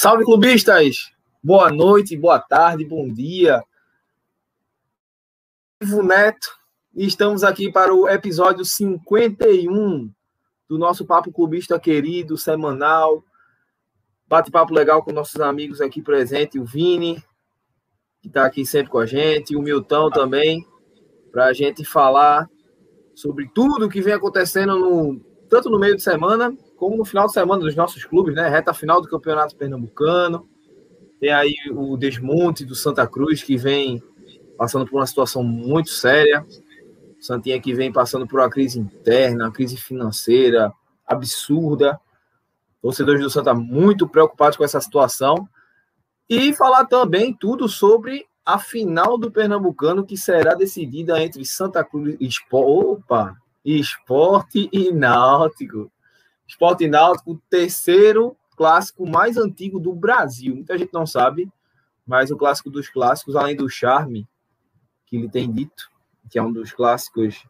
Salve 0.00 0.24
clubistas! 0.24 1.10
Boa 1.42 1.72
noite, 1.72 2.16
boa 2.16 2.38
tarde, 2.38 2.84
bom 2.84 3.12
dia. 3.12 3.64
Ivo 5.82 6.04
Neto, 6.04 6.46
e 6.94 7.04
estamos 7.04 7.42
aqui 7.42 7.72
para 7.72 7.92
o 7.92 8.08
episódio 8.08 8.64
51 8.64 10.08
do 10.68 10.78
nosso 10.78 11.04
Papo 11.04 11.32
Clubista 11.32 11.80
querido, 11.80 12.38
semanal. 12.38 13.24
Bate-papo 14.28 14.72
legal 14.72 15.02
com 15.02 15.10
nossos 15.10 15.40
amigos 15.40 15.80
aqui 15.80 16.00
presentes, 16.00 16.60
o 16.62 16.64
Vini, 16.64 17.20
que 18.22 18.28
está 18.28 18.46
aqui 18.46 18.64
sempre 18.64 18.92
com 18.92 18.98
a 19.00 19.06
gente, 19.06 19.54
e 19.54 19.56
o 19.56 19.62
Milton 19.62 20.10
também, 20.10 20.64
para 21.32 21.46
a 21.46 21.52
gente 21.52 21.84
falar 21.84 22.48
sobre 23.16 23.50
tudo 23.52 23.88
que 23.88 24.00
vem 24.00 24.14
acontecendo 24.14 24.78
no, 24.78 25.18
tanto 25.50 25.68
no 25.68 25.76
meio 25.76 25.96
de 25.96 26.02
semana 26.04 26.56
como 26.78 26.96
no 26.96 27.04
final 27.04 27.26
de 27.26 27.32
semana 27.32 27.60
dos 27.60 27.74
nossos 27.74 28.04
clubes, 28.04 28.34
né? 28.34 28.48
Reta 28.48 28.72
final 28.72 29.02
do 29.02 29.08
Campeonato 29.08 29.56
Pernambucano. 29.56 30.48
Tem 31.20 31.32
aí 31.32 31.54
o 31.72 31.96
desmonte 31.96 32.64
do 32.64 32.76
Santa 32.76 33.06
Cruz, 33.06 33.42
que 33.42 33.56
vem 33.56 34.00
passando 34.56 34.86
por 34.86 34.96
uma 34.96 35.06
situação 35.06 35.42
muito 35.42 35.90
séria. 35.90 36.46
O 37.18 37.22
Santinha 37.22 37.60
que 37.60 37.74
vem 37.74 37.92
passando 37.92 38.26
por 38.28 38.38
uma 38.38 38.48
crise 38.48 38.78
interna, 38.78 39.46
uma 39.46 39.52
crise 39.52 39.76
financeira 39.76 40.72
absurda. 41.04 41.98
Torcedores 42.80 43.20
do 43.20 43.28
Santa 43.28 43.52
muito 43.52 44.08
preocupados 44.08 44.56
com 44.56 44.62
essa 44.62 44.80
situação. 44.80 45.48
E 46.30 46.54
falar 46.54 46.84
também 46.84 47.34
tudo 47.34 47.68
sobre 47.68 48.24
a 48.46 48.56
final 48.58 49.18
do 49.18 49.32
Pernambucano, 49.32 50.06
que 50.06 50.16
será 50.16 50.54
decidida 50.54 51.20
entre 51.20 51.44
Santa 51.44 51.82
Cruz 51.82 52.16
e 52.20 52.28
Opa, 52.52 53.36
Esporte 53.64 54.68
e 54.72 54.92
Náutico. 54.92 55.90
Esporte 56.48 56.88
Náutico, 56.88 57.32
o 57.32 57.42
terceiro 57.50 58.34
clássico 58.56 59.06
mais 59.06 59.36
antigo 59.36 59.78
do 59.78 59.94
Brasil. 59.94 60.54
Muita 60.54 60.76
gente 60.76 60.92
não 60.92 61.06
sabe, 61.06 61.48
mas 62.06 62.30
o 62.30 62.36
clássico 62.36 62.70
dos 62.70 62.88
clássicos, 62.88 63.36
além 63.36 63.54
do 63.54 63.68
charme 63.68 64.26
que 65.06 65.16
ele 65.16 65.28
tem 65.28 65.50
dito, 65.52 65.90
que 66.30 66.38
é 66.38 66.42
um 66.42 66.52
dos 66.52 66.72
clássicos 66.72 67.46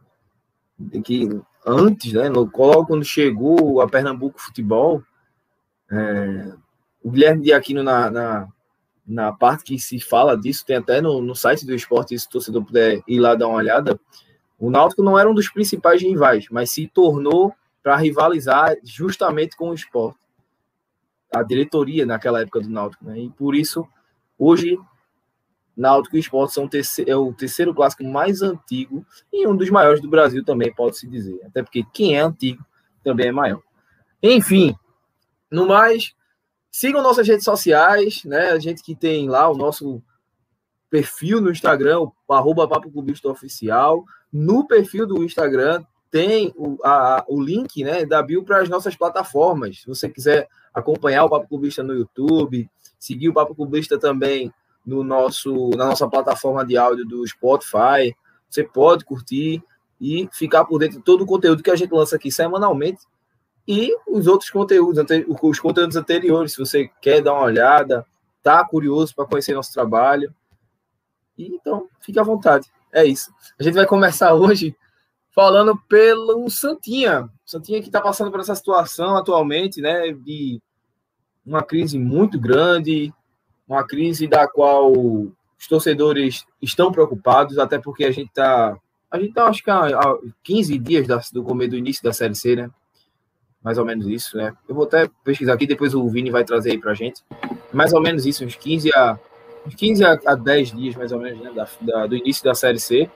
que 1.04 1.28
antes, 1.64 2.12
né, 2.12 2.28
logo 2.28 2.86
quando 2.86 3.04
chegou 3.04 3.80
a 3.80 3.88
Pernambuco 3.88 4.40
Futebol, 4.40 5.02
é, 5.90 6.52
o 7.02 7.10
Guilherme 7.10 7.42
de 7.42 7.52
Aquino 7.52 7.82
na, 7.82 8.10
na, 8.10 8.48
na, 9.06 9.32
parte 9.32 9.64
que 9.64 9.78
se 9.78 9.98
fala 9.98 10.36
disso, 10.36 10.64
tem 10.64 10.76
até 10.76 11.00
no, 11.00 11.20
no 11.20 11.34
site 11.34 11.64
do 11.64 11.74
esporte, 11.74 12.18
se 12.18 12.26
o 12.26 12.30
torcedor 12.30 12.64
puder 12.64 13.02
ir 13.08 13.18
lá 13.18 13.34
dar 13.34 13.48
uma 13.48 13.56
olhada, 13.56 13.98
o 14.58 14.70
Náutico 14.70 15.02
não 15.02 15.18
era 15.18 15.28
um 15.28 15.34
dos 15.34 15.48
principais 15.48 16.02
rivais, 16.02 16.46
mas 16.50 16.70
se 16.70 16.86
tornou 16.88 17.54
para 17.82 17.96
rivalizar 17.96 18.76
justamente 18.82 19.56
com 19.56 19.70
o 19.70 19.74
esporte. 19.74 20.18
A 21.32 21.42
diretoria 21.42 22.06
naquela 22.06 22.40
época 22.40 22.60
do 22.60 22.68
Náutico, 22.68 23.04
né? 23.04 23.18
E 23.18 23.30
por 23.30 23.54
isso, 23.54 23.86
hoje, 24.38 24.78
Náutico 25.76 26.16
e 26.16 26.20
Esporte 26.20 26.54
são 26.54 26.68
é 27.06 27.16
o 27.16 27.32
terceiro 27.32 27.72
clássico 27.72 28.02
mais 28.02 28.42
antigo 28.42 29.06
e 29.32 29.46
um 29.46 29.56
dos 29.56 29.70
maiores 29.70 30.00
do 30.00 30.08
Brasil 30.08 30.44
também, 30.44 30.74
pode-se 30.74 31.06
dizer. 31.06 31.40
Até 31.44 31.62
porque 31.62 31.84
quem 31.92 32.16
é 32.16 32.20
antigo 32.20 32.64
também 33.04 33.28
é 33.28 33.32
maior. 33.32 33.62
Enfim, 34.20 34.74
no 35.50 35.66
mais, 35.68 36.14
sigam 36.70 37.02
nossas 37.02 37.28
redes 37.28 37.44
sociais, 37.44 38.24
né? 38.24 38.50
A 38.50 38.58
gente 38.58 38.82
que 38.82 38.94
tem 38.94 39.28
lá 39.28 39.48
o 39.48 39.56
nosso 39.56 40.02
perfil 40.90 41.40
no 41.40 41.50
Instagram, 41.50 42.00
o 42.00 42.34
arroba 42.34 42.66
Papo 42.66 42.90
Clubista 42.90 43.28
Oficial. 43.28 44.04
No 44.32 44.66
perfil 44.66 45.06
do 45.06 45.22
Instagram 45.22 45.84
tem 46.10 46.52
o, 46.56 46.78
a, 46.84 47.24
o 47.28 47.40
link 47.40 47.82
né, 47.84 48.04
da 48.04 48.22
Bio 48.22 48.42
para 48.42 48.62
as 48.62 48.68
nossas 48.68 48.96
plataformas. 48.96 49.80
Se 49.80 49.86
você 49.86 50.08
quiser 50.08 50.48
acompanhar 50.72 51.24
o 51.24 51.30
Papo 51.30 51.48
Clubista 51.48 51.82
no 51.82 51.94
YouTube, 51.94 52.68
seguir 52.98 53.28
o 53.28 53.34
Papo 53.34 53.54
Clubista 53.54 53.98
também 53.98 54.52
no 54.84 55.04
nosso, 55.04 55.70
na 55.70 55.86
nossa 55.86 56.08
plataforma 56.08 56.64
de 56.64 56.76
áudio 56.76 57.04
do 57.04 57.26
Spotify, 57.26 58.14
você 58.48 58.64
pode 58.64 59.04
curtir 59.04 59.62
e 60.00 60.28
ficar 60.32 60.64
por 60.64 60.78
dentro 60.78 60.98
de 60.98 61.04
todo 61.04 61.22
o 61.22 61.26
conteúdo 61.26 61.62
que 61.62 61.70
a 61.70 61.76
gente 61.76 61.92
lança 61.92 62.16
aqui 62.16 62.30
semanalmente 62.30 63.00
e 63.66 63.94
os 64.06 64.26
outros 64.26 64.48
conteúdos, 64.48 65.04
os 65.42 65.60
conteúdos 65.60 65.94
anteriores, 65.94 66.52
se 66.52 66.58
você 66.58 66.90
quer 67.02 67.20
dar 67.20 67.34
uma 67.34 67.44
olhada, 67.44 68.06
tá 68.42 68.64
curioso 68.66 69.14
para 69.14 69.26
conhecer 69.26 69.52
nosso 69.52 69.74
trabalho. 69.74 70.34
E, 71.36 71.54
então, 71.54 71.86
fique 72.00 72.18
à 72.18 72.22
vontade. 72.22 72.66
É 72.90 73.04
isso. 73.04 73.30
A 73.60 73.62
gente 73.62 73.74
vai 73.74 73.84
começar 73.84 74.32
hoje 74.34 74.74
falando 75.34 75.76
pelo 75.88 76.48
Santinha. 76.50 77.28
Santinha 77.44 77.80
que 77.80 77.88
está 77.88 78.00
passando 78.00 78.30
por 78.30 78.40
essa 78.40 78.54
situação 78.54 79.16
atualmente, 79.16 79.80
né, 79.80 80.12
de 80.12 80.60
uma 81.44 81.62
crise 81.62 81.98
muito 81.98 82.38
grande, 82.38 83.12
uma 83.66 83.86
crise 83.86 84.26
da 84.26 84.46
qual 84.46 84.92
os 84.92 85.66
torcedores 85.68 86.44
estão 86.60 86.92
preocupados, 86.92 87.58
até 87.58 87.78
porque 87.78 88.04
a 88.04 88.10
gente 88.10 88.28
está, 88.28 88.76
a 89.10 89.18
gente 89.18 89.30
está, 89.30 89.46
acho 89.46 89.62
que 89.62 89.70
há 89.70 89.90
15 90.42 90.78
dias 90.78 91.06
do 91.32 91.42
começo 91.42 91.70
do 91.70 91.76
início 91.76 92.02
da 92.02 92.12
Série 92.12 92.34
C, 92.34 92.56
né, 92.56 92.70
mais 93.62 93.76
ou 93.78 93.84
menos 93.84 94.06
isso, 94.06 94.36
né, 94.36 94.54
eu 94.68 94.74
vou 94.74 94.84
até 94.84 95.10
pesquisar 95.24 95.54
aqui, 95.54 95.66
depois 95.66 95.94
o 95.94 96.08
Vini 96.08 96.30
vai 96.30 96.44
trazer 96.44 96.72
aí 96.72 96.78
para 96.78 96.92
a 96.92 96.94
gente, 96.94 97.22
mais 97.72 97.92
ou 97.92 98.00
menos 98.00 98.26
isso, 98.26 98.44
uns 98.44 98.56
15 98.56 98.90
a, 98.94 99.18
uns 99.66 99.74
15 99.74 100.04
a, 100.04 100.18
a 100.26 100.34
10 100.34 100.72
dias, 100.72 100.96
mais 100.96 101.12
ou 101.12 101.20
menos, 101.20 101.40
né, 101.40 101.50
da, 101.52 101.68
da, 101.80 102.06
do 102.06 102.16
início 102.16 102.44
da 102.44 102.54
Série 102.54 102.78
C, 102.78 103.10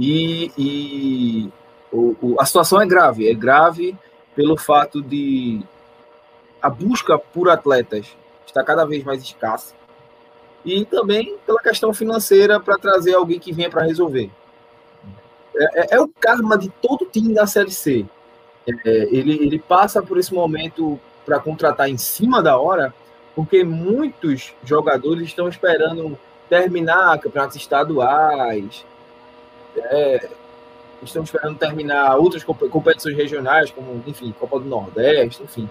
e, 0.00 0.50
e 0.56 1.52
o, 1.92 2.16
o, 2.22 2.36
a 2.40 2.46
situação 2.46 2.80
é 2.80 2.86
grave, 2.86 3.28
é 3.28 3.34
grave 3.34 3.96
pelo 4.34 4.56
fato 4.56 5.02
de 5.02 5.60
a 6.62 6.70
busca 6.70 7.18
por 7.18 7.48
atletas 7.48 8.16
está 8.46 8.64
cada 8.64 8.84
vez 8.84 9.04
mais 9.04 9.22
escassa 9.22 9.74
e 10.64 10.84
também 10.84 11.36
pela 11.46 11.60
questão 11.60 11.92
financeira 11.92 12.60
para 12.60 12.78
trazer 12.78 13.14
alguém 13.14 13.38
que 13.38 13.52
venha 13.52 13.70
para 13.70 13.84
resolver. 13.84 14.30
É, 15.56 15.80
é, 15.80 15.96
é, 15.96 16.00
o 16.00 16.08
karma 16.08 16.56
de 16.56 16.68
todo 16.82 17.06
time 17.06 17.34
da 17.34 17.46
Série 17.46 17.70
C. 17.70 18.06
É, 18.66 18.88
ele, 19.10 19.32
ele 19.32 19.58
passa 19.58 20.02
por 20.02 20.18
esse 20.18 20.32
momento 20.32 21.00
para 21.24 21.40
contratar 21.40 21.88
em 21.88 21.96
cima 21.96 22.42
da 22.42 22.58
hora, 22.58 22.94
porque 23.34 23.64
muitos 23.64 24.52
jogadores 24.64 25.28
estão 25.28 25.48
esperando 25.48 26.18
terminar 26.48 27.18
campeonatos 27.18 27.56
estaduais, 27.56 28.84
é, 29.84 30.28
estamos 31.02 31.28
esperando 31.28 31.58
terminar 31.58 32.16
outras 32.16 32.44
competições 32.44 33.16
regionais, 33.16 33.70
como, 33.70 34.02
enfim, 34.06 34.34
Copa 34.38 34.58
do 34.58 34.66
Nordeste, 34.66 35.42
enfim, 35.42 35.68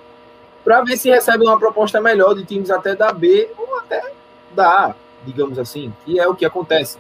para 0.64 0.84
ver 0.84 0.98
se 0.98 1.10
recebe 1.10 1.44
uma 1.44 1.58
proposta 1.58 2.02
melhor 2.02 2.34
de 2.34 2.44
times 2.46 2.70
até 2.70 2.96
da 2.96 3.12
B 3.12 3.50
ou 3.58 3.78
até 3.80 4.12
da 4.54 4.88
A, 4.88 4.96
digamos 5.26 5.58
assim, 5.58 5.94
que 6.06 6.20
é 6.20 6.28
o 6.28 6.36
que 6.36 6.46
acontece. 6.46 6.98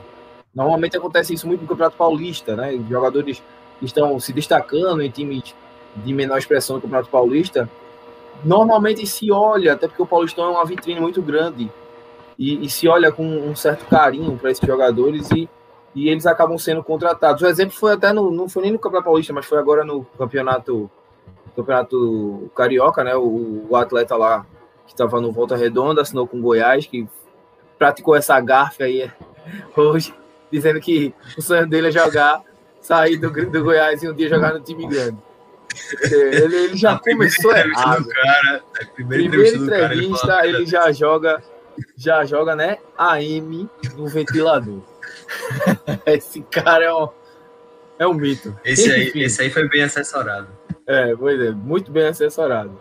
Normalmente 0.53 0.97
acontece 0.97 1.33
isso 1.33 1.47
muito 1.47 1.61
no 1.61 1.67
Campeonato 1.67 1.97
Paulista, 1.97 2.55
né? 2.55 2.77
Jogadores 2.89 3.41
estão 3.81 4.19
se 4.19 4.33
destacando 4.33 5.01
em 5.01 5.09
times 5.09 5.53
de 5.95 6.13
menor 6.13 6.37
expressão 6.37 6.77
do 6.77 6.81
Campeonato 6.81 7.09
Paulista. 7.09 7.69
Normalmente 8.43 9.05
se 9.05 9.31
olha, 9.31 9.73
até 9.73 9.87
porque 9.87 10.01
o 10.01 10.07
Paulistão 10.07 10.45
é 10.45 10.49
uma 10.49 10.65
vitrine 10.65 10.99
muito 10.99 11.21
grande, 11.21 11.69
e, 12.37 12.65
e 12.65 12.69
se 12.69 12.87
olha 12.87 13.11
com 13.11 13.25
um 13.25 13.53
certo 13.53 13.85
carinho 13.85 14.37
para 14.37 14.49
esses 14.49 14.65
jogadores 14.65 15.29
e 15.31 15.49
e 15.95 16.09
eles 16.09 16.25
acabam 16.25 16.57
sendo 16.57 16.83
contratados. 16.83 17.41
O 17.41 17.47
exemplo 17.47 17.75
foi 17.75 17.93
até 17.93 18.13
no, 18.13 18.31
não 18.31 18.47
foi 18.47 18.63
nem 18.63 18.71
no 18.71 18.79
Campeonato 18.79 19.05
Paulista, 19.05 19.33
mas 19.33 19.45
foi 19.45 19.57
agora 19.57 19.83
no 19.83 20.05
campeonato 20.17 20.89
campeonato 21.55 22.49
carioca, 22.55 23.03
né? 23.03 23.15
O, 23.15 23.65
o 23.69 23.75
atleta 23.75 24.15
lá 24.15 24.45
que 24.85 24.93
estava 24.93 25.19
no 25.19 25.31
Volta 25.31 25.55
Redonda 25.55 26.01
assinou 26.01 26.27
com 26.27 26.37
o 26.37 26.41
Goiás, 26.41 26.85
que 26.85 27.07
praticou 27.77 28.15
essa 28.15 28.39
gafe 28.39 28.83
aí 28.83 29.11
hoje, 29.75 30.13
dizendo 30.51 30.79
que 30.79 31.13
o 31.37 31.41
sonho 31.41 31.67
dele 31.67 31.87
é 31.87 31.91
jogar, 31.91 32.41
sair 32.81 33.17
do, 33.17 33.29
do 33.29 33.63
Goiás 33.63 34.01
e 34.03 34.09
um 34.09 34.13
dia 34.13 34.29
jogar 34.29 34.53
no 34.53 34.61
time 34.61 34.87
grande. 34.87 35.17
Ele, 36.01 36.55
ele 36.55 36.77
já 36.77 36.97
começou 36.99 37.55
errado. 37.55 38.07
Cara, 38.07 38.63
primeira, 38.95 39.29
primeira 39.29 39.57
entrevista, 39.57 40.27
cara, 40.27 40.47
ele, 40.47 40.57
ele 40.57 40.65
já 40.65 40.91
joga, 40.91 41.43
já 41.95 42.25
joga, 42.25 42.55
né? 42.55 42.77
AM 42.97 43.69
no 43.95 44.07
ventilador. 44.07 44.81
esse 46.05 46.41
cara 46.41 46.85
é 46.85 46.93
um, 46.93 47.09
é 47.99 48.07
um 48.07 48.13
mito. 48.13 48.57
Esse 48.63 48.91
aí, 48.91 49.11
esse 49.15 49.41
aí 49.41 49.49
foi 49.49 49.67
bem 49.67 49.83
assessorado. 49.83 50.47
É, 50.87 51.15
pois 51.15 51.39
é, 51.39 51.51
muito 51.51 51.91
bem 51.91 52.07
assessorado. 52.07 52.79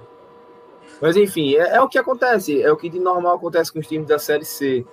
Mas 1.01 1.17
enfim, 1.17 1.55
é, 1.55 1.77
é, 1.77 1.81
o 1.81 1.89
que 1.89 1.99
acontece, 1.99 2.63
é 2.63 2.71
o 2.71 2.77
que 2.77 2.89
de 2.89 2.99
normal 2.99 3.37
acontece 3.37 3.73
com 3.73 3.79
os 3.79 3.87
times 3.87 4.09
da 4.09 4.19
Série 4.19 4.45
C. 4.45 4.85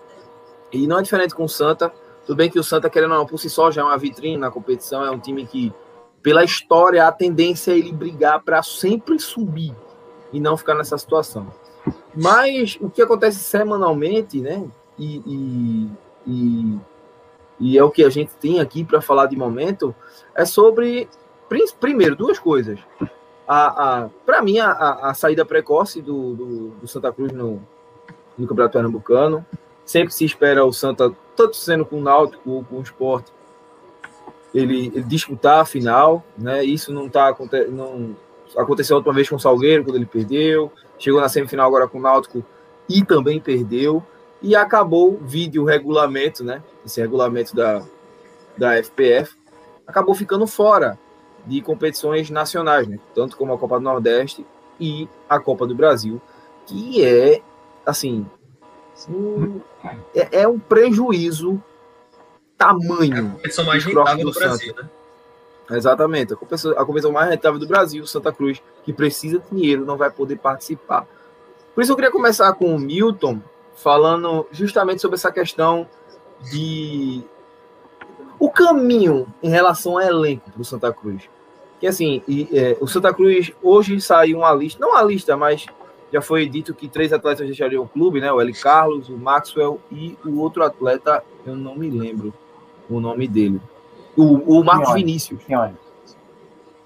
E 0.71 0.87
não 0.87 0.99
é 0.99 1.01
diferente 1.01 1.33
com 1.33 1.45
o 1.45 1.49
Santa. 1.49 1.91
Tudo 2.25 2.37
bem 2.37 2.49
que 2.49 2.59
o 2.59 2.63
Santa, 2.63 2.89
querendo 2.89 3.11
ou 3.11 3.19
não, 3.19 3.25
por 3.25 3.39
si 3.39 3.49
só, 3.49 3.71
já 3.71 3.81
é 3.81 3.83
uma 3.83 3.97
vitrine 3.97 4.37
na 4.37 4.49
competição, 4.49 5.03
é 5.03 5.11
um 5.11 5.19
time 5.19 5.45
que, 5.45 5.71
pela 6.21 6.43
história, 6.43 7.05
a 7.07 7.11
tendência 7.11 7.71
é 7.71 7.77
ele 7.77 7.91
brigar 7.91 8.41
para 8.43 8.61
sempre 8.63 9.19
subir 9.19 9.75
e 10.33 10.39
não 10.39 10.57
ficar 10.57 10.75
nessa 10.75 10.97
situação. 10.97 11.47
Mas 12.15 12.77
o 12.81 12.89
que 12.89 13.01
acontece 13.01 13.39
semanalmente, 13.39 14.41
né? 14.41 14.65
E, 14.97 15.21
e, 15.25 15.89
e 16.27 16.79
e 17.59 17.77
é 17.77 17.83
o 17.83 17.91
que 17.91 18.03
a 18.03 18.09
gente 18.09 18.31
tem 18.35 18.59
aqui 18.59 18.83
para 18.83 19.01
falar 19.01 19.27
de 19.27 19.35
momento, 19.35 19.95
é 20.35 20.45
sobre, 20.45 21.07
primeiro, 21.79 22.15
duas 22.15 22.37
coisas. 22.37 22.79
a, 23.47 24.03
a 24.05 24.09
para 24.25 24.41
mim, 24.41 24.59
a, 24.59 24.71
a, 24.71 25.13
saída 25.13 25.45
precoce 25.45 26.01
do, 26.01 26.33
do, 26.33 26.67
do, 26.71 26.87
Santa 26.87 27.11
Cruz 27.11 27.31
no, 27.31 27.61
no 28.37 28.47
Campeonato 28.47 28.73
Pernambucano. 28.73 29.45
Sempre 29.85 30.13
se 30.13 30.25
espera 30.25 30.65
o 30.65 30.73
Santa, 30.73 31.15
tanto 31.35 31.55
sendo 31.55 31.85
com 31.85 31.99
o 31.99 32.01
Náutico 32.01 32.49
ou 32.49 32.63
com 32.63 32.77
o 32.77 32.81
Sport, 32.81 33.27
ele, 34.53 34.87
ele, 34.87 35.03
disputar 35.03 35.59
a 35.61 35.65
final, 35.65 36.23
né? 36.37 36.63
Isso 36.63 36.91
não 36.91 37.07
tá 37.07 37.35
não 37.69 38.15
aconteceu 38.57 38.95
a 38.95 38.97
última 38.97 39.13
vez 39.13 39.29
com 39.29 39.35
o 39.35 39.39
Salgueiro 39.39 39.83
quando 39.83 39.97
ele 39.97 40.05
perdeu, 40.05 40.71
chegou 40.97 41.21
na 41.21 41.29
semifinal 41.29 41.67
agora 41.67 41.87
com 41.87 41.99
o 41.99 42.01
Náutico 42.01 42.43
e 42.89 43.03
também 43.03 43.39
perdeu 43.39 44.03
e 44.45 44.55
acabou 44.55 45.17
vídeo 45.17 45.63
regulamento, 45.63 46.43
né? 46.43 46.61
Esse 46.85 47.01
regulamento 47.01 47.55
da 47.55 47.83
da 48.55 48.81
FPF 48.81 49.35
acabou 49.85 50.15
ficando 50.15 50.45
fora 50.45 50.97
de 51.45 51.61
competições 51.61 52.29
nacionais, 52.29 52.87
né? 52.87 52.99
Tanto 53.15 53.35
como 53.35 53.51
a 53.53 53.57
Copa 53.57 53.79
do 53.79 53.83
Nordeste 53.83 54.45
e 54.79 55.09
a 55.27 55.39
Copa 55.39 55.65
do 55.65 55.73
Brasil, 55.73 56.21
que 56.67 57.03
é 57.03 57.41
assim 57.83 58.25
um, 59.09 59.59
é, 60.13 60.41
é 60.41 60.47
um 60.47 60.59
prejuízo 60.59 61.61
tamanho. 62.55 63.15
É 63.15 63.19
a 63.19 63.31
competição 63.31 63.65
mais 63.65 63.83
rentável 63.83 64.25
do, 64.25 64.31
do 64.31 64.39
Brasil, 64.39 64.75
né? 64.75 64.89
Exatamente. 65.71 66.33
A 66.33 66.35
competição, 66.35 66.71
a 66.71 66.85
competição 66.85 67.11
mais 67.11 67.29
rentável 67.31 67.59
do 67.59 67.67
Brasil, 67.67 68.05
Santa 68.05 68.31
Cruz, 68.31 68.61
que 68.83 68.93
precisa 68.93 69.39
de 69.39 69.49
dinheiro, 69.49 69.85
não 69.85 69.97
vai 69.97 70.11
poder 70.11 70.37
participar. 70.37 71.07
Por 71.73 71.81
isso 71.81 71.91
eu 71.91 71.95
queria 71.95 72.11
começar 72.11 72.53
com 72.53 72.75
o 72.75 72.79
Milton, 72.79 73.41
falando 73.75 74.47
justamente 74.51 75.01
sobre 75.01 75.15
essa 75.15 75.31
questão 75.31 75.87
de 76.51 77.23
o 78.39 78.49
caminho 78.49 79.27
em 79.41 79.49
relação 79.49 79.93
ao 79.93 80.01
elenco 80.01 80.49
para 80.51 80.61
o 80.61 80.65
Santa 80.65 80.91
Cruz. 80.91 81.29
Que 81.79 81.87
assim, 81.87 82.21
e, 82.27 82.49
é, 82.53 82.77
o 82.79 82.87
Santa 82.87 83.13
Cruz 83.13 83.51
hoje 83.61 83.99
saiu 83.99 84.39
uma 84.39 84.51
lista, 84.53 84.79
não 84.79 84.91
uma 84.91 85.03
lista, 85.03 85.35
mas 85.35 85.65
já 86.11 86.21
foi 86.21 86.47
dito 86.47 86.73
que 86.73 86.87
três 86.87 87.11
atletas 87.11 87.45
deixariam 87.45 87.83
o 87.83 87.87
clube, 87.87 88.21
né? 88.21 88.31
O 88.31 88.41
Eli 88.41 88.53
Carlos, 88.53 89.09
o 89.09 89.17
Maxwell 89.17 89.79
e 89.91 90.17
o 90.25 90.39
outro 90.39 90.63
atleta, 90.63 91.23
eu 91.45 91.55
não 91.55 91.75
me 91.75 91.89
lembro 91.89 92.33
o 92.89 92.99
nome 92.99 93.27
dele. 93.27 93.59
O, 94.15 94.59
o 94.59 94.63
Marcos 94.63 94.87
Kione. 94.87 95.03
Vinícius. 95.03 95.43
Kione. 95.43 95.75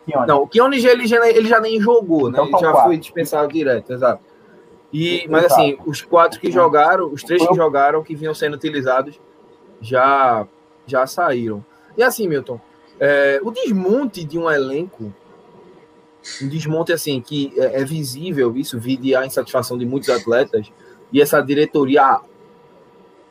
Kione. 0.06 0.27
Não, 0.27 0.44
o 0.44 0.47
Kione 0.47 0.83
ele 0.83 1.06
já, 1.06 1.30
ele 1.30 1.47
já 1.47 1.59
nem 1.59 1.80
jogou, 1.80 2.31
né? 2.31 2.39
Então, 2.39 2.45
ele 2.45 2.51
já 2.53 2.71
quatro. 2.71 2.88
foi 2.88 2.97
dispensado 2.97 3.53
direto, 3.53 3.94
exato. 3.94 4.24
E, 4.91 5.27
mas 5.30 5.45
assim, 5.45 5.77
os 5.86 6.01
quatro 6.01 6.39
que 6.39 6.51
jogaram, 6.51 7.12
os 7.12 7.24
três 7.24 7.45
que 7.45 7.53
jogaram, 7.53 8.03
que 8.03 8.15
vinham 8.15 8.33
sendo 8.33 8.56
utilizados, 8.56 9.19
já, 9.81 10.47
já 10.86 11.06
saíram. 11.06 11.63
E 11.95 12.03
assim, 12.03 12.27
Milton, 12.27 12.59
é, 13.00 13.39
o 13.44 13.51
desmonte 13.51 14.24
de 14.24 14.38
um 14.38 14.50
elenco, 14.50 15.13
um 16.41 16.47
desmonte 16.47 16.91
assim, 16.91 17.21
que 17.21 17.53
é, 17.56 17.81
é 17.81 17.86
visível, 17.86 18.57
isso 18.57 18.80
vide 18.80 19.15
a 19.15 19.25
insatisfação 19.25 19.77
de 19.77 19.86
muitos 19.86 20.09
atletas, 20.09 20.71
e 21.12 21.21
essa 21.21 21.41
diretoria 21.41 22.19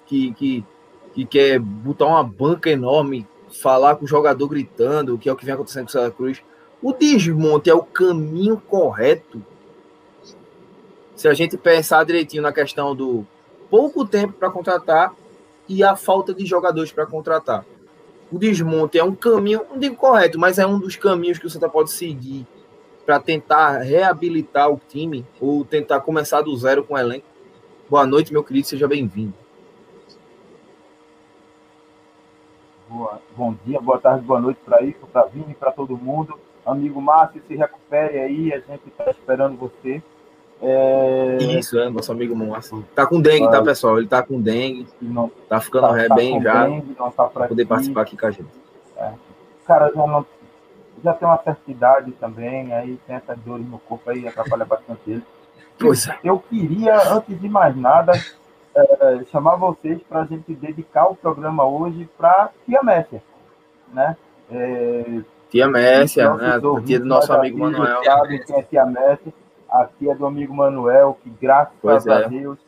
que, 0.07 0.33
que, 0.35 0.65
que 1.13 1.25
quer 1.27 1.59
botar 1.59 2.07
uma 2.07 2.23
banca 2.23 2.71
enorme 2.71 3.27
falar 3.51 3.97
com 3.97 4.05
o 4.05 4.09
jogador 4.09 4.47
gritando, 4.49 5.19
que 5.19 5.29
é 5.29 5.33
o 5.33 5.37
que 5.37 5.45
vem 5.45 5.55
acontecendo 5.55 5.85
com 5.85 5.89
o 5.89 5.93
Santa 5.93 6.11
Cruz, 6.11 6.43
o 6.83 6.93
desmonte 6.93 7.69
é 7.69 7.75
o 7.75 7.83
caminho 7.83 8.61
correto. 8.69 9.43
Se 11.19 11.27
a 11.27 11.35
gente 11.35 11.59
pensar 11.59 12.05
direitinho 12.05 12.45
na 12.45 12.53
questão 12.53 12.95
do 12.95 13.27
pouco 13.69 14.07
tempo 14.07 14.35
para 14.35 14.49
contratar 14.53 15.13
e 15.69 15.83
a 15.83 15.97
falta 15.97 16.33
de 16.33 16.47
jogadores 16.47 16.93
para 16.93 17.07
contratar. 17.07 17.65
O 18.31 18.39
desmonte 18.39 19.01
é 19.01 19.03
um 19.03 19.17
caminho, 19.17 19.63
não 19.69 19.81
digo 19.81 19.97
correto, 19.97 20.39
mas 20.39 20.61
é 20.61 20.67
um 20.67 20.79
dos 20.79 20.95
caminhos 20.95 21.37
que 21.37 21.45
o 21.45 21.51
Santa 21.51 21.69
pode 21.69 21.91
seguir 21.91 22.47
para 23.05 23.19
tentar 23.19 23.79
reabilitar 23.79 24.71
o 24.71 24.81
time 24.89 25.27
ou 25.41 25.65
tentar 25.65 26.03
começar 26.03 26.41
do 26.41 26.57
zero 26.57 26.85
com 26.85 26.95
o 26.95 26.99
elenco. 26.99 27.27
Boa 27.91 28.07
noite, 28.07 28.33
meu 28.33 28.45
querido, 28.45 28.69
seja 28.69 28.87
bem-vindo. 28.87 29.35
Boa, 32.89 33.21
bom 33.37 33.57
dia, 33.67 33.81
boa 33.81 33.99
tarde, 33.99 34.25
boa 34.25 34.41
noite 34.41 34.61
para 34.65 34.85
isso, 34.85 35.05
para 35.13 35.25
Vini, 35.25 35.53
para 35.53 35.73
todo 35.73 35.97
mundo. 35.97 36.39
Amigo 36.65 37.03
Márcio, 37.03 37.43
se 37.49 37.57
recupere 37.57 38.21
aí, 38.21 38.53
a 38.53 38.61
gente 38.61 38.87
está 38.87 39.11
esperando 39.11 39.57
você. 39.57 40.01
É... 40.61 41.37
Isso, 41.41 41.79
é, 41.79 41.89
nosso 41.89 42.11
amigo 42.11 42.35
Márcio. 42.35 42.85
Tá 42.95 43.07
com 43.07 43.21
dengue, 43.21 43.51
tá, 43.51 43.63
pessoal? 43.63 43.99
Ele 43.99 44.09
tá 44.09 44.23
com 44.23 44.41
dengue, 44.41 44.87
não, 45.01 45.31
tá 45.49 45.61
ficando 45.61 45.89
tá, 45.89 45.95
ré 45.95 46.09
tá 46.09 46.15
bem 46.15 46.43
já, 46.43 46.67
dengue, 46.67 46.95
tá 46.95 47.11
para 47.29 47.49
poder 47.49 47.67
participar 47.67 48.03
aqui 48.03 48.17
com 48.17 48.27
a 48.27 48.31
gente. 48.31 48.49
É. 48.97 49.13
Cara, 49.65 49.93
já, 49.95 50.07
não, 50.07 50.27
já 51.05 51.13
tem 51.15 51.29
uma 51.29 51.39
certa 51.39 51.71
idade 51.71 52.11
também, 52.13 52.73
aí 52.73 52.99
tem 53.07 53.17
essas 53.17 53.39
dores 53.39 53.69
no 53.69 53.79
corpo 53.79 54.11
aí, 54.11 54.27
atrapalha 54.27 54.65
bastante 54.65 55.01
ele. 55.07 55.23
Pois 55.79 56.09
é. 56.09 56.19
Eu 56.25 56.41
queria, 56.41 56.97
antes 57.13 57.41
de 57.41 57.49
mais 57.49 57.77
nada, 57.77 58.13
é, 58.75 59.25
chamar 59.31 59.55
vocês 59.57 60.01
para 60.09 60.23
a 60.23 60.25
gente 60.25 60.53
dedicar 60.55 61.07
o 61.07 61.15
programa 61.15 61.65
hoje 61.65 62.09
para 62.19 62.51
Tia 62.67 62.83
Messia, 62.83 63.23
né? 63.93 64.17
É, 64.51 65.21
tia 65.51 65.69
Messia, 65.69 66.35
né? 66.35 66.61
Tia 66.85 66.99
do 66.99 67.07
nosso 67.07 67.33
amigo 67.33 67.59
Manuel. 67.59 68.01
É 68.03 68.63
Tia 68.63 68.85
Messia? 68.85 69.33
A 69.71 69.87
tia 69.99 70.15
do 70.15 70.27
amigo 70.27 70.55
Manuel, 70.55 71.19
que 71.23 71.31
graças 71.31 72.07
a 72.07 72.21
é. 72.21 72.29
Deus 72.29 72.59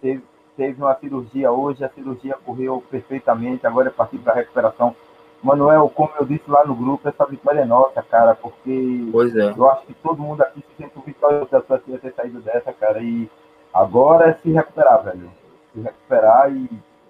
teve, 0.00 0.22
teve 0.56 0.80
uma 0.80 0.94
cirurgia 0.96 1.50
hoje, 1.50 1.84
a 1.84 1.88
cirurgia 1.88 2.36
correu 2.44 2.82
perfeitamente, 2.90 3.66
agora 3.66 3.88
é 3.88 3.92
partir 3.92 4.18
para 4.18 4.32
a 4.32 4.36
recuperação. 4.36 4.94
Manuel, 5.42 5.88
como 5.88 6.10
eu 6.20 6.24
disse 6.24 6.48
lá 6.48 6.64
no 6.64 6.74
grupo, 6.74 7.08
essa 7.08 7.26
vitória 7.26 7.60
é 7.60 7.64
nossa, 7.64 8.00
cara, 8.02 8.34
porque 8.34 8.70
é. 8.70 9.58
eu 9.58 9.70
acho 9.70 9.86
que 9.86 9.94
todo 9.94 10.22
mundo 10.22 10.40
aqui 10.42 10.60
se 10.60 10.82
sente 10.82 10.94
vitória 11.04 11.44
da 11.50 11.60
sua 11.62 11.78
tia 11.80 11.98
ter 11.98 12.12
saído 12.14 12.40
dessa, 12.40 12.72
cara, 12.72 13.02
e 13.02 13.28
Agora 13.72 14.30
é 14.30 14.34
se 14.34 14.50
recuperar, 14.50 15.02
velho. 15.02 15.30
Se 15.72 15.80
recuperar 15.80 16.52
e 16.54 16.68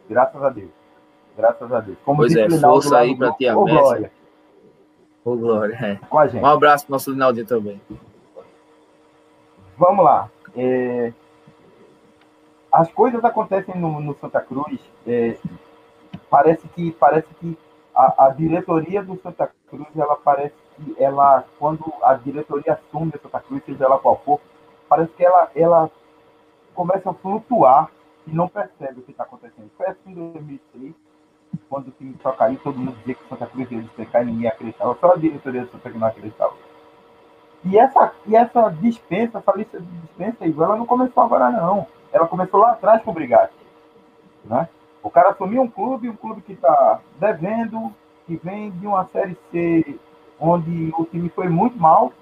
graças 0.08 0.42
a 0.42 0.48
Deus. 0.48 0.70
Graças 1.36 1.72
a 1.72 1.80
Deus. 1.80 1.98
Como 2.04 2.18
pois 2.18 2.36
é, 2.36 2.48
força 2.48 2.98
aí 2.98 3.16
para 3.16 3.32
ti, 3.32 3.48
a 3.48 3.58
Ô, 3.58 3.64
Glória. 3.64 4.12
Ô, 5.24 5.36
Glória. 5.36 5.74
É. 5.74 6.06
Com 6.08 6.18
a 6.18 6.26
gente. 6.28 6.42
Um 6.42 6.46
abraço 6.46 6.86
para 6.86 6.94
nosso 6.94 7.10
Linaldinho 7.10 7.46
também. 7.46 7.80
Vamos 9.82 10.04
lá. 10.04 10.30
É... 10.54 11.12
As 12.70 12.88
coisas 12.92 13.24
acontecem 13.24 13.74
no, 13.74 14.00
no 14.00 14.14
Santa 14.14 14.40
Cruz. 14.40 14.80
É... 15.04 15.36
Parece 16.30 16.68
que 16.68 16.92
parece 16.92 17.26
que 17.40 17.58
a, 17.92 18.26
a, 18.26 18.30
diretoria 18.30 19.02
do 19.02 19.20
Santa 19.20 19.50
Cruz, 19.68 19.88
ela 19.96 20.14
parece 20.14 20.54
que 20.76 20.94
ela, 21.02 21.44
quando 21.58 21.92
a 22.04 22.14
diretoria 22.14 22.74
assume 22.74 23.10
a 23.12 23.18
Santa 23.18 23.40
Cruz, 23.40 23.60
seja 23.64 23.84
ela 23.84 23.98
qual 23.98 24.22
for, 24.24 24.40
parece 24.88 25.12
que 25.14 25.24
ela, 25.24 25.50
ela 25.52 25.90
começa 26.76 27.10
a 27.10 27.14
flutuar 27.14 27.90
e 28.24 28.30
não 28.30 28.46
percebe 28.46 29.00
o 29.00 29.02
que 29.02 29.10
está 29.10 29.24
acontecendo. 29.24 29.68
Foi 29.76 29.86
assim 29.86 30.12
em 30.12 30.14
2003, 30.14 30.94
quando 31.68 31.88
o 31.88 31.90
time 31.90 32.16
só 32.22 32.30
caiu, 32.30 32.58
todo 32.62 32.78
mundo 32.78 32.96
dizia 32.98 33.16
que 33.16 33.28
Santa 33.28 33.46
Cruz 33.48 33.68
ia 33.68 33.82
despecar 33.82 34.22
e 34.22 34.26
ninguém 34.26 34.48
acreditava, 34.48 34.96
só 35.00 35.12
a 35.12 35.16
diretoria 35.16 35.62
do 35.62 35.72
Santa 35.72 35.88
Cruz 35.88 36.00
não 36.00 36.08
acreditava. 36.08 36.54
E 37.64 37.78
essa, 37.78 38.12
e 38.26 38.34
essa 38.34 38.70
dispensa, 38.70 39.38
essa 39.38 39.56
lista 39.56 39.80
de 39.80 39.86
dispensa, 39.86 40.44
ela 40.44 40.76
não 40.76 40.86
começou 40.86 41.22
agora 41.22 41.50
não. 41.50 41.86
Ela 42.12 42.26
começou 42.26 42.60
lá 42.60 42.72
atrás 42.72 43.02
com 43.02 43.10
o 43.10 43.14
Brigatti. 43.14 43.54
Né? 44.44 44.68
O 45.02 45.10
cara 45.10 45.30
assumiu 45.30 45.62
um 45.62 45.68
clube, 45.68 46.08
um 46.08 46.16
clube 46.16 46.42
que 46.42 46.52
está 46.52 47.00
devendo, 47.18 47.92
que 48.26 48.36
vem 48.36 48.70
de 48.70 48.86
uma 48.86 49.04
Série 49.06 49.36
C 49.50 49.98
onde 50.40 50.92
o 50.98 51.04
time 51.04 51.28
foi 51.28 51.48
muito 51.48 51.78
mal, 51.78 52.12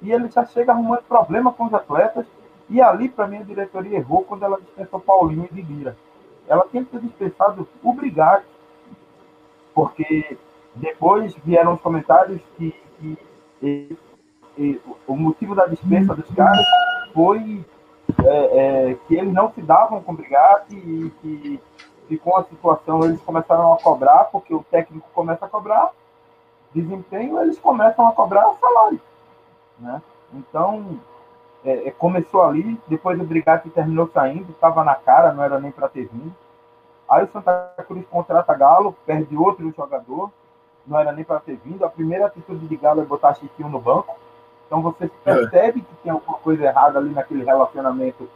e 0.00 0.12
ele 0.12 0.30
já 0.30 0.46
chega 0.46 0.70
arrumando 0.70 1.02
problema 1.02 1.52
com 1.52 1.64
os 1.64 1.74
atletas, 1.74 2.24
e 2.70 2.80
ali, 2.80 3.08
para 3.08 3.26
mim, 3.26 3.38
a 3.38 3.42
diretoria 3.42 3.98
errou 3.98 4.22
quando 4.22 4.44
ela 4.44 4.60
dispensou 4.60 5.00
Paulinho 5.00 5.48
e 5.52 5.60
Lira. 5.60 5.96
Ela 6.46 6.64
tem 6.70 6.84
que 6.84 6.90
ter 6.92 7.00
dispensado 7.00 7.66
o 7.82 7.92
Brigatti, 7.92 8.46
porque 9.74 10.38
depois 10.74 11.34
vieram 11.44 11.74
os 11.74 11.80
comentários 11.80 12.40
que, 12.56 12.74
que 13.60 13.98
e, 14.56 14.80
o 15.06 15.16
motivo 15.16 15.54
da 15.54 15.66
dispensa 15.66 16.14
dos 16.14 16.30
caras 16.34 16.66
foi 17.12 17.64
é, 18.24 18.90
é, 18.90 18.94
que 19.06 19.14
eles 19.14 19.32
não 19.32 19.52
se 19.52 19.62
davam 19.62 20.02
com 20.02 20.12
o 20.12 20.16
Brigatti 20.16 20.74
e 20.74 21.12
que 21.20 21.60
ficou 22.08 22.36
a 22.36 22.44
situação, 22.44 23.04
eles 23.04 23.20
começaram 23.22 23.72
a 23.72 23.78
cobrar, 23.78 24.24
porque 24.24 24.54
o 24.54 24.64
técnico 24.70 25.08
começa 25.14 25.46
a 25.46 25.48
cobrar 25.48 25.90
desempenho, 26.74 27.40
eles 27.40 27.58
começam 27.58 28.06
a 28.06 28.12
cobrar 28.12 28.52
salário. 28.60 29.00
Né? 29.78 30.02
Então, 30.32 30.98
é, 31.64 31.88
é, 31.88 31.90
começou 31.92 32.42
ali, 32.42 32.78
depois 32.88 33.18
o 33.20 33.24
Brigatti 33.24 33.70
terminou 33.70 34.10
saindo, 34.12 34.50
estava 34.50 34.84
na 34.84 34.94
cara, 34.94 35.32
não 35.32 35.42
era 35.42 35.58
nem 35.60 35.70
para 35.70 35.88
ter 35.88 36.06
vindo. 36.12 36.34
Aí 37.08 37.24
o 37.24 37.28
Santa 37.28 37.74
Cruz 37.86 38.04
contrata 38.10 38.54
Galo, 38.54 38.96
perde 39.06 39.36
outro 39.36 39.70
jogador, 39.76 40.30
não 40.86 40.98
era 40.98 41.12
nem 41.12 41.24
para 41.24 41.40
ter 41.40 41.56
vindo. 41.56 41.84
A 41.84 41.88
primeira 41.88 42.26
atitude 42.26 42.66
de 42.66 42.76
Galo 42.76 43.00
é 43.00 43.04
botar 43.04 43.34
Chiquinho 43.34 43.68
no 43.68 43.80
banco. 43.80 44.16
Então 44.66 44.82
você 44.82 45.10
percebe 45.22 45.80
que 45.82 45.94
tem 46.02 46.12
alguma 46.12 46.38
coisa 46.38 46.64
errada 46.64 46.98
ali 46.98 47.10
naquele 47.10 47.44
relacionamento 47.44 48.28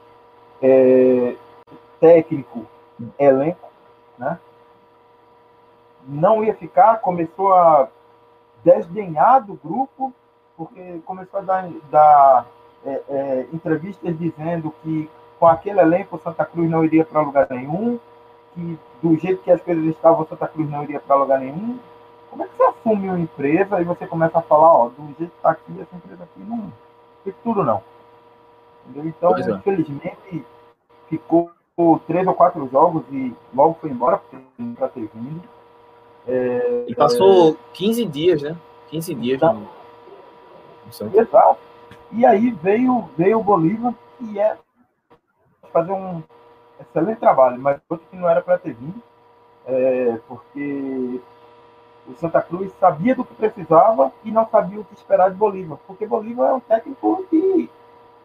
é, 0.63 1.37
técnico, 2.01 2.67
elenco, 3.19 3.69
né? 4.19 4.39
Não 6.07 6.43
ia 6.43 6.55
ficar, 6.55 7.01
começou 7.01 7.53
a 7.55 7.89
desdenhar 8.65 9.45
do 9.45 9.55
grupo, 9.55 10.13
porque 10.57 11.01
começou 11.05 11.41
a 11.41 11.43
dar, 11.43 11.69
dar 11.91 12.47
é, 12.85 13.03
é, 13.09 13.47
entrevistas 13.53 14.19
dizendo 14.19 14.73
que 14.83 15.11
com 15.39 15.47
aquele 15.47 15.81
elenco 15.81 16.17
o 16.17 16.19
Santa 16.19 16.45
Cruz 16.45 16.69
não 16.69 16.85
iria 16.85 17.05
para 17.05 17.21
lugar 17.21 17.47
nenhum, 17.51 17.99
que 18.55 18.79
do 19.03 19.17
jeito 19.17 19.43
que 19.43 19.51
as 19.51 19.63
coisas 19.63 19.85
estavam, 19.85 20.23
o 20.23 20.27
Santa 20.27 20.49
Cruz 20.49 20.69
não 20.69 20.83
iria 20.83 20.99
para 20.99 21.17
lugar 21.17 21.39
nenhum. 21.39 21.79
Como 22.39 22.45
é 22.45 22.47
que 22.47 22.57
você 22.57 22.63
assume 22.63 23.09
uma 23.09 23.19
empresa 23.19 23.81
e 23.81 23.85
você 23.85 24.07
começa 24.07 24.39
a 24.39 24.43
falar, 24.43 24.73
ó, 24.73 24.89
do 24.91 25.07
jeito 25.19 25.33
que 25.33 25.37
está 25.37 25.51
aqui, 25.51 25.81
essa 25.81 25.97
empresa 25.97 26.23
aqui 26.23 26.41
não 26.41 26.73
tem 27.25 27.35
tudo 27.43 27.65
não. 27.65 27.83
Entendeu? 28.87 29.09
Então, 29.09 29.37
é. 29.37 29.51
infelizmente, 29.51 30.47
ficou 31.09 31.51
três 32.07 32.27
ou 32.29 32.35
quatro 32.35 32.69
jogos 32.69 33.03
e 33.11 33.35
logo 33.53 33.77
foi 33.81 33.91
embora, 33.91 34.19
porque 34.19 34.37
não 34.57 34.73
para 34.75 34.89
ter 34.89 35.11
vindo. 35.13 35.43
É, 36.29 36.85
e 36.87 36.95
passou 36.95 37.55
é... 37.55 37.57
15 37.73 38.05
dias, 38.07 38.43
né? 38.43 38.57
15 38.89 39.15
dias. 39.17 39.37
Então, 39.39 39.67
no... 41.01 41.21
Exato. 41.21 41.59
E 42.13 42.25
aí 42.25 42.53
veio, 42.53 43.09
veio 43.17 43.41
o 43.41 43.43
Bolívar, 43.43 43.93
que 44.17 44.39
é 44.39 44.57
fazer 45.73 45.91
um 45.91 46.23
excelente 46.81 47.19
trabalho, 47.19 47.61
mas 47.61 47.81
outro 47.89 48.07
que 48.09 48.17
não 48.17 48.29
era 48.29 48.41
para 48.41 48.59
ter 48.59 48.75
vindo, 48.75 49.03
é, 49.67 50.19
porque 50.29 51.21
o 52.09 52.15
Santa 52.15 52.41
Cruz 52.41 52.73
sabia 52.81 53.15
do 53.15 53.25
que 53.25 53.35
precisava 53.35 54.11
e 54.25 54.31
não 54.31 54.49
sabia 54.49 54.81
o 54.81 54.85
que 54.85 54.95
esperar 54.95 55.31
de 55.31 55.37
Bolívar, 55.37 55.79
porque 55.87 56.07
Bolívar 56.07 56.51
é 56.51 56.55
um 56.55 56.61
técnico 56.61 57.27
de 57.31 57.69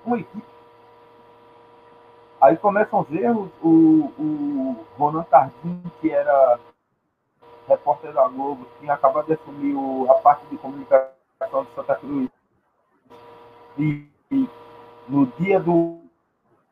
uma 0.06 0.18
equipe. 0.18 0.54
Aí 2.40 2.58
começam 2.58 3.02
os 3.02 3.12
erros, 3.12 3.50
o, 3.62 4.12
o 4.20 4.86
Ronan 4.98 5.24
Tardim, 5.24 5.82
que 6.02 6.10
era 6.10 6.60
repórter 7.68 8.14
da 8.14 8.28
Globo, 8.28 8.68
tinha 8.80 8.94
acabado 8.94 9.28
de 9.28 9.34
assumir 9.34 9.76
a 10.10 10.14
parte 10.16 10.46
de 10.48 10.58
comunicação 10.58 11.64
de 11.64 11.74
Santa 11.76 11.96
Cruz. 11.96 12.30
E, 13.78 14.08
e 14.32 14.50
no 15.08 15.26
dia 15.40 15.60
do, 15.60 16.02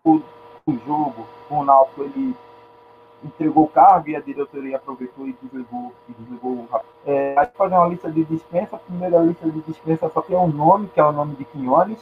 do, 0.04 0.22
do 0.68 0.86
jogo, 0.86 1.26
o 1.50 1.64
Náutico, 1.64 2.04
ele 2.04 2.36
entregou 3.24 3.66
o 3.66 3.70
cargo 3.70 4.10
e 4.10 4.16
a 4.16 4.20
diretoria 4.20 4.78
aproveitou 4.78 5.28
e 5.28 5.36
desligou, 5.42 5.94
e 6.10 6.14
desligou 6.14 6.68
é, 7.06 7.36
aí 7.38 7.48
fazer 7.56 7.76
uma 7.76 7.88
lista 7.88 8.12
de 8.12 8.24
dispensa. 8.26 8.76
A 8.76 8.80
primeira 8.80 9.20
lista 9.20 9.50
de 9.50 9.62
dispensa 9.62 10.10
só 10.10 10.22
tem 10.22 10.36
um 10.36 10.48
nome, 10.48 10.88
que 10.88 11.00
é 11.00 11.04
o 11.04 11.12
nome 11.12 11.36
de 11.36 11.46
Quinones, 11.46 12.02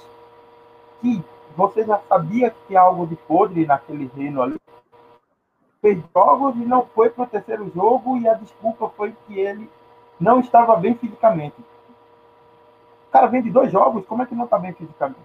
que 1.01 1.23
você 1.55 1.83
já 1.83 1.99
sabia 2.07 2.49
que 2.49 2.67
tinha 2.67 2.81
algo 2.81 3.05
de 3.05 3.15
podre 3.15 3.65
naquele 3.65 4.09
reino 4.15 4.41
ali. 4.41 4.57
Fez 5.81 6.01
jogos 6.13 6.55
e 6.55 6.65
não 6.65 6.85
foi 6.85 7.09
para 7.09 7.23
o 7.23 7.27
terceiro 7.27 7.71
jogo, 7.73 8.17
e 8.17 8.27
a 8.27 8.33
desculpa 8.33 8.89
foi 8.95 9.15
que 9.25 9.39
ele 9.39 9.69
não 10.19 10.39
estava 10.39 10.75
bem 10.75 10.95
fisicamente. 10.95 11.55
O 13.07 13.11
cara 13.11 13.27
vem 13.27 13.41
de 13.41 13.49
dois 13.49 13.71
jogos, 13.71 14.05
como 14.05 14.21
é 14.21 14.25
que 14.25 14.35
não 14.35 14.45
está 14.45 14.59
bem 14.59 14.73
fisicamente? 14.73 15.19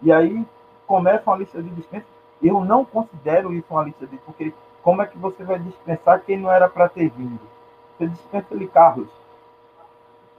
E 0.00 0.12
aí 0.12 0.46
começa 0.86 1.28
uma 1.28 1.36
lista 1.36 1.62
de 1.62 1.68
dispensa. 1.70 2.06
Eu 2.42 2.64
não 2.64 2.84
considero 2.84 3.52
isso 3.52 3.66
uma 3.70 3.82
lista 3.82 4.06
de. 4.06 4.16
Porque 4.18 4.52
como 4.86 5.02
é 5.02 5.06
que 5.06 5.18
você 5.18 5.42
vai 5.42 5.58
dispensar 5.58 6.20
quem 6.20 6.38
não 6.38 6.48
era 6.48 6.68
para 6.68 6.88
ter 6.88 7.10
vindo? 7.10 7.40
Você 7.98 8.06
dispensa 8.06 8.46
ele 8.54 8.68
Carlos. 8.68 9.10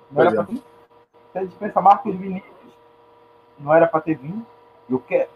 Não 0.09 0.21
era 0.21 0.31
é. 0.31 0.35
pra... 0.35 0.45
Você 0.45 1.45
dispensa 1.47 1.81
Marcos 1.81 2.15
Vinícius. 2.15 2.73
Não 3.59 3.73
era 3.73 3.85
para 3.85 3.99
ter 3.99 4.15
vindo. 4.15 4.45
Eu 4.89 4.99
quero. 4.99 5.29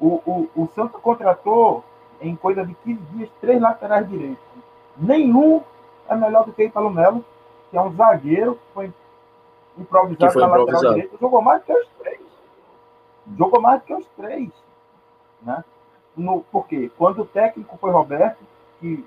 O, 0.00 0.22
o, 0.24 0.48
o 0.56 0.66
Santos 0.74 0.98
contratou 1.02 1.84
em 2.18 2.34
coisa 2.34 2.64
de 2.64 2.72
15 2.76 3.02
dias 3.12 3.30
três 3.42 3.60
laterais 3.60 4.08
direitos. 4.08 4.42
Nenhum 4.96 5.62
é 6.08 6.16
melhor 6.16 6.46
do 6.46 6.52
que 6.54 6.64
Italo 6.64 6.88
Melo, 6.88 7.22
que 7.70 7.76
é 7.76 7.82
um 7.82 7.94
zagueiro 7.94 8.54
que 8.54 8.72
foi 8.72 8.94
improvisado 9.76 10.16
que 10.16 10.32
foi 10.32 10.40
na 10.40 10.48
improvisado. 10.48 10.76
lateral 10.76 10.94
direita. 10.94 11.18
Jogou 11.20 11.42
mais 11.42 11.60
do 11.60 11.66
que 11.66 11.72
os 11.74 11.88
três. 11.98 12.20
Jogou 13.36 13.60
mais 13.60 13.82
do 13.82 13.84
que 13.84 13.94
os 13.94 14.06
três. 14.16 14.50
Né? 15.42 15.62
No, 16.16 16.44
porque 16.50 16.90
quando 16.96 17.20
o 17.20 17.26
técnico 17.26 17.76
foi 17.78 17.90
Roberto, 17.90 18.38
que, 18.80 19.04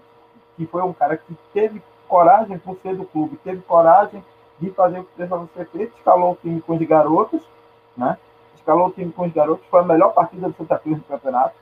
que 0.55 0.65
foi 0.67 0.81
um 0.83 0.93
cara 0.93 1.17
que 1.17 1.35
teve 1.53 1.81
coragem 2.07 2.57
por 2.59 2.77
ser 2.81 2.95
do 2.95 3.05
clube, 3.05 3.39
teve 3.43 3.61
coragem 3.61 4.23
de 4.59 4.69
fazer 4.71 4.99
o 4.99 5.03
que 5.03 5.13
precisava 5.13 5.49
ser 5.55 5.67
feito, 5.69 5.97
escalou 5.97 6.33
o 6.33 6.35
time 6.35 6.61
com 6.61 6.75
os 6.75 6.87
garotos, 6.87 7.41
né? 7.95 8.17
escalou 8.55 8.87
o 8.87 8.91
time 8.91 9.11
com 9.11 9.25
os 9.25 9.33
garotos, 9.33 9.65
foi 9.67 9.79
a 9.79 9.85
melhor 9.85 10.13
partida 10.13 10.47
do 10.47 10.55
Santa 10.55 10.77
Cruz 10.77 10.97
no 10.97 11.03
campeonato. 11.03 11.55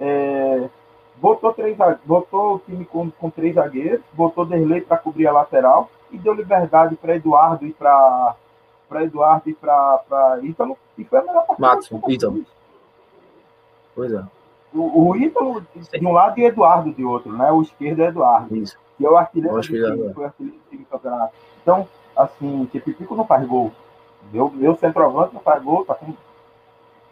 É, 0.00 0.68
botou, 1.16 1.52
três, 1.52 1.76
botou 2.04 2.56
o 2.56 2.58
time 2.60 2.84
com, 2.84 3.10
com 3.10 3.30
três 3.30 3.54
zagueiros, 3.54 4.00
botou 4.14 4.46
Derlei 4.46 4.80
para 4.80 4.96
cobrir 4.96 5.26
a 5.26 5.32
lateral 5.32 5.90
e 6.10 6.18
deu 6.18 6.32
liberdade 6.32 6.96
para 6.96 7.16
Eduardo 7.16 7.66
e 7.66 7.72
para 7.72 8.36
para 8.88 9.04
Eduardo 9.04 9.48
e 9.48 9.54
para 9.54 10.40
Ítalo, 10.42 10.76
e 10.98 11.04
foi 11.04 11.20
a 11.20 11.22
melhor 11.22 11.46
partida. 11.46 11.68
Max, 11.68 11.88
Ítalo. 12.08 12.44
Pois 13.94 14.12
é. 14.12 14.24
O, 14.72 15.08
o 15.08 15.16
Ítalo 15.16 15.64
de 15.74 16.06
um 16.06 16.12
lado 16.12 16.38
e 16.38 16.44
Eduardo 16.44 16.92
de 16.92 17.04
outro, 17.04 17.32
né? 17.32 17.50
O 17.50 17.62
esquerdo 17.62 18.02
é 18.02 18.06
Eduardo. 18.06 18.56
Isso. 18.56 18.78
Que 18.96 19.06
é 19.06 19.10
o 19.10 19.16
artilheiro 19.16 19.56
do 19.56 19.62
time, 19.62 20.14
foi 20.14 20.24
artilheiro 20.24 20.58
do 20.58 20.70
time 20.70 20.84
do 20.84 20.90
campeonato. 20.90 21.34
Então, 21.62 21.88
assim, 22.16 22.66
Pipico 22.66 23.14
não 23.14 23.26
faz 23.26 23.46
gol. 23.46 23.72
Meu, 24.32 24.50
meu 24.50 24.76
centroavante 24.76 25.34
não 25.34 25.40
faz 25.40 25.62
gol, 25.62 25.84
tá 25.84 25.94
com... 25.94 26.14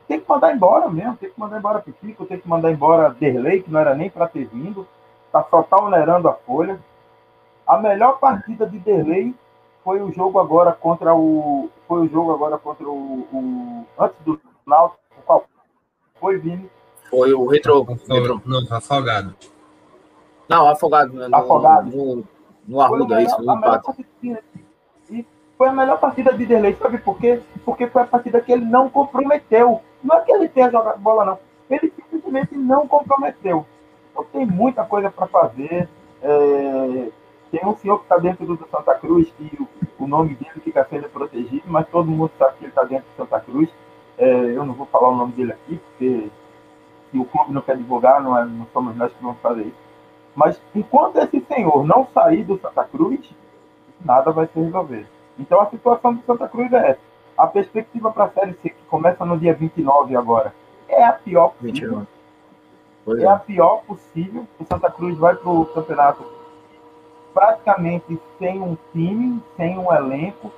Tem 0.06 0.20
que 0.20 0.28
mandar 0.28 0.54
embora 0.54 0.88
mesmo, 0.88 1.16
tem 1.16 1.30
que 1.30 1.38
mandar 1.38 1.58
embora 1.58 1.80
Pipico, 1.80 2.24
tem 2.24 2.38
que 2.38 2.48
mandar 2.48 2.70
embora 2.70 3.10
Derlei, 3.10 3.62
que 3.62 3.70
não 3.70 3.80
era 3.80 3.94
nem 3.94 4.08
para 4.08 4.28
ter 4.28 4.46
vindo. 4.46 4.86
Tá, 5.30 5.44
só 5.50 5.62
tá 5.62 5.76
onerando 5.82 6.28
a 6.28 6.32
folha. 6.32 6.78
A 7.66 7.76
melhor 7.76 8.18
partida 8.18 8.66
de 8.66 8.78
Derlei 8.78 9.34
foi 9.84 10.00
o 10.00 10.12
jogo 10.12 10.38
agora 10.38 10.72
contra 10.72 11.14
o. 11.14 11.68
Foi 11.86 12.06
o 12.06 12.08
jogo 12.08 12.32
agora 12.32 12.58
contra 12.58 12.88
o. 12.88 13.26
o 13.32 13.86
antes 13.98 14.16
do 14.24 14.40
Náutico, 14.66 15.00
qual 15.26 15.44
foi, 16.20 16.38
Vini? 16.38 16.70
Foi 17.10 17.32
o 17.32 17.46
Retro. 17.46 17.84
retro. 17.84 18.42
Não, 18.46 18.60
Afogado. 18.70 19.34
Não, 20.48 20.68
Afogado. 20.68 21.14
No, 21.14 21.36
afogado. 21.36 21.96
No, 21.96 22.24
no 22.66 22.80
Arruda, 22.80 23.22
isso, 23.22 23.42
no 23.42 23.54
empate. 23.54 24.06
E 25.10 25.26
foi 25.56 25.68
a 25.68 25.72
melhor 25.72 25.98
partida 25.98 26.32
de 26.32 26.44
Derlei, 26.44 26.76
sabe 26.76 26.98
por 26.98 27.18
quê? 27.18 27.40
Porque 27.64 27.86
foi 27.86 28.02
a 28.02 28.06
partida 28.06 28.40
que 28.40 28.52
ele 28.52 28.64
não 28.64 28.90
comprometeu. 28.90 29.80
Não 30.04 30.16
é 30.16 30.20
que 30.20 30.30
ele 30.30 30.48
tenha 30.48 30.70
jogado 30.70 31.00
bola, 31.00 31.24
não. 31.24 31.38
Ele 31.70 31.92
simplesmente 32.10 32.54
não 32.54 32.86
comprometeu. 32.86 33.66
Então 34.10 34.24
tem 34.32 34.46
muita 34.46 34.84
coisa 34.84 35.10
para 35.10 35.26
fazer. 35.26 35.88
É... 36.22 37.08
Tem 37.50 37.66
um 37.66 37.76
senhor 37.76 37.98
que 37.98 38.04
está 38.04 38.18
dentro 38.18 38.44
do 38.44 38.68
Santa 38.70 38.94
Cruz, 38.96 39.32
que 39.38 39.58
o, 39.58 40.04
o 40.04 40.06
nome 40.06 40.34
dele 40.34 40.60
fica 40.62 40.86
sendo 40.90 41.08
protegido, 41.08 41.62
mas 41.66 41.88
todo 41.88 42.10
mundo 42.10 42.30
sabe 42.38 42.58
que 42.58 42.64
ele 42.64 42.70
está 42.70 42.84
dentro 42.84 43.06
do 43.08 43.16
Santa 43.16 43.40
Cruz. 43.40 43.70
É... 44.18 44.28
eu 44.28 44.64
não 44.66 44.74
vou 44.74 44.86
falar 44.86 45.08
o 45.08 45.16
nome 45.16 45.32
dele 45.32 45.52
aqui, 45.52 45.78
porque 45.78 46.30
se 47.10 47.18
o 47.18 47.24
clube 47.24 47.52
não 47.52 47.62
quer 47.62 47.76
divulgar, 47.76 48.22
não, 48.22 48.36
é, 48.36 48.44
não 48.44 48.66
somos 48.72 48.96
nós 48.96 49.12
que 49.12 49.22
vamos 49.22 49.40
fazer 49.40 49.62
isso. 49.62 49.88
Mas 50.34 50.60
enquanto 50.74 51.16
esse 51.16 51.40
senhor 51.40 51.84
não 51.84 52.06
sair 52.14 52.44
do 52.44 52.58
Santa 52.58 52.84
Cruz, 52.84 53.20
nada 54.04 54.30
vai 54.30 54.46
se 54.46 54.58
resolver. 54.58 55.06
Então 55.38 55.60
a 55.60 55.66
situação 55.66 56.14
do 56.14 56.22
Santa 56.22 56.48
Cruz 56.48 56.72
é 56.72 56.90
essa. 56.90 57.00
A 57.36 57.46
perspectiva 57.46 58.10
para 58.10 58.24
a 58.24 58.30
Série 58.30 58.52
C, 58.54 58.70
que 58.70 58.84
começa 58.88 59.24
no 59.24 59.38
dia 59.38 59.54
29 59.54 60.16
agora, 60.16 60.54
é 60.88 61.04
a 61.04 61.12
pior 61.12 61.50
possível. 61.50 62.06
É, 63.06 63.22
é 63.22 63.26
a 63.26 63.36
pior 63.36 63.82
possível. 63.86 64.46
O 64.58 64.64
Santa 64.64 64.90
Cruz 64.90 65.16
vai 65.18 65.34
para 65.34 65.50
o 65.50 65.66
campeonato 65.66 66.24
praticamente 67.32 68.20
sem 68.38 68.60
um 68.60 68.76
time, 68.92 69.40
sem 69.56 69.78
um 69.78 69.92
elenco, 69.92 70.50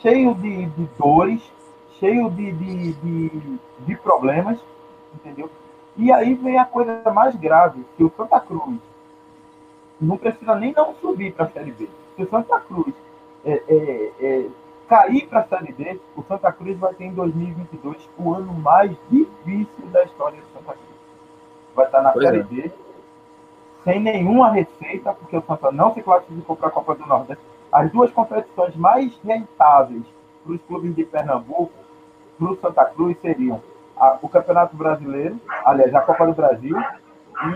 cheio 0.00 0.34
de, 0.34 0.66
de 0.66 0.88
dores, 0.98 1.42
cheio 1.98 2.30
de, 2.30 2.52
de, 2.52 2.92
de, 2.94 3.58
de 3.80 3.96
problemas, 3.96 4.58
entendeu? 5.14 5.50
E 5.96 6.12
aí 6.12 6.34
vem 6.34 6.58
a 6.58 6.64
coisa 6.64 7.10
mais 7.12 7.34
grave, 7.36 7.84
que 7.96 8.04
o 8.04 8.12
Santa 8.16 8.38
Cruz 8.40 8.78
não 10.00 10.18
precisa 10.18 10.54
nem 10.54 10.72
não 10.72 10.94
subir 10.96 11.32
para 11.32 11.46
a 11.46 11.50
Série 11.50 11.72
B. 11.72 11.88
Se 12.14 12.22
o 12.22 12.28
Santa 12.28 12.60
Cruz 12.60 12.94
é, 13.44 13.62
é, 13.68 14.12
é, 14.20 14.46
cair 14.88 15.26
para 15.26 15.40
a 15.40 15.46
Série 15.46 15.72
B, 15.72 15.98
o 16.14 16.22
Santa 16.22 16.52
Cruz 16.52 16.78
vai 16.78 16.92
ter 16.94 17.04
em 17.04 17.14
2022 17.14 18.08
o 18.18 18.34
ano 18.34 18.52
mais 18.52 18.90
difícil 19.10 19.86
da 19.90 20.04
história 20.04 20.38
do 20.38 20.46
Santa 20.48 20.72
Cruz. 20.72 20.96
Vai 21.74 21.86
estar 21.86 22.02
na 22.02 22.12
pois 22.12 22.24
Série 22.26 22.40
é. 22.40 22.42
B, 22.42 22.72
sem 23.84 24.00
nenhuma 24.00 24.50
receita, 24.50 25.14
porque 25.14 25.36
o 25.36 25.42
Santa 25.42 25.70
não 25.72 25.94
se 25.94 26.02
classificou 26.02 26.56
para 26.56 26.68
a 26.68 26.72
Copa 26.72 26.94
do 26.94 27.06
Nordeste. 27.06 27.42
As 27.72 27.90
duas 27.90 28.10
competições 28.12 28.76
mais 28.76 29.16
rentáveis 29.24 30.04
para 30.44 30.52
os 30.52 30.62
clubes 30.62 30.94
de 30.94 31.04
Pernambuco, 31.04 31.72
para 32.38 32.50
o 32.50 32.56
Santa 32.56 32.84
Cruz, 32.86 33.16
seriam 33.20 33.62
a, 33.96 34.18
o 34.20 34.28
Campeonato 34.28 34.76
Brasileiro, 34.76 35.40
aliás, 35.64 35.94
a 35.94 36.00
Copa 36.00 36.26
do 36.26 36.34
Brasil 36.34 36.76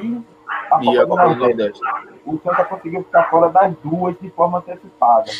e 0.01 0.23
a 0.71 0.79
Copa, 0.79 0.85
e 0.85 0.99
a 0.99 1.05
do, 1.05 1.09
Copa 1.09 1.29
do 1.29 1.37
Nordeste. 1.37 1.81
O 2.25 2.39
Santa 2.39 2.65
conseguiu 2.65 3.05
ficar 3.05 3.25
fora 3.31 3.51
das 3.51 3.75
duas 3.83 4.19
de 4.19 4.31
forma 4.31 4.59
antecipada. 4.59 5.31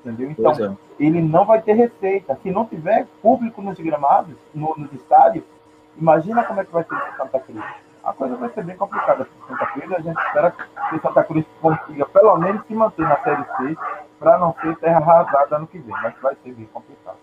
Entendeu? 0.00 0.30
Então, 0.30 0.52
é. 0.52 0.76
ele 0.98 1.22
não 1.22 1.44
vai 1.44 1.62
ter 1.62 1.74
receita. 1.74 2.38
Se 2.42 2.50
não 2.50 2.66
tiver 2.66 3.06
público 3.22 3.62
nos 3.62 3.78
gramados, 3.78 4.36
no, 4.54 4.74
nos 4.76 4.92
estádios, 4.92 5.44
imagina 5.96 6.44
como 6.44 6.60
é 6.60 6.64
que 6.64 6.72
vai 6.72 6.84
ser 6.84 6.94
o 6.94 7.16
Santa 7.16 7.40
Cruz. 7.40 7.64
A 8.02 8.12
coisa 8.12 8.36
vai 8.36 8.50
ser 8.50 8.64
bem 8.64 8.76
complicada 8.76 9.24
para 9.24 9.48
Santa 9.48 9.72
Cruz. 9.72 9.92
A 9.92 10.00
gente 10.00 10.20
espera 10.20 10.50
que 10.50 10.96
o 10.96 11.00
Santa 11.00 11.24
Cruz 11.24 11.46
consiga 11.60 12.04
pelo 12.06 12.36
menos 12.36 12.66
se 12.66 12.74
manter 12.74 13.08
na 13.08 13.16
Série 13.22 13.44
C 13.56 13.76
para 14.18 14.38
não 14.38 14.54
ser 14.60 14.76
terra 14.76 14.98
arrasada 14.98 15.56
ano 15.56 15.66
que 15.66 15.78
vem. 15.78 15.94
Mas 16.02 16.14
vai 16.20 16.36
ser 16.42 16.52
bem 16.52 16.66
complicado. 16.66 17.16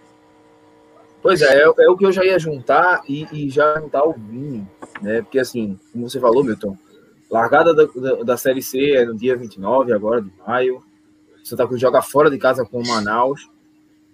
Pois 1.22 1.42
é, 1.42 1.62
é, 1.62 1.64
é, 1.64 1.90
o 1.90 1.96
que 1.96 2.06
eu 2.06 2.12
já 2.12 2.26
ia 2.26 2.40
juntar 2.40 3.04
e, 3.08 3.28
e, 3.32 3.50
já 3.50 3.80
juntar 3.80 4.04
o 4.04 4.14
Vini, 4.14 4.68
né? 5.02 5.22
Porque 5.22 5.40
assim, 5.40 5.80
como 5.92 6.10
você 6.10 6.20
falou, 6.20 6.44
Milton, 6.44 6.76
largada 7.30 7.74
da, 7.74 7.86
da, 7.86 8.24
da, 8.24 8.38
Série 8.38 8.62
C 8.62 8.94
é 8.96 9.06
no 9.06 9.16
dia 9.16 9.36
29 9.36 9.94
agora 9.94 10.22
de 10.22 10.32
maio. 10.46 10.84
Santa 11.44 11.68
Cruz 11.68 11.80
joga 11.80 12.02
fora 12.02 12.30
de 12.30 12.38
casa 12.38 12.66
com 12.66 12.80
o 12.80 12.88
Manaus. 12.88 13.50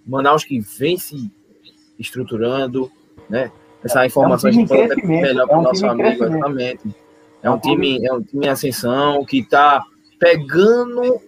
Manaus 0.06 0.44
que 0.44 0.60
vem 0.60 0.98
se 0.98 1.30
estruturando, 1.98 2.90
né? 3.28 3.50
Essa 3.82 4.04
informação 4.04 4.50
é 4.50 4.52
um 4.52 4.66
time 4.66 5.20
melhor 5.20 5.46
para 5.46 5.56
o 5.56 5.58
é 5.58 5.60
um 5.60 5.64
nosso 5.64 5.86
amigo, 5.86 6.24
exatamente. 6.24 6.94
É 7.42 7.50
um 7.50 7.58
time, 7.58 8.04
é 8.04 8.12
um 8.12 8.22
time 8.22 8.46
em 8.46 8.48
ascensão 8.48 9.24
que 9.24 9.38
está 9.38 9.82
pegando 10.18 11.20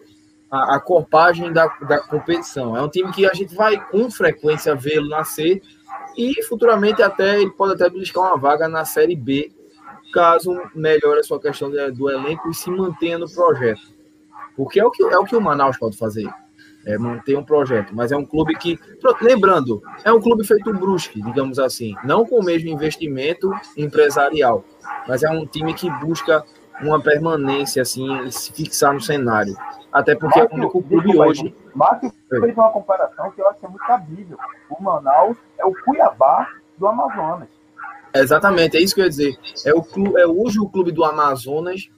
a, 0.50 0.76
a 0.76 0.80
corpagem 0.80 1.52
da, 1.52 1.66
da 1.88 2.00
competição. 2.00 2.76
É 2.76 2.82
um 2.82 2.88
time 2.88 3.12
que 3.12 3.26
a 3.26 3.32
gente 3.32 3.54
vai 3.54 3.78
com 3.88 4.10
frequência 4.10 4.74
vê-lo 4.74 5.08
nascer 5.08 5.62
e 6.16 6.42
futuramente 6.44 7.02
até 7.02 7.40
ele 7.40 7.50
pode 7.50 7.74
até 7.74 7.88
buscar 7.88 8.20
uma 8.20 8.36
vaga 8.36 8.68
na 8.68 8.84
Série 8.84 9.14
B, 9.14 9.52
caso 10.12 10.60
melhore 10.74 11.20
a 11.20 11.22
sua 11.22 11.40
questão 11.40 11.70
de, 11.70 11.90
do 11.92 12.10
elenco 12.10 12.50
e 12.50 12.54
se 12.54 12.70
mantenha 12.70 13.18
no 13.18 13.30
projeto. 13.30 13.82
Porque 14.56 14.80
é 14.80 14.84
o 14.84 14.90
que, 14.90 15.02
é 15.04 15.18
o, 15.18 15.24
que 15.24 15.36
o 15.36 15.40
Manaus 15.40 15.78
pode 15.78 15.96
fazer. 15.96 16.28
É 16.84 16.96
manter 16.96 17.36
um 17.36 17.44
projeto, 17.44 17.94
mas 17.94 18.10
é 18.10 18.16
um 18.16 18.24
clube 18.24 18.54
que, 18.56 18.78
lembrando, 19.20 19.82
é 20.02 20.10
um 20.10 20.20
clube 20.20 20.46
feito 20.46 20.72
brusque, 20.72 21.20
digamos 21.20 21.58
assim, 21.58 21.94
não 22.02 22.24
com 22.24 22.40
o 22.40 22.42
mesmo 22.42 22.70
investimento 22.70 23.52
empresarial, 23.76 24.64
mas 25.06 25.22
é 25.22 25.30
um 25.30 25.46
time 25.46 25.74
que 25.74 25.90
busca 26.00 26.42
uma 26.82 27.00
permanência 27.00 27.82
assim 27.82 28.24
e 28.24 28.32
se 28.32 28.52
fixar 28.52 28.92
no 28.92 29.00
cenário. 29.00 29.56
Até 29.92 30.14
porque 30.14 30.38
Márcio, 30.38 30.54
é 30.54 30.56
o 30.56 30.62
único 30.62 30.82
clube 30.82 31.18
hoje. 31.18 31.54
Márcio 31.74 32.12
fez 32.28 32.56
uma 32.56 32.70
comparação 32.70 33.30
que 33.32 33.40
eu 33.40 33.48
acho 33.48 33.58
que 33.58 33.66
é 33.66 33.68
muito 33.68 33.86
cabível. 33.86 34.38
O 34.70 34.82
Manaus 34.82 35.36
é 35.58 35.64
o 35.64 35.74
Cuiabá 35.84 36.48
do 36.78 36.86
Amazonas. 36.86 37.48
Exatamente, 38.14 38.76
é 38.76 38.80
isso 38.80 38.94
que 38.94 39.00
eu 39.00 39.04
ia 39.04 39.10
dizer. 39.10 39.38
É, 39.64 39.72
o 39.72 39.82
clube, 39.82 40.20
é 40.20 40.26
hoje 40.26 40.58
o 40.58 40.68
clube 40.68 40.92
do 40.92 41.04
Amazonas. 41.04 41.88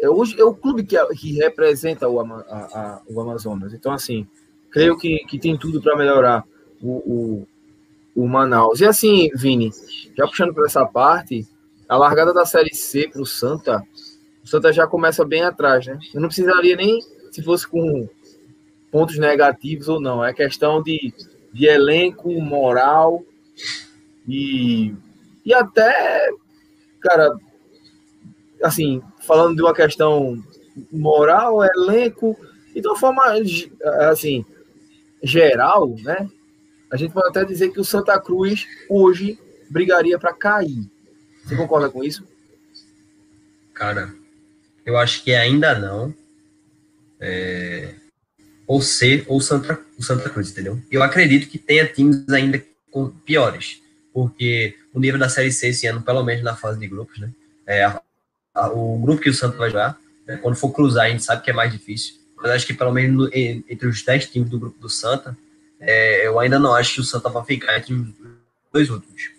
É, 0.00 0.08
hoje, 0.08 0.38
é 0.40 0.44
o 0.44 0.54
clube 0.54 0.84
que, 0.84 0.96
que 1.14 1.34
representa 1.34 2.08
o, 2.08 2.20
a, 2.20 2.24
a, 2.24 3.00
o 3.08 3.20
Amazonas. 3.20 3.72
Então, 3.72 3.92
assim, 3.92 4.26
creio 4.70 4.96
que, 4.96 5.18
que 5.28 5.38
tem 5.38 5.56
tudo 5.56 5.80
para 5.80 5.96
melhorar 5.96 6.44
o, 6.82 7.46
o, 8.16 8.22
o 8.22 8.28
Manaus. 8.28 8.80
E 8.80 8.84
assim, 8.84 9.30
Vini, 9.34 9.70
já 10.16 10.26
puxando 10.26 10.52
para 10.52 10.66
essa 10.66 10.84
parte, 10.84 11.46
a 11.88 11.96
largada 11.96 12.34
da 12.34 12.44
Série 12.44 12.74
C 12.74 13.08
para 13.08 13.22
o 13.22 13.26
Santa, 13.26 13.82
o 14.46 14.48
Santa 14.48 14.72
já 14.72 14.86
começa 14.86 15.24
bem 15.24 15.42
atrás, 15.42 15.88
né? 15.88 15.98
Eu 16.14 16.20
não 16.20 16.28
precisaria 16.28 16.76
nem 16.76 17.00
se 17.32 17.42
fosse 17.42 17.66
com 17.66 18.08
pontos 18.92 19.18
negativos 19.18 19.88
ou 19.88 20.00
não. 20.00 20.24
É 20.24 20.32
questão 20.32 20.80
de, 20.80 21.12
de 21.52 21.66
elenco, 21.66 22.30
moral 22.40 23.24
e, 24.28 24.94
e 25.44 25.52
até, 25.52 26.28
cara, 27.00 27.36
assim, 28.62 29.02
falando 29.18 29.56
de 29.56 29.62
uma 29.62 29.74
questão 29.74 30.40
moral, 30.92 31.64
elenco, 31.64 32.36
e 32.72 32.80
de 32.80 32.86
uma 32.86 32.96
forma, 32.96 33.24
assim, 34.08 34.44
geral, 35.24 35.88
né? 36.04 36.30
A 36.88 36.96
gente 36.96 37.12
pode 37.12 37.30
até 37.30 37.44
dizer 37.44 37.70
que 37.70 37.80
o 37.80 37.84
Santa 37.84 38.16
Cruz 38.20 38.64
hoje 38.88 39.40
brigaria 39.68 40.20
para 40.20 40.32
cair. 40.32 40.88
Você 41.42 41.56
concorda 41.56 41.90
com 41.90 42.04
isso? 42.04 42.24
Cara, 43.74 44.14
eu 44.86 44.96
acho 44.96 45.24
que 45.24 45.34
ainda 45.34 45.76
não 45.76 46.14
é, 47.20 47.92
ou 48.66 48.80
C 48.80 49.24
ou 49.26 49.40
Santa, 49.40 49.78
o 49.98 50.02
Santa 50.02 50.30
Cruz, 50.30 50.50
entendeu? 50.50 50.80
Eu 50.90 51.02
acredito 51.02 51.48
que 51.48 51.58
tenha 51.58 51.86
times 51.86 52.28
ainda 52.28 52.62
com, 52.90 53.10
piores, 53.10 53.82
porque 54.14 54.76
o 54.94 55.00
nível 55.00 55.18
da 55.18 55.28
Série 55.28 55.52
C 55.52 55.68
esse 55.68 55.86
ano, 55.86 56.00
pelo 56.02 56.22
menos 56.22 56.42
na 56.42 56.56
fase 56.56 56.78
de 56.78 56.86
grupos, 56.86 57.18
né? 57.18 57.30
É, 57.66 57.84
a, 57.84 58.00
a, 58.54 58.68
o 58.70 58.98
grupo 58.98 59.20
que 59.20 59.28
o 59.28 59.34
Santa 59.34 59.56
vai 59.56 59.70
jogar, 59.70 59.98
né, 60.26 60.36
quando 60.36 60.56
for 60.56 60.70
cruzar, 60.70 61.06
a 61.06 61.10
gente 61.10 61.24
sabe 61.24 61.42
que 61.42 61.50
é 61.50 61.54
mais 61.54 61.72
difícil, 61.72 62.14
mas 62.36 62.52
acho 62.52 62.66
que 62.66 62.74
pelo 62.74 62.92
menos 62.92 63.16
no, 63.16 63.30
entre 63.34 63.88
os 63.88 64.02
10 64.02 64.30
times 64.30 64.48
do 64.48 64.58
grupo 64.58 64.78
do 64.78 64.88
Santa, 64.88 65.36
é, 65.80 66.26
eu 66.26 66.38
ainda 66.38 66.58
não 66.58 66.74
acho 66.74 66.94
que 66.94 67.00
o 67.00 67.04
Santa 67.04 67.28
vai 67.28 67.44
ficar 67.44 67.76
entre 67.76 67.92
os 67.92 68.06
dois 68.72 68.88
últimos. 68.88 69.30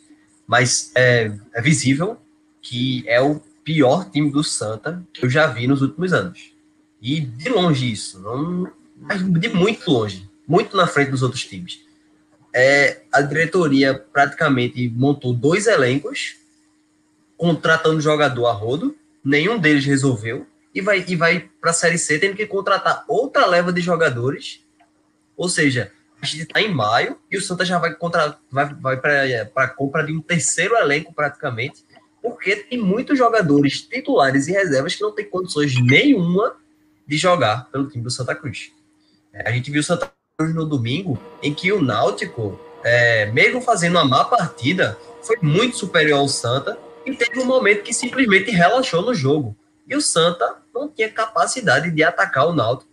Mas 0.45 0.91
é, 0.95 1.31
é 1.53 1.61
visível 1.61 2.17
que 2.61 3.03
é 3.07 3.21
o 3.21 3.41
pior 3.67 4.09
time 4.09 4.31
do 4.31 4.45
Santa 4.45 5.05
que 5.11 5.25
eu 5.25 5.29
já 5.29 5.45
vi 5.47 5.67
nos 5.67 5.81
últimos 5.81 6.13
anos. 6.13 6.53
E 7.01 7.19
de 7.19 7.49
longe 7.49 7.91
isso, 7.91 8.17
não, 8.21 8.71
mas 8.95 9.21
de 9.21 9.49
muito 9.49 9.91
longe, 9.91 10.25
muito 10.47 10.77
na 10.77 10.87
frente 10.87 11.11
dos 11.11 11.21
outros 11.21 11.45
times. 11.45 11.81
É, 12.55 13.01
a 13.11 13.21
diretoria 13.21 13.93
praticamente 13.93 14.87
montou 14.87 15.33
dois 15.33 15.67
elencos, 15.67 16.37
contratando 17.35 17.99
jogador 17.99 18.45
a 18.45 18.53
rodo, 18.53 18.95
nenhum 19.21 19.59
deles 19.59 19.83
resolveu, 19.83 20.47
e 20.73 20.79
vai, 20.79 21.03
e 21.05 21.15
vai 21.17 21.49
para 21.59 21.71
a 21.71 21.73
Série 21.73 21.97
C 21.97 22.17
tendo 22.17 22.37
que 22.37 22.47
contratar 22.47 23.03
outra 23.05 23.45
leva 23.45 23.73
de 23.73 23.81
jogadores. 23.81 24.61
Ou 25.35 25.49
seja, 25.49 25.91
a 26.21 26.25
gente 26.25 26.43
está 26.43 26.61
em 26.61 26.73
maio 26.73 27.17
e 27.29 27.37
o 27.37 27.41
Santa 27.41 27.65
já 27.65 27.77
vai, 27.77 27.93
contra, 27.93 28.39
vai, 28.49 28.73
vai 28.73 28.97
para 28.97 29.65
a 29.65 29.67
compra 29.67 30.05
de 30.05 30.13
um 30.13 30.21
terceiro 30.21 30.73
elenco 30.77 31.13
praticamente, 31.13 31.83
porque 32.29 32.57
tem 32.57 32.77
muitos 32.77 33.17
jogadores 33.17 33.81
titulares 33.81 34.47
e 34.47 34.51
reservas 34.51 34.95
que 34.95 35.01
não 35.01 35.11
têm 35.11 35.25
condições 35.25 35.73
nenhuma 35.81 36.55
de 37.07 37.17
jogar 37.17 37.69
pelo 37.71 37.87
time 37.87 38.03
do 38.03 38.11
Santa 38.11 38.35
Cruz. 38.35 38.71
É, 39.31 39.49
a 39.49 39.51
gente 39.51 39.71
viu 39.71 39.79
o 39.79 39.83
Santa 39.83 40.11
Cruz 40.37 40.53
no 40.53 40.65
domingo, 40.65 41.17
em 41.41 41.53
que 41.53 41.71
o 41.71 41.81
Náutico, 41.81 42.59
é, 42.83 43.27
mesmo 43.27 43.61
fazendo 43.61 43.93
uma 43.93 44.05
má 44.05 44.25
partida, 44.25 44.97
foi 45.21 45.37
muito 45.41 45.77
superior 45.77 46.19
ao 46.19 46.27
Santa 46.27 46.77
e 47.05 47.15
teve 47.15 47.39
um 47.39 47.45
momento 47.45 47.83
que 47.83 47.93
simplesmente 47.93 48.51
relaxou 48.51 49.01
no 49.01 49.13
jogo. 49.13 49.55
E 49.87 49.95
o 49.95 50.01
Santa 50.01 50.57
não 50.73 50.89
tinha 50.89 51.09
capacidade 51.09 51.89
de 51.89 52.03
atacar 52.03 52.47
o 52.47 52.53
Náutico. 52.53 52.91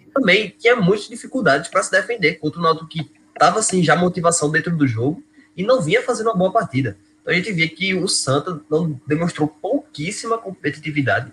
E 0.00 0.10
também 0.10 0.54
tinha 0.58 0.74
muitas 0.74 1.08
dificuldades 1.08 1.70
para 1.70 1.82
se 1.82 1.90
defender 1.90 2.36
contra 2.36 2.58
o 2.58 2.62
Náutico 2.62 2.88
que 2.88 3.10
estava 3.28 3.58
assim 3.58 3.82
já 3.82 3.94
motivação 3.94 4.50
dentro 4.50 4.74
do 4.74 4.86
jogo 4.86 5.22
e 5.54 5.62
não 5.62 5.82
vinha 5.82 6.02
fazendo 6.02 6.28
uma 6.28 6.36
boa 6.36 6.52
partida. 6.52 6.96
Então 7.26 7.34
a 7.34 7.36
gente 7.36 7.52
via 7.52 7.68
que 7.68 7.92
o 7.92 8.06
Santa 8.06 8.60
não 8.70 9.00
demonstrou 9.04 9.48
pouquíssima 9.48 10.38
competitividade 10.38 11.32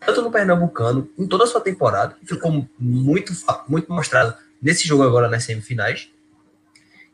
tanto 0.00 0.22
no 0.22 0.30
Pernambucano, 0.30 1.08
em 1.18 1.26
toda 1.26 1.44
a 1.44 1.46
sua 1.46 1.60
temporada, 1.60 2.16
ficou 2.24 2.66
muito, 2.78 3.32
muito 3.68 3.92
mostrado 3.92 4.34
nesse 4.60 4.88
jogo 4.88 5.02
agora 5.02 5.28
nas 5.28 5.44
semifinais. 5.44 6.08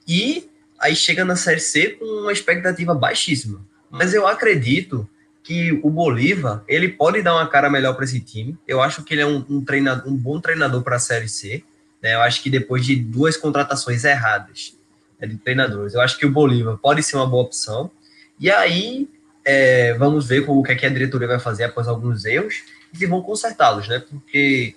E 0.06 0.48
aí 0.78 0.94
chega 0.94 1.24
na 1.24 1.34
Série 1.34 1.60
C 1.60 1.90
com 1.90 2.04
uma 2.04 2.32
expectativa 2.32 2.94
baixíssima. 2.94 3.60
Mas 3.90 4.14
eu 4.14 4.26
acredito 4.26 5.08
que 5.42 5.72
o 5.82 5.90
Bolívar 5.90 6.62
ele 6.68 6.88
pode 6.88 7.22
dar 7.22 7.34
uma 7.34 7.48
cara 7.48 7.68
melhor 7.68 7.94
para 7.94 8.04
esse 8.04 8.20
time. 8.20 8.56
Eu 8.66 8.80
acho 8.80 9.02
que 9.02 9.14
ele 9.14 9.22
é 9.22 9.26
um, 9.26 9.44
um, 9.48 9.64
treinador, 9.64 10.08
um 10.08 10.16
bom 10.16 10.40
treinador 10.40 10.82
para 10.82 10.96
a 10.96 11.00
Série 11.00 11.28
C. 11.28 11.64
Né? 12.00 12.14
Eu 12.14 12.20
acho 12.20 12.42
que 12.42 12.50
depois 12.50 12.84
de 12.84 12.94
duas 12.94 13.36
contratações 13.36 14.04
erradas 14.04 14.76
né, 15.20 15.26
de 15.26 15.36
treinadores, 15.38 15.94
eu 15.94 16.00
acho 16.00 16.18
que 16.18 16.26
o 16.26 16.30
Bolívar 16.30 16.76
pode 16.78 17.02
ser 17.02 17.16
uma 17.16 17.26
boa 17.26 17.44
opção. 17.44 17.90
E 18.38 18.50
aí 18.50 19.08
é, 19.44 19.94
vamos 19.94 20.26
ver 20.26 20.44
como, 20.44 20.60
o 20.60 20.62
que, 20.62 20.72
é 20.72 20.74
que 20.74 20.84
a 20.84 20.90
diretoria 20.90 21.28
vai 21.28 21.38
fazer 21.38 21.64
após 21.64 21.86
alguns 21.86 22.24
erros 22.24 22.64
e 22.98 23.06
vão 23.06 23.22
consertá-los, 23.22 23.86
né? 23.86 24.02
Porque 24.10 24.74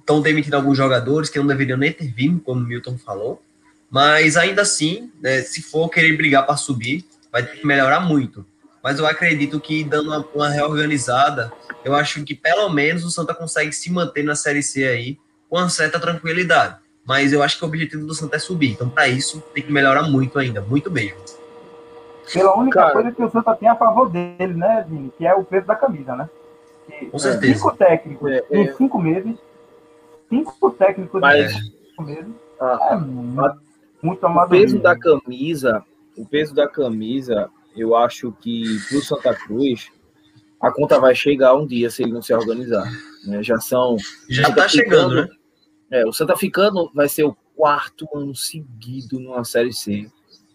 estão 0.00 0.20
demitindo 0.20 0.56
alguns 0.56 0.76
jogadores 0.76 1.30
que 1.30 1.38
não 1.38 1.46
deveriam 1.46 1.78
nem 1.78 1.92
ter 1.92 2.08
vindo, 2.08 2.40
como 2.40 2.60
o 2.60 2.64
Milton 2.64 2.98
falou. 2.98 3.40
Mas 3.88 4.36
ainda 4.36 4.62
assim, 4.62 5.10
né, 5.20 5.42
se 5.42 5.62
for 5.62 5.88
querer 5.88 6.16
brigar 6.16 6.44
para 6.44 6.56
subir, 6.56 7.04
vai 7.30 7.44
ter 7.44 7.58
que 7.58 7.66
melhorar 7.66 8.00
muito. 8.00 8.44
Mas 8.82 8.98
eu 8.98 9.06
acredito 9.06 9.60
que 9.60 9.84
dando 9.84 10.08
uma, 10.08 10.26
uma, 10.34 10.48
reorganizada, 10.48 11.52
eu 11.84 11.94
acho 11.94 12.24
que 12.24 12.34
pelo 12.34 12.68
menos 12.68 13.04
o 13.04 13.10
Santa 13.10 13.34
consegue 13.34 13.72
se 13.72 13.90
manter 13.90 14.24
na 14.24 14.34
Série 14.34 14.62
C 14.62 14.84
aí 14.86 15.18
com 15.48 15.56
uma 15.56 15.68
certa 15.68 16.00
tranquilidade. 16.00 16.76
Mas 17.04 17.32
eu 17.32 17.42
acho 17.42 17.58
que 17.58 17.64
o 17.64 17.68
objetivo 17.68 18.06
do 18.06 18.14
Santa 18.14 18.36
é 18.36 18.38
subir. 18.38 18.70
Então, 18.70 18.88
para 18.88 19.08
isso, 19.08 19.42
tem 19.54 19.62
que 19.62 19.72
melhorar 19.72 20.02
muito 20.04 20.38
ainda, 20.38 20.60
muito 20.60 20.90
mesmo. 20.90 21.18
Pela 22.32 22.56
única 22.56 22.80
Cara, 22.80 22.92
coisa 22.92 23.12
que 23.12 23.22
o 23.22 23.30
Santa 23.30 23.54
tem 23.54 23.68
a 23.68 23.76
favor 23.76 24.08
dele, 24.08 24.54
né, 24.54 24.84
Vini? 24.88 25.12
Que 25.16 25.26
é 25.26 25.34
o 25.34 25.44
peso 25.44 25.66
da 25.66 25.74
camisa, 25.74 26.14
né? 26.14 26.28
Com 27.10 27.18
certeza. 27.18 27.54
Cinco 27.54 27.76
técnicos 27.76 28.30
é, 28.30 28.44
em 28.50 28.68
é. 28.68 28.72
cinco 28.74 28.98
meses. 29.00 29.36
Cinco 30.28 30.70
técnicos 30.70 31.20
Mas, 31.20 31.52
em 31.52 31.60
cinco 31.60 32.02
meses. 32.02 32.34
é 32.60 32.96
muito, 32.96 33.60
muito 34.02 34.26
O 34.26 34.48
peso 34.48 34.78
da 34.80 34.98
camisa, 34.98 35.84
o 36.16 36.26
peso 36.26 36.54
da 36.54 36.68
camisa, 36.68 37.50
eu 37.76 37.96
acho 37.96 38.32
que 38.32 38.64
pro 38.88 39.00
Santa 39.00 39.34
Cruz, 39.34 39.90
a 40.60 40.70
conta 40.70 40.98
vai 41.00 41.14
chegar 41.14 41.54
um 41.54 41.66
dia 41.66 41.90
se 41.90 42.02
ele 42.02 42.12
não 42.12 42.22
se 42.22 42.32
organizar. 42.34 42.84
Né? 43.26 43.42
Já 43.42 43.58
são. 43.58 43.96
Já 44.28 44.48
está 44.48 44.68
chegando, 44.68 45.14
né? 45.14 45.28
É, 45.90 46.06
o 46.06 46.12
Santa 46.12 46.36
Ficando 46.36 46.88
vai 46.94 47.08
ser 47.08 47.24
o 47.24 47.36
quarto 47.56 48.06
ano 48.14 48.34
seguido 48.34 49.18
numa 49.18 49.42
Série 49.42 49.72
C. 49.72 50.08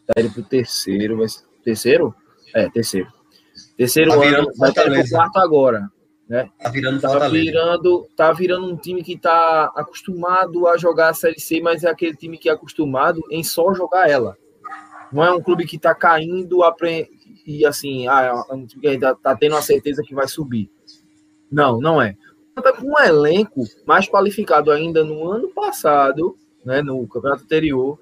Tá 0.08 0.14
ele 0.18 0.30
pro 0.30 0.44
terceiro, 0.44 1.18
vai 1.18 1.28
ser, 1.28 1.44
terceiro? 1.66 2.16
É, 2.54 2.70
terceiro. 2.70 3.12
Terceiro 3.76 4.12
tá 4.12 4.26
ano, 4.26 4.52
vai 4.58 4.70
estar 4.70 4.84
pro 4.84 5.10
quarto 5.10 5.38
agora. 5.38 5.90
Né? 6.28 6.50
Tá 6.58 6.70
virando 6.70 7.02
tá 7.02 7.28
virando, 7.28 8.08
tá 8.16 8.32
virando 8.32 8.68
um 8.68 8.78
time 8.78 9.04
que 9.04 9.18
tá 9.18 9.72
acostumado 9.76 10.68
a 10.68 10.78
jogar 10.78 11.10
a 11.10 11.14
Série 11.14 11.40
C, 11.40 11.60
mas 11.62 11.84
é 11.84 11.90
aquele 11.90 12.16
time 12.16 12.38
que 12.38 12.50
é 12.50 12.54
acostumado 12.54 13.22
em 13.30 13.44
só 13.44 13.74
jogar 13.74 14.10
ela. 14.10 14.38
Não 15.12 15.24
é 15.24 15.32
um 15.32 15.42
clube 15.42 15.66
que 15.66 15.76
está 15.76 15.94
caindo 15.94 16.60
e 17.46 17.66
assim, 17.66 18.08
ah, 18.08 18.46
é 18.50 18.54
um 18.54 18.66
time 18.66 18.82
que 18.82 18.88
ainda 18.88 19.12
está 19.12 19.36
tendo 19.36 19.56
a 19.56 19.62
certeza 19.62 20.02
que 20.04 20.16
vai 20.16 20.28
subir. 20.28 20.70
Não, 21.52 21.80
não 21.80 22.02
é. 22.02 22.16
Está 22.58 22.74
com 22.74 22.88
um 22.88 23.00
elenco 23.00 23.64
mais 23.86 24.08
qualificado 24.08 24.72
ainda 24.72 25.04
no 25.04 25.30
ano 25.30 25.50
passado, 25.50 26.36
né, 26.64 26.82
no 26.82 27.08
campeonato 27.08 27.44
anterior, 27.44 28.00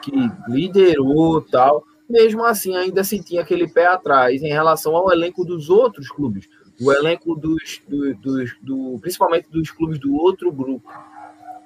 que 0.00 0.12
liderou 0.48 1.42
tal. 1.42 1.84
Mesmo 2.08 2.44
assim, 2.44 2.76
ainda 2.76 3.02
se 3.02 3.22
tinha 3.22 3.42
aquele 3.42 3.68
pé 3.68 3.86
atrás 3.86 4.42
em 4.42 4.48
relação 4.48 4.94
ao 4.94 5.10
elenco 5.10 5.44
dos 5.44 5.68
outros 5.68 6.08
clubes. 6.08 6.48
O 6.80 6.92
elenco 6.92 7.34
dos, 7.34 7.82
do, 7.88 8.14
dos 8.16 8.56
do, 8.60 8.98
principalmente 9.00 9.48
dos 9.50 9.70
clubes 9.70 9.98
do 9.98 10.14
outro 10.14 10.52
grupo. 10.52 10.88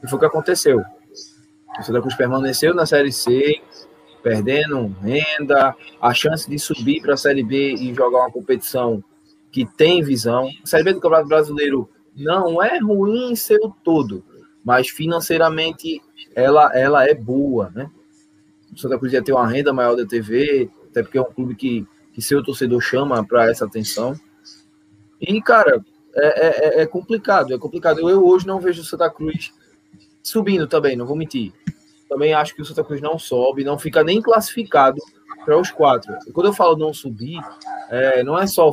E 0.03 0.09
foi 0.09 0.17
o 0.17 0.21
que 0.21 0.27
aconteceu. 0.27 0.83
O 1.79 1.83
Santa 1.83 2.01
Cruz 2.01 2.15
permaneceu 2.15 2.75
na 2.75 2.87
Série 2.87 3.13
C, 3.13 3.61
perdendo 4.23 4.87
renda, 5.03 5.75
a 6.01 6.15
chance 6.15 6.49
de 6.49 6.59
subir 6.59 7.01
para 7.03 7.15
a 7.15 7.19
Série 7.19 7.43
B 7.43 7.75
e 7.75 7.95
jogar 7.95 8.21
uma 8.21 8.31
competição 8.31 9.03
que 9.51 9.67
tem 9.67 10.03
visão. 10.03 10.49
A 10.63 10.67
Série 10.67 10.85
B 10.85 10.95
do 10.95 11.01
Campeonato 11.01 11.29
Brasileiro 11.29 11.89
não 12.17 12.63
é 12.63 12.79
ruim 12.79 13.33
em 13.33 13.37
seu 13.37 13.75
todo, 13.83 14.25
mas 14.65 14.89
financeiramente 14.89 16.01
ela, 16.35 16.71
ela 16.75 17.05
é 17.05 17.15
boa, 17.15 17.71
né? 17.75 17.91
O 18.73 18.79
Santa 18.79 18.99
Cruz 18.99 19.13
ia 19.13 19.23
ter 19.23 19.33
uma 19.33 19.47
renda 19.47 19.73
maior 19.73 19.97
da 19.97 20.07
TV, 20.07 20.71
até 20.91 21.03
porque 21.03 21.19
é 21.19 21.23
um 21.23 21.33
clube 21.33 21.55
que, 21.55 21.87
que 22.13 22.23
seu 22.23 22.43
torcedor 22.43 22.81
chama 22.81 23.25
para 23.25 23.51
essa 23.51 23.65
atenção. 23.65 24.19
E, 25.21 25.41
cara, 25.43 25.85
é, 26.15 26.27
é, 26.27 26.83
é, 26.83 26.87
complicado, 26.87 27.55
é 27.55 27.59
complicado. 27.59 28.09
Eu 28.09 28.25
hoje 28.25 28.47
não 28.47 28.61
vejo 28.61 28.83
o 28.83 28.85
Santa 28.85 29.11
Cruz 29.11 29.53
subindo 30.23 30.67
também, 30.67 30.97
não 30.97 31.07
vou 31.07 31.17
mentir. 31.17 31.53
Também 32.09 32.35
acho 32.35 32.55
que 32.55 32.63
o 32.63 32.65
Santa 32.65 32.83
Cruz 32.83 33.01
não 33.01 33.19
sobe, 33.19 33.65
não 33.65 33.79
fica 33.79 34.03
nem 34.03 34.21
classificado 34.21 35.01
para 35.45 35.59
os 35.59 35.71
quatro. 35.71 36.13
E 36.27 36.33
quando 36.33 36.47
eu 36.47 36.53
falo 36.53 36.77
não 36.77 36.93
subir, 36.93 37.41
é, 37.89 38.23
não 38.23 38.39
é 38.39 38.47
só 38.47 38.71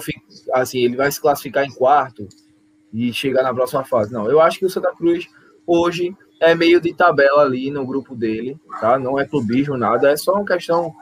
assim, 0.54 0.80
ele 0.80 0.96
vai 0.96 1.12
se 1.12 1.22
classificar 1.22 1.64
em 1.64 1.74
quarto 1.74 2.28
e 2.94 3.14
chegar 3.14 3.44
na 3.44 3.54
próxima 3.54 3.84
fase. 3.84 4.12
Não, 4.12 4.30
eu 4.30 4.42
acho 4.42 4.60
que 4.60 4.66
o 4.66 4.70
Santa 4.70 4.94
Cruz 4.96 5.28
hoje 5.66 6.16
é 6.40 6.54
meio 6.56 6.80
de 6.80 6.94
tabela 6.94 7.44
ali 7.44 7.72
no 7.72 7.86
grupo 7.86 8.16
dele, 8.16 8.60
tá? 8.80 8.98
Não 8.98 9.20
é 9.20 9.26
clubismo, 9.26 9.78
nada, 9.78 10.12
é 10.12 10.18
só 10.18 10.34
uma 10.34 10.46
questão 10.46 10.94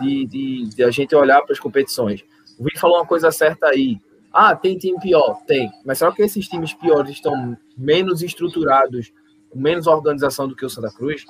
de, 0.00 0.26
de, 0.26 0.68
de 0.74 0.84
a 0.84 0.90
gente 0.90 1.14
olhar 1.14 1.42
para 1.42 1.52
as 1.52 1.60
competições. 1.60 2.24
O 2.58 2.64
Vini 2.64 2.78
falou 2.78 2.98
uma 2.98 3.06
coisa 3.06 3.30
certa 3.30 3.68
aí. 3.68 3.98
Ah, 4.32 4.54
tem 4.54 4.78
time 4.78 4.98
pior? 5.00 5.42
Tem. 5.46 5.70
Mas 5.84 5.98
será 5.98 6.12
que 6.12 6.22
esses 6.22 6.46
times 6.48 6.72
piores 6.72 7.10
estão 7.10 7.56
menos 7.76 8.22
estruturados, 8.22 9.12
com 9.48 9.58
menos 9.58 9.86
organização 9.86 10.46
do 10.46 10.54
que 10.54 10.64
o 10.64 10.70
Santa 10.70 10.90
Cruz? 10.90 11.24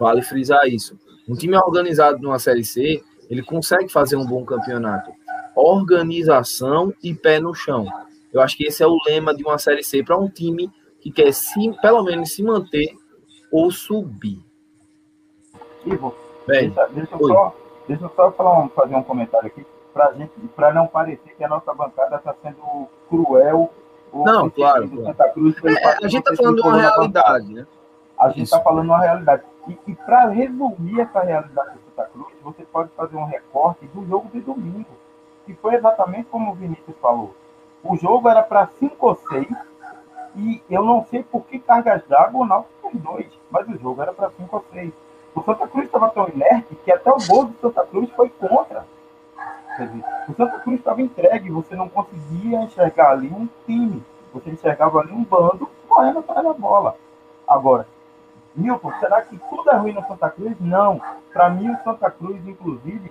Vale 0.00 0.22
frisar 0.22 0.66
isso. 0.66 0.98
Um 1.28 1.34
time 1.34 1.56
organizado 1.56 2.18
numa 2.20 2.38
Série 2.38 2.64
C, 2.64 3.02
ele 3.28 3.42
consegue 3.42 3.88
fazer 3.88 4.16
um 4.16 4.26
bom 4.26 4.44
campeonato. 4.44 5.10
Organização 5.54 6.94
e 7.02 7.14
pé 7.14 7.40
no 7.40 7.54
chão. 7.54 7.86
Eu 8.32 8.40
acho 8.40 8.56
que 8.56 8.64
esse 8.64 8.82
é 8.82 8.86
o 8.86 8.96
lema 9.06 9.34
de 9.34 9.44
uma 9.44 9.58
Série 9.58 9.82
C 9.82 10.02
para 10.02 10.18
um 10.18 10.28
time 10.28 10.70
que 11.04 11.10
quer 11.10 11.34
se, 11.34 11.70
pelo 11.82 12.02
menos 12.02 12.32
se 12.32 12.42
manter 12.42 12.96
ou 13.52 13.70
subir. 13.70 14.42
Ivo, 15.84 16.14
Bem, 16.46 16.70
deixa, 16.70 16.86
deixa, 16.92 17.14
eu 17.14 17.28
só, 17.28 17.54
deixa 17.86 18.04
eu 18.04 18.12
só 18.16 18.32
falar, 18.32 18.68
fazer 18.70 18.94
um 18.94 19.02
comentário 19.02 19.48
aqui 19.48 19.66
para 19.92 20.12
gente, 20.12 20.32
para 20.56 20.72
não 20.72 20.86
parecer 20.86 21.36
que 21.36 21.44
a 21.44 21.48
nossa 21.48 21.74
bancada 21.74 22.16
está 22.16 22.34
sendo 22.42 22.88
cruel. 23.10 23.70
Não, 24.14 24.48
claro. 24.48 24.88
claro. 24.88 25.32
Cruz, 25.34 25.56
é, 25.62 26.04
a 26.04 26.08
gente 26.08 26.26
está 26.26 26.34
falando 26.36 26.62
de 26.62 26.68
uma 26.68 26.80
realidade, 26.80 27.52
né? 27.52 27.66
A 28.18 28.28
gente 28.28 28.44
está 28.44 28.60
falando 28.60 28.86
uma 28.86 29.00
realidade. 29.00 29.42
E, 29.68 29.78
e 29.88 29.94
para 29.94 30.28
resumir 30.28 31.00
essa 31.00 31.20
realidade 31.20 31.74
de 31.74 31.84
Santa 31.84 32.08
Cruz, 32.12 32.32
você 32.42 32.62
pode 32.64 32.88
fazer 32.96 33.16
um 33.16 33.26
recorte 33.26 33.86
do 33.88 34.06
jogo 34.06 34.30
de 34.32 34.40
domingo, 34.40 34.88
que 35.44 35.52
foi 35.52 35.74
exatamente 35.74 36.28
como 36.30 36.52
o 36.52 36.54
Vinícius 36.54 36.96
falou. 37.02 37.34
O 37.82 37.94
jogo 37.94 38.30
era 38.30 38.42
para 38.42 38.66
5 38.78 39.06
ou 39.06 39.14
6, 39.14 39.46
e 40.36 40.62
eu 40.68 40.84
não 40.84 41.04
sei 41.06 41.22
por 41.22 41.44
que 41.46 41.58
cargas 41.58 42.02
d'água 42.08 42.42
o 42.42 42.46
Náutico 42.46 42.72
fez 42.82 43.02
dois, 43.02 43.26
mas 43.50 43.68
o 43.68 43.78
jogo 43.78 44.02
era 44.02 44.12
para 44.12 44.30
5 44.30 44.56
ou 44.56 44.64
6. 44.72 44.92
O 45.34 45.42
Santa 45.42 45.66
Cruz 45.68 45.86
estava 45.86 46.10
tão 46.10 46.28
inerte 46.28 46.74
que 46.84 46.92
até 46.92 47.10
o 47.10 47.18
gol 47.26 47.44
do 47.46 47.60
Santa 47.60 47.84
Cruz 47.86 48.10
foi 48.10 48.28
contra. 48.30 48.86
Quer 49.76 49.88
dizer, 49.88 50.04
o 50.28 50.34
Santa 50.34 50.58
Cruz 50.60 50.78
estava 50.78 51.02
entregue, 51.02 51.50
você 51.50 51.74
não 51.74 51.88
conseguia 51.88 52.62
enxergar 52.62 53.10
ali 53.10 53.28
um 53.28 53.48
time, 53.66 54.02
você 54.32 54.50
enxergava 54.50 55.00
ali 55.00 55.12
um 55.12 55.24
bando 55.24 55.68
correndo 55.88 56.20
atrás 56.20 56.44
da 56.44 56.52
bola. 56.52 56.96
Agora, 57.46 57.86
Milton, 58.54 58.92
será 59.00 59.22
que 59.22 59.36
tudo 59.36 59.70
é 59.70 59.76
ruim 59.76 59.92
no 59.92 60.06
Santa 60.06 60.30
Cruz? 60.30 60.56
Não. 60.60 61.00
Para 61.32 61.50
mim, 61.50 61.70
o 61.70 61.82
Santa 61.82 62.10
Cruz, 62.10 62.46
inclusive, 62.46 63.10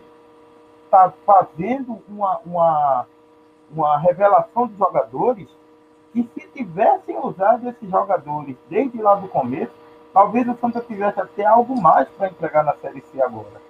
está 0.85 1.11
fazendo 1.25 2.01
uma, 2.07 2.39
uma, 2.45 3.05
uma 3.71 3.97
revelação 3.97 4.67
de 4.67 4.77
jogadores 4.77 5.49
que 6.13 6.29
se 6.33 6.47
tivessem 6.53 7.17
usado 7.17 7.67
esses 7.67 7.89
jogadores 7.89 8.55
desde 8.69 9.01
lá 9.01 9.15
do 9.15 9.27
começo, 9.27 9.71
talvez 10.13 10.47
o 10.47 10.55
Santa 10.55 10.79
tivesse 10.81 11.19
até 11.19 11.43
algo 11.43 11.79
mais 11.81 12.07
para 12.09 12.27
entregar 12.27 12.63
na 12.63 12.73
Série 12.75 13.01
C 13.11 13.21
agora. 13.21 13.61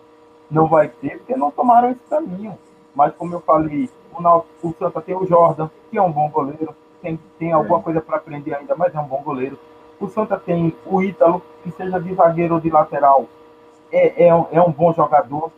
Não 0.52 0.68
vai 0.68 0.90
ter, 0.90 1.18
porque 1.18 1.36
não 1.36 1.50
tomaram 1.50 1.90
esse 1.90 2.02
caminho. 2.10 2.58
Mas, 2.94 3.16
como 3.16 3.34
eu 3.34 3.40
falei, 3.42 3.90
o, 4.12 4.44
o 4.62 4.76
Santa 4.78 5.02
tem 5.02 5.16
o 5.16 5.26
Jordan, 5.26 5.70
que 5.90 5.98
é 5.98 6.02
um 6.02 6.12
bom 6.12 6.30
goleiro, 6.30 6.76
tem, 7.02 7.20
tem 7.40 7.52
alguma 7.54 7.82
coisa 7.82 8.02
para 8.02 8.18
aprender 8.18 8.54
ainda, 8.54 8.76
mas 8.76 8.94
é 8.94 9.00
um 9.00 9.08
bom 9.08 9.24
goleiro. 9.24 9.58
O 10.00 10.08
Santa 10.10 10.38
tem 10.38 10.76
o 10.86 11.02
Ítalo, 11.02 11.42
que 11.64 11.72
seja 11.72 12.00
de 12.00 12.14
zagueiro 12.14 12.56
ou 12.56 12.60
de 12.60 12.70
lateral, 12.70 13.26
é, 13.92 14.28
é, 14.28 14.36
um, 14.36 14.46
é 14.52 14.62
um 14.62 14.72
bom 14.72 14.94
jogador. 14.94 15.52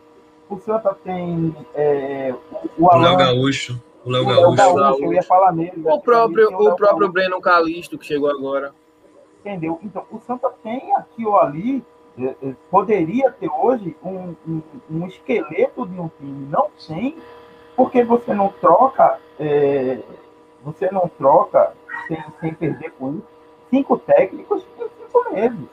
O 0.48 0.58
Santa 0.58 0.96
tem 1.02 1.54
é, 1.74 2.32
o, 2.78 2.84
o 2.84 2.90
Alan, 2.90 3.08
Léo 3.08 3.16
Gaúcho. 3.16 3.80
O 4.06 4.10
Léo 4.10 4.24
Gaúcho. 4.24 4.56
Gaúcho. 4.56 5.04
Eu 5.04 5.12
ia 5.12 5.22
falar 5.22 5.52
nele. 5.52 5.82
O 5.84 6.00
próprio, 6.00 6.48
o, 6.52 6.68
o 6.68 6.76
próprio 6.76 7.10
Breno 7.10 7.40
Calisto, 7.40 7.98
que 7.98 8.06
chegou 8.06 8.30
agora. 8.30 8.72
Entendeu? 9.40 9.78
Então, 9.82 10.04
o 10.10 10.18
Santa 10.20 10.48
tem 10.62 10.94
aqui 10.94 11.26
ou 11.26 11.38
ali, 11.38 11.84
é, 12.18 12.34
é, 12.42 12.54
poderia 12.70 13.30
ter 13.32 13.50
hoje 13.50 13.96
um, 14.02 14.34
um, 14.46 14.62
um, 14.90 15.06
esqueleto 15.06 15.86
de 15.86 16.00
um 16.00 16.08
time. 16.08 16.48
Não 16.48 16.70
tem, 16.86 17.16
porque 17.76 18.02
você 18.04 18.32
não 18.32 18.48
troca, 18.48 19.18
é, 19.38 20.00
você 20.62 20.90
não 20.90 21.08
troca 21.08 21.74
sem, 22.08 22.24
sem 22.40 22.54
perder 22.54 22.92
com 22.92 23.16
isso 23.16 23.36
cinco 23.70 23.98
técnicos 23.98 24.62
em 24.78 24.88
cinco 24.88 25.32
meses. 25.32 25.68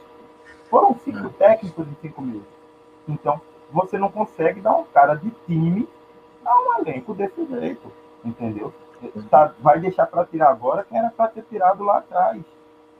Foram 0.69 0.96
cinco 1.04 1.28
é. 1.28 1.30
técnicos 1.30 1.88
em 1.88 1.96
cinco 2.02 2.22
meses. 2.22 2.48
Então, 3.08 3.39
você 3.72 3.98
não 3.98 4.12
consegue 4.12 4.62
dar 4.62 4.76
um 4.76 4.84
cara 4.86 5.15
de 5.15 5.30
time 5.46 5.88
a 6.46 6.60
um 6.60 6.82
elenco 6.82 7.13
desse 7.13 7.46
jeito, 7.46 7.91
entendeu? 8.23 8.73
Tá, 9.29 9.53
vai 9.59 9.79
deixar 9.79 10.07
para 10.07 10.25
tirar 10.25 10.49
agora 10.49 10.86
quem 10.88 10.97
era 10.97 11.09
para 11.09 11.27
ter 11.27 11.43
tirado 11.43 11.83
lá 11.83 11.97
atrás. 11.97 12.41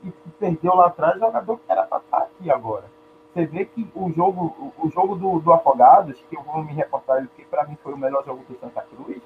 E 0.02 0.12
perdeu 0.38 0.74
lá 0.74 0.86
atrás 0.86 1.18
jogador 1.18 1.56
que 1.58 1.72
era 1.72 1.84
para 1.84 1.98
estar 1.98 2.20
tá 2.20 2.24
aqui 2.24 2.50
agora. 2.50 2.84
Você 3.32 3.46
vê 3.46 3.64
que 3.64 3.88
o 3.94 4.12
jogo, 4.12 4.72
o 4.78 4.90
jogo 4.90 5.16
do, 5.16 5.40
do 5.40 5.52
Afogados, 5.52 6.22
que 6.28 6.36
eu 6.36 6.42
vou 6.42 6.62
me 6.62 6.72
reportar 6.72 7.18
ele, 7.18 7.26
porque 7.26 7.44
para 7.44 7.66
mim 7.66 7.76
foi 7.82 7.92
o 7.94 7.98
melhor 7.98 8.24
jogo 8.24 8.44
do 8.48 8.56
Santa 8.60 8.82
Cruz, 8.82 9.20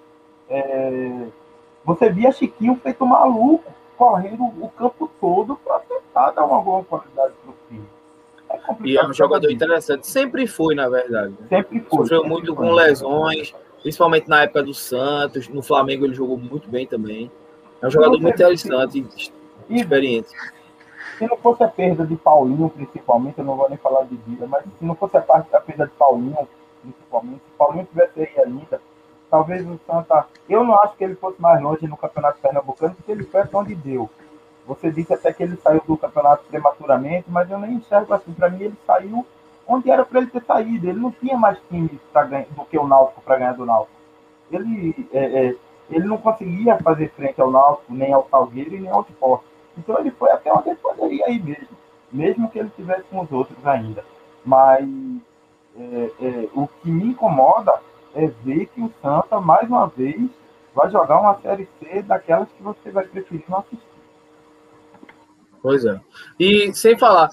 é, 0.48 1.26
você 1.84 2.08
via 2.08 2.32
Chiquinho 2.32 2.76
feito 2.76 3.04
maluco, 3.04 3.70
correndo 3.98 4.44
o 4.44 4.70
campo 4.70 5.10
todo 5.20 5.56
para 5.56 5.80
tentar 5.80 6.30
dar 6.30 6.44
uma 6.44 6.62
boa 6.62 6.84
qualidade 6.84 7.34
para 7.42 7.50
o 7.50 7.54
time. 7.68 7.88
É 8.48 8.58
e 8.82 8.96
é 8.96 9.06
um 9.06 9.12
jogador 9.12 9.50
interessante. 9.50 10.06
Sempre 10.06 10.46
foi, 10.46 10.74
na 10.74 10.88
verdade. 10.88 11.34
Sempre 11.48 11.80
foi. 11.80 11.98
Sofreu 11.98 12.24
muito 12.24 12.54
foi. 12.54 12.66
com 12.66 12.72
lesões, 12.72 13.54
principalmente 13.82 14.28
na 14.28 14.42
época 14.42 14.62
do 14.62 14.74
Santos. 14.74 15.48
No 15.48 15.62
Flamengo 15.62 16.04
ele 16.04 16.14
jogou 16.14 16.36
muito 16.36 16.68
bem 16.68 16.86
também. 16.86 17.30
É 17.80 17.86
um 17.86 17.90
jogador 17.90 18.20
muito 18.20 18.34
interessante 18.34 19.06
e 19.68 19.76
experiente. 19.76 20.28
Se 21.18 21.26
não 21.26 21.36
fosse 21.36 21.62
a 21.64 21.68
perda 21.68 22.06
de 22.06 22.16
Paulinho, 22.16 22.68
principalmente, 22.70 23.38
eu 23.38 23.44
não 23.44 23.56
vou 23.56 23.68
nem 23.68 23.78
falar 23.78 24.04
de 24.04 24.16
vida, 24.16 24.46
mas 24.46 24.62
se 24.62 24.84
não 24.84 24.94
fosse 24.94 25.16
a 25.16 25.20
parte 25.20 25.50
da 25.50 25.60
perda 25.60 25.86
de 25.86 25.92
Paulinho, 25.92 26.48
principalmente, 26.80 27.40
se 27.40 27.56
Paulinho 27.56 27.86
tivesse 27.86 28.20
aí 28.20 28.44
ainda, 28.44 28.80
talvez 29.30 29.66
o 29.66 29.78
Santa. 29.86 30.26
Eu 30.48 30.64
não 30.64 30.78
acho 30.80 30.96
que 30.96 31.04
ele 31.04 31.16
fosse 31.16 31.40
mais 31.40 31.60
longe 31.60 31.86
no 31.86 31.96
Campeonato 31.96 32.40
Pernambucano, 32.40 32.94
porque 32.94 33.12
ele 33.12 33.24
foi 33.24 33.42
onde 33.52 33.74
deu. 33.74 34.08
Você 34.66 34.90
disse 34.90 35.14
até 35.14 35.32
que 35.32 35.42
ele 35.42 35.56
saiu 35.56 35.82
do 35.86 35.96
campeonato 35.96 36.44
prematuramente, 36.44 37.24
mas 37.28 37.50
eu 37.50 37.58
nem 37.58 37.74
enxergo 37.74 38.12
assim. 38.12 38.32
Para 38.32 38.50
mim, 38.50 38.64
ele 38.64 38.76
saiu 38.86 39.26
onde 39.68 39.90
era 39.90 40.04
para 40.04 40.20
ele 40.20 40.30
ter 40.30 40.42
saído. 40.44 40.88
Ele 40.88 40.98
não 40.98 41.12
tinha 41.12 41.36
mais 41.36 41.58
time 41.68 41.88
do 42.50 42.64
que 42.64 42.78
o 42.78 42.86
Náutico 42.86 43.20
para 43.20 43.36
ganhar 43.36 43.52
do 43.52 43.66
Náutico. 43.66 43.92
Ele, 44.50 45.08
é, 45.12 45.46
é, 45.46 45.56
ele 45.90 46.06
não 46.06 46.16
conseguia 46.16 46.78
fazer 46.78 47.10
frente 47.10 47.40
ao 47.40 47.50
Náutico, 47.50 47.92
nem 47.92 48.12
ao 48.12 48.26
Salgueiro 48.30 48.74
e 48.74 48.80
nem 48.80 48.90
ao 48.90 49.06
Sport. 49.10 49.42
Então 49.76 49.98
ele 49.98 50.10
foi 50.12 50.30
até 50.30 50.52
onde 50.52 50.70
ele 50.70 50.78
poderia 50.78 51.30
ir 51.30 51.44
mesmo, 51.44 51.68
mesmo 52.10 52.50
que 52.50 52.58
ele 52.58 52.70
tivesse 52.74 53.04
com 53.04 53.20
os 53.20 53.30
outros 53.30 53.64
ainda. 53.66 54.02
Mas 54.44 54.88
é, 55.76 56.10
é 56.20 56.48
o 56.54 56.66
que 56.66 56.90
me 56.90 57.08
incomoda 57.08 57.74
é 58.14 58.26
ver 58.42 58.66
que 58.66 58.80
o 58.80 58.92
Santa, 59.02 59.40
mais 59.40 59.68
uma 59.68 59.86
vez, 59.86 60.28
vai 60.74 60.90
jogar 60.90 61.20
uma 61.20 61.38
Série 61.40 61.68
C 61.78 62.02
daquelas 62.02 62.48
que 62.50 62.62
você 62.62 62.90
vai 62.90 63.04
preferir 63.06 63.44
não 63.48 63.58
assistir. 63.58 63.86
Pois 65.62 65.84
é. 65.84 66.00
E 66.38 66.72
sem 66.72 66.96
falar, 66.96 67.28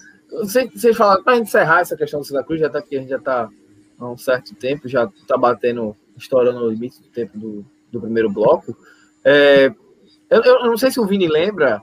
sem, 0.48 0.70
sem 0.78 0.94
falar, 0.94 1.22
para 1.22 1.38
encerrar 1.38 1.82
essa 1.82 1.96
questão 1.96 2.20
do 2.20 2.26
Santa 2.26 2.44
Cruz, 2.44 2.60
já 2.60 2.70
tá, 2.70 2.82
porque 2.82 2.98
a 2.98 3.00
gente 3.00 3.10
já 3.10 3.18
está 3.18 3.50
há 4.00 4.10
um 4.10 4.18
certo 4.18 4.54
tempo, 4.56 4.88
já 4.88 5.06
está 5.06 5.38
batendo, 5.38 5.96
estourando 6.18 6.60
o 6.60 6.70
limite 6.70 7.02
do 7.02 7.08
tempo 7.10 7.38
do, 7.38 7.66
do 7.92 8.02
primeiro 8.02 8.30
bloco. 8.30 8.76
É, 9.24 9.74
eu, 10.30 10.44
eu, 10.44 10.66
não 10.66 10.78
sei 10.78 10.92
se 10.92 11.00
o 11.00 11.06
Vini 11.06 11.28
lembra, 11.28 11.82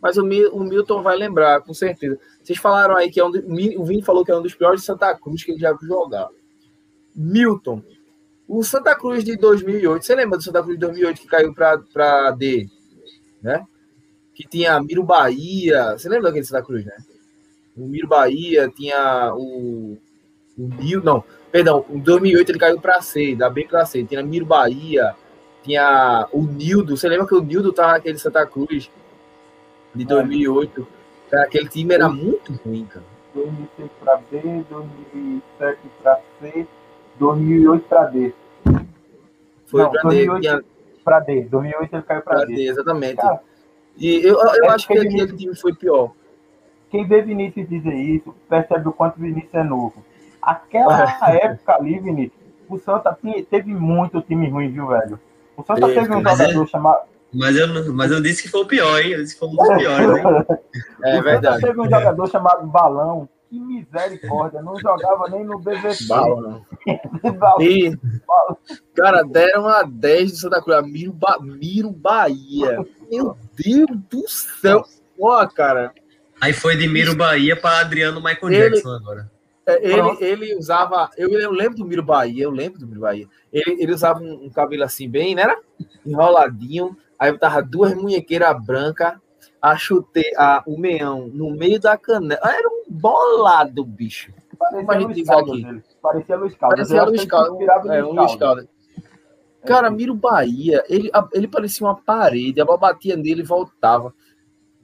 mas 0.00 0.16
o, 0.16 0.22
o 0.22 0.60
Milton 0.60 1.02
vai 1.02 1.16
lembrar, 1.16 1.60
com 1.62 1.72
certeza. 1.72 2.18
Vocês 2.42 2.58
falaram 2.58 2.96
aí 2.96 3.10
que 3.10 3.20
é 3.20 3.24
um, 3.24 3.30
o 3.76 3.84
Vini 3.84 4.02
falou 4.02 4.24
que 4.24 4.30
é 4.30 4.36
um 4.36 4.42
dos 4.42 4.54
piores 4.54 4.80
de 4.80 4.86
Santa 4.86 5.14
Cruz 5.16 5.42
que 5.42 5.52
ele 5.52 5.60
já 5.60 5.76
jogar. 5.82 6.28
Milton, 7.14 7.82
o 8.46 8.62
Santa 8.62 8.94
Cruz 8.94 9.24
de 9.24 9.36
2008, 9.36 10.04
você 10.04 10.14
lembra 10.14 10.38
do 10.38 10.44
Santa 10.44 10.62
Cruz 10.62 10.76
de 10.76 10.80
2008 10.86 11.20
que 11.20 11.26
caiu 11.26 11.54
para 11.54 12.30
D, 12.32 12.68
né? 13.42 13.64
Que 14.34 14.46
tinha 14.46 14.80
Miro 14.80 15.02
Bahia, 15.02 15.92
você 15.92 16.08
lembra 16.08 16.28
daquele 16.28 16.44
Santa 16.44 16.64
Cruz, 16.64 16.84
né? 16.84 16.96
O 17.78 17.86
Miro 17.86 18.08
Bahia 18.08 18.68
tinha 18.74 19.32
o 19.34 19.96
o 20.58 20.68
Nil, 20.82 21.00
não, 21.04 21.22
perdão, 21.52 21.84
em 21.88 22.00
2008 22.00 22.50
ele 22.50 22.58
caiu 22.58 22.80
para 22.80 23.00
C, 23.00 23.36
da 23.36 23.48
B 23.48 23.64
para 23.64 23.86
C, 23.86 24.02
tinha 24.02 24.22
Miro 24.24 24.44
Bahia, 24.44 25.14
tinha 25.62 26.26
o 26.32 26.42
Nildo, 26.42 26.96
você 26.96 27.08
lembra 27.08 27.28
que 27.28 27.34
o 27.34 27.42
Nildo 27.42 27.72
tava 27.72 27.92
naquele 27.92 28.18
Santa 28.18 28.44
Cruz 28.44 28.90
de 29.94 30.04
2008? 30.04 30.86
Aquele 31.32 31.68
time 31.68 31.94
era 31.94 32.08
muito 32.08 32.52
ruim, 32.64 32.84
cara. 32.86 33.04
2006 33.34 33.90
para 34.00 34.16
B, 34.16 34.64
2007 34.68 35.78
para 36.02 36.20
C, 36.40 36.66
2008 37.18 37.84
para 37.88 38.04
D. 38.06 38.32
Foi 39.66 39.88
para 39.90 40.08
D. 40.08 40.40
Tinha... 40.40 40.64
Para 41.04 41.20
D. 41.20 41.42
2008 41.42 41.94
ele 41.94 42.02
caiu 42.02 42.22
para 42.22 42.44
D. 42.44 42.54
D. 42.54 42.68
Exatamente. 42.68 43.16
Cara, 43.16 43.40
e 43.96 44.22
eu, 44.24 44.38
eu 44.40 44.64
é 44.64 44.68
acho 44.68 44.88
que 44.88 44.98
aquele 44.98 45.36
time 45.36 45.54
foi 45.54 45.74
pior. 45.74 46.12
Quem 46.90 47.06
vê 47.06 47.22
Vinícius 47.22 47.68
dizer 47.68 47.94
isso, 47.94 48.34
percebe 48.48 48.88
o 48.88 48.92
quanto 48.92 49.20
Vinícius 49.20 49.54
é 49.54 49.62
novo. 49.62 50.04
Aquela 50.40 51.04
época 51.34 51.74
ali, 51.74 51.98
Vinícius, 51.98 52.40
o 52.68 52.78
Santa 52.78 53.16
teve 53.50 53.74
muito 53.74 54.20
time 54.22 54.48
ruim, 54.48 54.70
viu, 54.70 54.86
velho? 54.86 55.18
O 55.56 55.62
Santa 55.62 55.86
teve, 55.86 56.00
teve 56.00 56.14
um 56.14 56.22
jogador 56.22 56.64
é... 56.64 56.66
chamado. 56.66 57.08
Mas 57.32 57.56
eu, 57.56 57.92
mas 57.92 58.10
eu 58.10 58.22
disse 58.22 58.42
que 58.42 58.48
foi 58.48 58.62
o 58.62 58.66
pior, 58.66 59.00
hein? 59.00 59.12
Eu 59.12 59.22
disse 59.22 59.34
que 59.34 59.40
foi 59.40 59.48
um 59.48 59.56
dos 59.56 59.68
piores, 59.76 60.08
hein? 60.08 60.58
É 61.04 61.20
verdade. 61.20 61.60
Teve 61.60 61.80
um 61.80 61.84
jogador 61.84 62.26
chamado 62.26 62.66
Balão, 62.66 63.28
que 63.50 63.58
misericórdia, 63.58 64.62
não 64.62 64.78
jogava 64.78 65.28
nem 65.28 65.44
no 65.44 65.58
BVC. 65.58 66.06
Bala. 66.06 66.62
e, 67.60 67.96
cara, 68.94 69.22
deram 69.22 69.66
a 69.66 69.82
10 69.82 70.32
de 70.32 70.38
Santa 70.38 70.62
Cruz, 70.62 70.82
Miro, 70.90 71.12
ba 71.12 71.38
Miro 71.40 71.90
Bahia. 71.90 72.84
Meu 73.10 73.36
Deus 73.54 73.90
do 74.10 74.28
céu. 74.28 74.84
Ó, 75.20 75.46
cara. 75.46 75.92
Aí 76.40 76.52
foi 76.52 76.76
de 76.76 76.88
Miro 76.88 77.16
Bahia 77.16 77.56
para 77.56 77.80
Adriano 77.80 78.22
Michael 78.22 78.52
ele, 78.52 78.70
Jackson 78.70 78.90
agora. 78.90 79.30
É, 79.66 79.86
ele, 79.86 80.16
ele 80.20 80.56
usava. 80.56 81.10
Eu, 81.16 81.28
eu 81.30 81.50
lembro 81.50 81.78
do 81.78 81.84
Miro 81.84 82.02
Bahia, 82.02 82.44
eu 82.44 82.50
lembro 82.50 82.78
do 82.78 82.86
Miro 82.86 83.00
Bahia. 83.00 83.26
Ele, 83.52 83.82
ele 83.82 83.92
usava 83.92 84.20
um, 84.20 84.46
um 84.46 84.50
cabelo 84.50 84.84
assim, 84.84 85.08
bem, 85.08 85.34
né? 85.34 85.54
Enroladinho. 86.06 86.96
Aí 87.18 87.36
tava 87.36 87.62
duas 87.62 87.94
munhequeiras 87.94 88.56
brancas 88.64 89.14
a 89.60 89.76
chute, 89.76 90.22
a, 90.36 90.62
o 90.66 90.78
meião 90.78 91.28
no 91.28 91.50
meio 91.50 91.80
da 91.80 91.96
canela. 91.96 92.40
Era 92.44 92.68
um 92.68 92.84
bolado, 92.88 93.84
bicho. 93.84 94.32
Parecia 94.58 95.06
Luiz 95.06 95.26
Caldas. 95.26 95.82
Parecia 96.00 96.36
Luiz 96.36 96.54
Caldas. 96.54 96.76
Parecia 96.78 97.04
Luiz 97.04 97.24
Caldas. 97.24 97.90
É, 97.90 98.04
um 98.04 98.12
Luiz 98.12 98.36
Caldas. 98.36 98.66
Cara, 99.64 99.90
Miro 99.90 100.14
Bahia, 100.14 100.84
ele, 100.88 101.10
ele 101.32 101.48
parecia 101.48 101.86
uma 101.86 101.96
parede, 101.96 102.60
a 102.60 102.64
bola 102.64 102.78
batia 102.78 103.16
nele 103.16 103.42
e 103.42 103.44
voltava. 103.44 104.14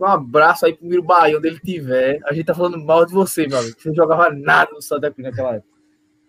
Um 0.01 0.07
abraço 0.07 0.67
aí 0.67 0.75
pro 0.75 0.87
Miro 0.87 1.03
Bahia, 1.03 1.39
onde 1.39 1.49
ele 1.49 1.61
tiver. 1.61 2.21
A 2.25 2.33
gente 2.33 2.47
tá 2.47 2.55
falando 2.55 2.79
mal 2.79 3.07
de 3.07 3.13
você, 3.13 3.47
meu 3.47 3.59
amigo. 3.59 3.77
Você 3.79 3.89
não 3.89 3.95
jogava 3.95 4.31
nada 4.31 4.73
no 4.73 4.83
Santa 4.83 5.11
Cruz 5.11 5.29
naquela 5.29 5.57
época. 5.57 5.75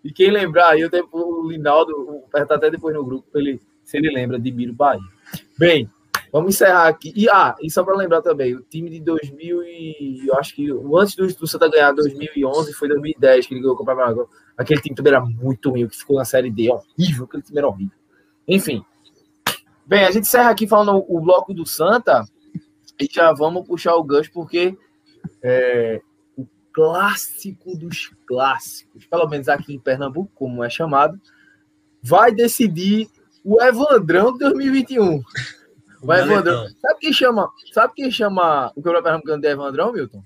E 0.04 0.12
quem 0.12 0.30
lembrar 0.30 0.70
aí, 0.70 0.80
eu 0.80 0.90
tenho 0.90 1.08
o 1.10 1.48
Linaldo, 1.48 2.22
perguntar 2.30 2.54
até 2.54 2.70
depois 2.70 2.94
no 2.94 3.04
grupo, 3.04 3.26
ele, 3.34 3.60
se 3.82 3.96
ele 3.96 4.08
lembra 4.10 4.38
de 4.38 4.52
Miro 4.52 4.72
Bahia. 4.72 5.00
Bem, 5.58 5.90
Vamos 6.32 6.54
encerrar 6.54 6.88
aqui. 6.88 7.14
E, 7.16 7.28
ah, 7.30 7.54
e 7.62 7.70
só 7.70 7.82
para 7.82 7.96
lembrar 7.96 8.20
também, 8.20 8.54
o 8.54 8.60
time 8.60 8.90
de 8.90 9.00
2000 9.00 9.62
e... 9.62 10.26
Eu 10.26 10.34
acho 10.36 10.54
que 10.54 10.68
antes 10.70 11.14
do, 11.14 11.26
do 11.26 11.46
Santa 11.46 11.66
ganhar 11.66 11.92
2011, 11.92 12.74
foi 12.74 12.88
2010 12.88 13.46
que 13.46 13.54
ele 13.54 13.60
ganhou 13.60 13.74
o 13.74 13.78
Campeonato 13.78 14.28
Aquele 14.56 14.80
time 14.80 14.94
também 14.94 15.14
era 15.14 15.24
muito 15.24 15.70
ruim, 15.70 15.86
que 15.88 15.96
ficou 15.96 16.16
na 16.16 16.24
Série 16.24 16.50
D. 16.50 16.70
Horrível, 16.70 17.24
aquele 17.24 17.42
time 17.42 17.58
era 17.58 17.68
horrível. 17.68 17.96
Enfim. 18.46 18.84
Bem, 19.86 20.04
a 20.04 20.10
gente 20.10 20.24
encerra 20.24 20.50
aqui 20.50 20.66
falando 20.66 21.04
o 21.08 21.20
bloco 21.20 21.54
do 21.54 21.64
Santa 21.64 22.24
e 23.00 23.08
já 23.10 23.32
vamos 23.32 23.66
puxar 23.66 23.94
o 23.94 24.04
gancho, 24.04 24.30
porque 24.32 24.76
é, 25.42 26.00
o 26.36 26.46
clássico 26.72 27.76
dos 27.76 28.12
clássicos, 28.26 29.06
pelo 29.06 29.28
menos 29.28 29.48
aqui 29.48 29.74
em 29.74 29.80
Pernambuco, 29.80 30.30
como 30.34 30.64
é 30.64 30.70
chamado, 30.70 31.20
vai 32.02 32.32
decidir 32.32 33.08
o 33.44 33.62
Evandrão 33.62 34.32
de 34.32 34.38
2021. 34.38 35.22
Vai, 36.02 36.22
Evandrão. 36.22 36.66
Sabe 36.80 37.00
quem 37.00 37.12
chama? 37.12 37.50
Sabe 37.72 37.92
quem 37.94 38.10
chama 38.10 38.68
o 38.70 38.82
Campeonato 38.82 39.04
Pernambucano 39.04 39.42
de 39.42 39.48
Evandrão, 39.48 39.92
Milton? 39.92 40.22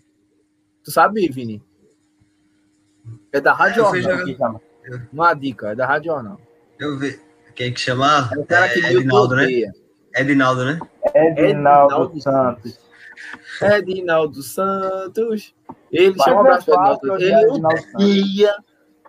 Tu 0.84 0.90
sabe, 0.90 1.28
Vini? 1.28 1.62
É 3.32 3.40
da 3.40 3.52
Rádio 3.52 3.84
Jornal. 3.84 4.62
Uma 5.12 5.34
dica, 5.34 5.70
é 5.70 5.74
da 5.74 5.86
Rádio 5.86 6.12
Jornal. 6.12 6.40
Eu 6.78 6.98
vi. 6.98 7.20
Quem 7.54 7.72
que 7.72 7.80
chamar? 7.80 8.30
É 8.32 8.38
o 8.38 8.44
cara 8.44 8.68
que 8.68 8.80
é, 8.84 8.92
Edinaldo, 8.92 9.36
né? 9.36 9.46
Edinaldo, 10.14 10.64
né? 10.64 10.78
Edinaldo 11.26 12.20
Santos. 12.20 12.80
Edinaldo 13.62 14.42
Santos. 14.42 15.54
Ele 15.90 16.14
Mas 16.16 16.24
chama 16.24 16.36
um 16.36 16.40
abraço 16.40 16.66
para 16.66 17.14
Edinaldo. 17.14 17.22
Ele 17.22 18.22
odeia. 18.26 18.54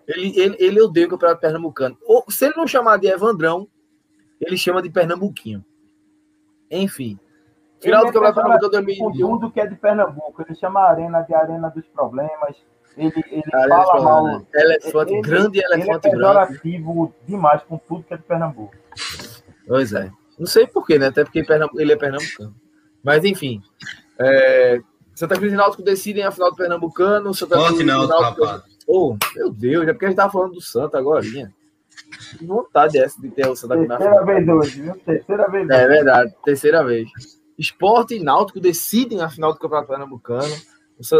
Ele, 0.07 0.39
ele, 0.39 0.55
ele 0.59 0.81
odeia 0.81 1.07
o 1.07 1.09
Campeonato 1.09 1.41
Pernambucano. 1.41 1.97
Ou, 2.05 2.25
se 2.29 2.45
ele 2.45 2.55
não 2.57 2.67
chamar 2.67 2.97
de 2.97 3.07
Evandrão, 3.07 3.67
ele 4.39 4.57
chama 4.57 4.81
de 4.81 4.89
Pernambuquinho. 4.89 5.63
Enfim. 6.69 7.19
Final 7.79 8.05
do 8.05 8.11
Campeonato 8.11 8.35
Pernambuco 8.35 8.69
2021. 8.69 9.27
Tudo 9.27 9.51
que 9.51 9.59
é 9.59 9.67
de 9.67 9.75
Pernambuco. 9.75 10.41
Ele 10.41 10.55
chama 10.55 10.81
a 10.81 10.89
Arena 10.89 11.21
de 11.21 11.33
Arena 11.33 11.69
dos 11.69 11.85
Problemas. 11.87 12.55
Ele, 12.97 13.23
ele 13.29 13.43
fala 13.51 14.01
mal. 14.01 14.23
Né? 14.25 14.45
Elefante, 14.53 15.13
ele, 15.13 15.21
grande 15.21 15.59
elefante 15.59 15.83
ele 15.83 15.91
é 15.91 15.99
pejorativo 15.99 17.15
demais 17.25 17.63
com 17.63 17.77
tudo 17.77 18.03
que 18.03 18.13
é 18.13 18.17
de 18.17 18.23
Pernambuco. 18.23 18.75
Pois 19.67 19.93
é. 19.93 20.11
Não 20.41 20.47
sei 20.47 20.65
porquê, 20.65 20.97
né? 20.97 21.05
Até 21.05 21.23
porque 21.23 21.45
ele 21.77 21.91
é 21.91 21.95
pernambucano. 21.95 22.55
Mas, 23.03 23.23
enfim. 23.23 23.61
É... 24.19 24.81
Santa 25.13 25.35
Cruz 25.35 25.53
e 25.53 25.55
Náutico 25.55 25.83
decidem 25.83 26.23
a 26.23 26.31
final 26.31 26.49
do 26.49 26.57
Pernambucano. 26.57 27.31
Santa 27.31 27.63
Cruz 27.63 27.79
e 27.79 27.83
Náutico, 27.83 28.63
Oh, 28.87 29.15
meu 29.35 29.51
Deus, 29.51 29.87
é 29.87 29.93
porque 29.93 30.05
a 30.05 30.07
gente 30.07 30.17
tava 30.17 30.33
falando 30.33 30.53
do 30.53 30.61
Santa 30.61 30.97
agora. 30.97 31.21
Que 31.21 32.43
vontade 32.43 32.97
é 32.97 33.03
essa 33.03 33.21
de 33.21 33.29
ter 33.29 33.47
o 33.47 33.55
Santa 33.55 33.75
Cruz 33.75 33.87
Terceira 33.87 34.25
vez 34.25 34.47
hoje, 34.47 34.81
viu? 34.81 34.95
Terceira 34.95 35.47
vez. 35.47 35.69
É 35.69 35.87
verdade, 35.87 36.35
terceira 36.43 36.83
vez. 36.83 37.07
Esporte 37.55 38.15
e 38.15 38.23
Náutico 38.23 38.59
decidem 38.59 39.21
a 39.21 39.29
final 39.29 39.53
do 39.53 39.59
Campeonato 39.59 39.89
Pernambucano. 39.89 40.55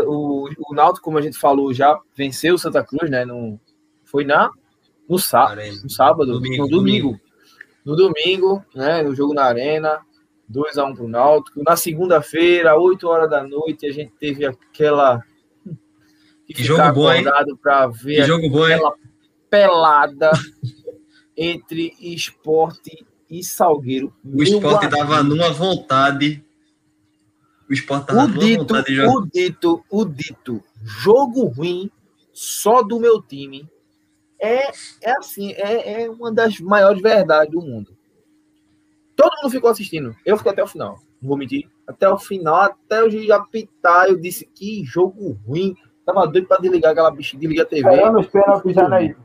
O, 0.07 0.47
o, 0.47 0.49
o 0.67 0.73
Náutico, 0.73 1.05
como 1.05 1.19
a 1.19 1.21
gente 1.21 1.37
falou, 1.37 1.71
já 1.71 1.99
venceu 2.15 2.55
o 2.55 2.57
Santa 2.57 2.83
Cruz, 2.83 3.07
né? 3.11 3.23
No, 3.23 3.59
foi 4.03 4.25
na, 4.25 4.49
no, 5.07 5.19
sá, 5.19 5.55
no 5.83 5.89
sábado, 5.91 6.33
domingo, 6.33 6.63
no 6.63 6.67
domingo. 6.67 7.19
No 7.85 7.95
domingo, 7.95 8.63
né? 8.75 9.01
No 9.01 9.15
jogo 9.15 9.33
na 9.33 9.43
Arena. 9.43 9.99
2x1 10.51 10.95
para 10.95 11.03
o 11.03 11.07
Náutico. 11.07 11.63
Na 11.63 11.75
segunda-feira, 11.75 12.77
8 12.77 13.07
horas 13.07 13.29
da 13.29 13.43
noite, 13.43 13.85
a 13.85 13.91
gente 13.91 14.11
teve 14.19 14.45
aquela. 14.45 15.23
Que, 16.45 16.53
que 16.53 16.63
jogo 16.63 16.91
bom, 16.93 17.11
hein? 17.11 17.23
Para 17.61 17.87
ver 17.87 18.17
que 18.17 18.23
jogo 18.23 18.49
bom, 18.49 18.63
aquela 18.65 18.89
hein? 18.89 19.11
pelada 19.49 20.31
entre 21.37 21.93
esporte 21.99 23.05
e 23.29 23.43
Salgueiro. 23.43 24.13
O 24.23 24.43
esporte 24.43 24.87
dava 24.87 25.23
numa 25.23 25.49
vontade. 25.51 26.43
O 27.69 27.73
esporte 27.73 28.07
dava 28.07 28.27
numa 28.27 28.39
dito, 28.39 28.59
vontade 28.59 28.87
de 28.87 28.95
jogar. 28.95 29.13
O 29.13 29.25
dito, 29.25 29.85
o 29.89 30.05
dito, 30.05 30.63
jogo 30.83 31.45
ruim 31.45 31.89
só 32.33 32.83
do 32.83 32.99
meu 32.99 33.21
time. 33.21 33.69
É, 34.41 34.71
é 35.01 35.11
assim, 35.17 35.51
é, 35.53 36.03
é 36.03 36.09
uma 36.09 36.31
das 36.31 36.59
maiores 36.59 37.01
verdades 37.01 37.51
do 37.51 37.61
mundo. 37.61 37.95
Todo 39.15 39.35
mundo 39.41 39.51
ficou 39.51 39.69
assistindo. 39.69 40.15
Eu 40.25 40.35
fiquei 40.35 40.51
até 40.51 40.63
o 40.63 40.67
final. 40.67 40.99
Não 41.21 41.29
vou 41.29 41.37
mentir. 41.37 41.69
Até 41.87 42.09
o 42.09 42.17
final, 42.17 42.55
até 42.55 43.03
o 43.03 43.09
juiz 43.09 43.29
apitar, 43.29 44.07
eu 44.07 44.17
disse 44.17 44.45
que 44.45 44.83
jogo 44.83 45.39
ruim. 45.45 45.75
Tava 46.03 46.25
doido 46.25 46.47
pra 46.47 46.57
desligar 46.57 46.91
aquela 46.91 47.11
bicha, 47.11 47.37
desligar 47.37 47.65
a 47.65 47.69
TV. 47.69 47.83
Caramba, 47.83 48.21
espera 48.21 48.61
o 48.65 48.73
já 48.73 48.89
não 48.89 49.15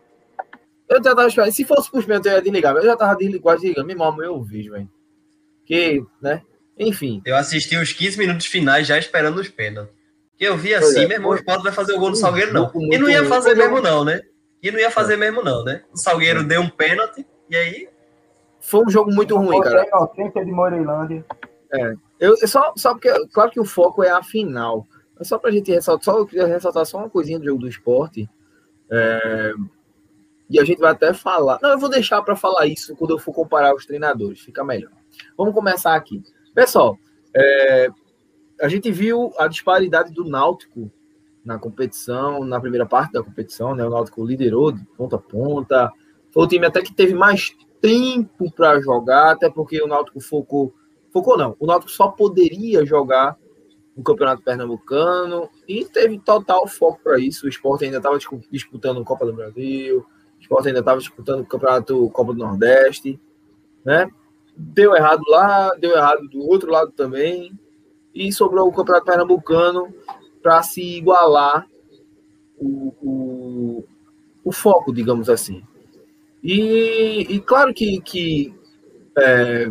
eu 0.88 1.02
já 1.02 1.14
tava 1.14 1.26
esperando. 1.26 1.52
Se 1.52 1.64
fosse 1.64 1.90
pros 1.90 2.04
pênaltis, 2.04 2.30
eu 2.30 2.36
ia 2.36 2.42
desligar. 2.42 2.76
Eu 2.76 2.84
já 2.84 2.96
tava 2.96 3.16
desligado, 3.16 3.60
desligando. 3.60 3.86
Meu 3.86 3.94
irmão, 3.94 4.22
eu 4.22 4.42
vi, 4.42 4.68
velho. 4.68 4.88
Que, 5.64 6.04
né? 6.22 6.42
Enfim. 6.78 7.22
Eu 7.24 7.36
assisti 7.36 7.76
os 7.76 7.92
15 7.92 8.18
minutos 8.18 8.46
finais 8.46 8.86
já 8.86 8.98
esperando 8.98 9.40
os 9.40 9.48
pênaltis. 9.48 9.94
Que 10.38 10.44
eu 10.44 10.56
vi 10.56 10.74
assim, 10.74 11.04
é, 11.04 11.08
meu 11.08 11.16
irmão, 11.16 11.30
o 11.30 11.34
Sport 11.34 11.62
vai 11.62 11.72
fazer 11.72 11.94
o 11.94 11.98
gol 11.98 12.10
no 12.10 12.16
Salgueiro, 12.16 12.52
não. 12.52 12.70
E 12.92 12.98
não 12.98 13.08
ia 13.08 13.24
fazer 13.24 13.54
mesmo, 13.56 13.80
não, 13.80 14.04
né? 14.04 14.20
E 14.66 14.70
não 14.72 14.80
ia 14.80 14.90
fazer 14.90 15.14
é. 15.14 15.16
mesmo, 15.16 15.44
não, 15.44 15.62
né? 15.62 15.84
O 15.92 15.96
Salgueiro 15.96 16.40
é. 16.40 16.42
deu 16.42 16.60
um 16.60 16.68
pênalti, 16.68 17.24
e 17.48 17.54
aí. 17.54 17.88
Foi 18.58 18.84
um 18.84 18.90
jogo 18.90 19.12
muito 19.12 19.36
ruim, 19.36 19.60
cara. 19.60 19.86
É 20.18 20.44
de 20.44 20.50
Moreilândia. 20.50 21.24
É. 21.72 21.94
Eu, 22.18 22.36
só, 22.48 22.72
só 22.76 22.92
porque, 22.92 23.12
claro 23.28 23.50
que 23.52 23.60
o 23.60 23.64
foco 23.64 24.02
é 24.02 24.10
a 24.10 24.24
final. 24.24 24.84
Mas 25.16 25.28
só 25.28 25.38
pra 25.38 25.52
gente 25.52 25.70
ressaltar, 25.70 26.04
só 26.04 26.18
eu 26.18 26.26
queria 26.26 26.46
ressaltar 26.46 26.84
só 26.84 26.98
uma 26.98 27.08
coisinha 27.08 27.38
do 27.38 27.44
jogo 27.44 27.60
do 27.60 27.68
esporte. 27.68 28.28
É, 28.90 29.52
E 30.50 30.58
a 30.58 30.64
gente 30.64 30.80
vai 30.80 30.90
até 30.90 31.14
falar. 31.14 31.60
Não, 31.62 31.70
eu 31.70 31.78
vou 31.78 31.88
deixar 31.88 32.20
para 32.22 32.34
falar 32.34 32.66
isso 32.66 32.96
quando 32.96 33.12
eu 33.12 33.18
for 33.18 33.32
comparar 33.32 33.72
os 33.72 33.86
treinadores, 33.86 34.40
fica 34.40 34.64
melhor. 34.64 34.90
Vamos 35.38 35.54
começar 35.54 35.94
aqui. 35.94 36.20
Pessoal, 36.52 36.98
é, 37.36 37.88
a 38.60 38.66
gente 38.66 38.90
viu 38.90 39.32
a 39.38 39.46
disparidade 39.46 40.12
do 40.12 40.24
Náutico 40.24 40.90
na 41.46 41.58
competição, 41.58 42.44
na 42.44 42.60
primeira 42.60 42.84
parte 42.84 43.12
da 43.12 43.22
competição, 43.22 43.74
né? 43.74 43.86
O 43.86 43.90
Náutico 43.90 44.26
liderou 44.26 44.72
de 44.72 44.84
ponta 44.96 45.14
a 45.14 45.18
ponta. 45.18 45.92
Foi 46.32 46.42
o 46.42 46.48
time 46.48 46.66
até 46.66 46.82
que 46.82 46.92
teve 46.92 47.14
mais 47.14 47.56
tempo 47.80 48.50
para 48.50 48.80
jogar, 48.80 49.30
até 49.30 49.48
porque 49.48 49.80
o 49.80 49.86
Náutico 49.86 50.20
focou. 50.20 50.74
Focou 51.12 51.38
não, 51.38 51.56
o 51.60 51.66
Náutico 51.66 51.92
só 51.92 52.08
poderia 52.08 52.84
jogar 52.84 53.38
no 53.96 54.02
Campeonato 54.02 54.42
Pernambucano 54.42 55.48
e 55.66 55.84
teve 55.84 56.18
total 56.18 56.66
foco 56.66 57.00
para 57.02 57.18
isso. 57.18 57.46
O 57.46 57.48
esporte 57.48 57.84
ainda 57.84 57.98
estava 57.98 58.18
disputando 58.50 59.00
a 59.00 59.04
Copa 59.04 59.24
do 59.24 59.32
Brasil, 59.32 60.04
o 60.36 60.40
esporte 60.42 60.66
ainda 60.66 60.80
estava 60.80 60.98
disputando 60.98 61.40
o 61.40 61.46
Campeonato 61.46 62.10
Copa 62.10 62.34
do 62.34 62.40
Nordeste, 62.40 63.20
né? 63.84 64.10
Deu 64.56 64.96
errado 64.96 65.22
lá, 65.28 65.70
deu 65.78 65.92
errado 65.92 66.26
do 66.28 66.40
outro 66.40 66.70
lado 66.70 66.90
também, 66.90 67.56
e 68.12 68.32
sobrou 68.32 68.66
o 68.66 68.72
Campeonato 68.72 69.06
Pernambucano 69.06 69.94
para 70.46 70.62
se 70.62 70.80
igualar 70.80 71.66
o, 72.56 72.94
o, 73.02 73.84
o, 74.44 74.52
foco, 74.52 74.92
digamos 74.92 75.28
assim. 75.28 75.60
E, 76.40 77.26
e 77.28 77.40
claro 77.40 77.74
que, 77.74 78.00
que 78.00 78.54
é, 79.18 79.68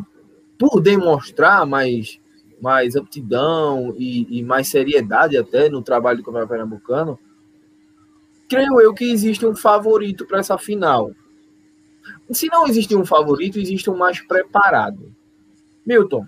por 0.60 0.82
demonstrar 0.82 1.66
mais 1.66 2.20
mais 2.62 2.98
aptidão 2.98 3.96
e, 3.98 4.40
e, 4.40 4.44
mais 4.44 4.68
seriedade 4.68 5.38
até 5.38 5.70
no 5.70 5.82
trabalho 5.82 6.18
do 6.18 6.26
Campeonato 6.26 6.50
Pernambucano, 6.50 7.20
creio 8.50 8.82
eu 8.82 8.94
que 8.94 9.10
existe 9.10 9.46
um 9.46 9.56
favorito 9.56 10.26
para 10.26 10.40
essa 10.40 10.58
final. 10.58 11.12
Se 12.32 12.48
não 12.48 12.68
existe 12.68 12.94
um 12.98 13.06
favorito, 13.06 13.60
existe 13.60 13.90
um 13.90 13.96
mais 13.96 14.20
preparado. 14.20 15.16
Milton, 15.86 16.28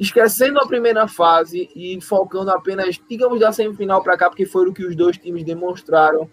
esquecendo 0.00 0.58
a 0.58 0.66
primeira 0.66 1.06
fase 1.06 1.68
e 1.76 2.00
focando 2.00 2.50
apenas, 2.50 2.98
digamos, 3.06 3.38
da 3.38 3.52
semifinal 3.52 4.02
para 4.02 4.16
cá, 4.16 4.30
porque 4.30 4.46
foi 4.46 4.66
o 4.66 4.72
que 4.72 4.82
os 4.82 4.96
dois 4.96 5.18
times 5.18 5.44
demonstraram 5.44 6.28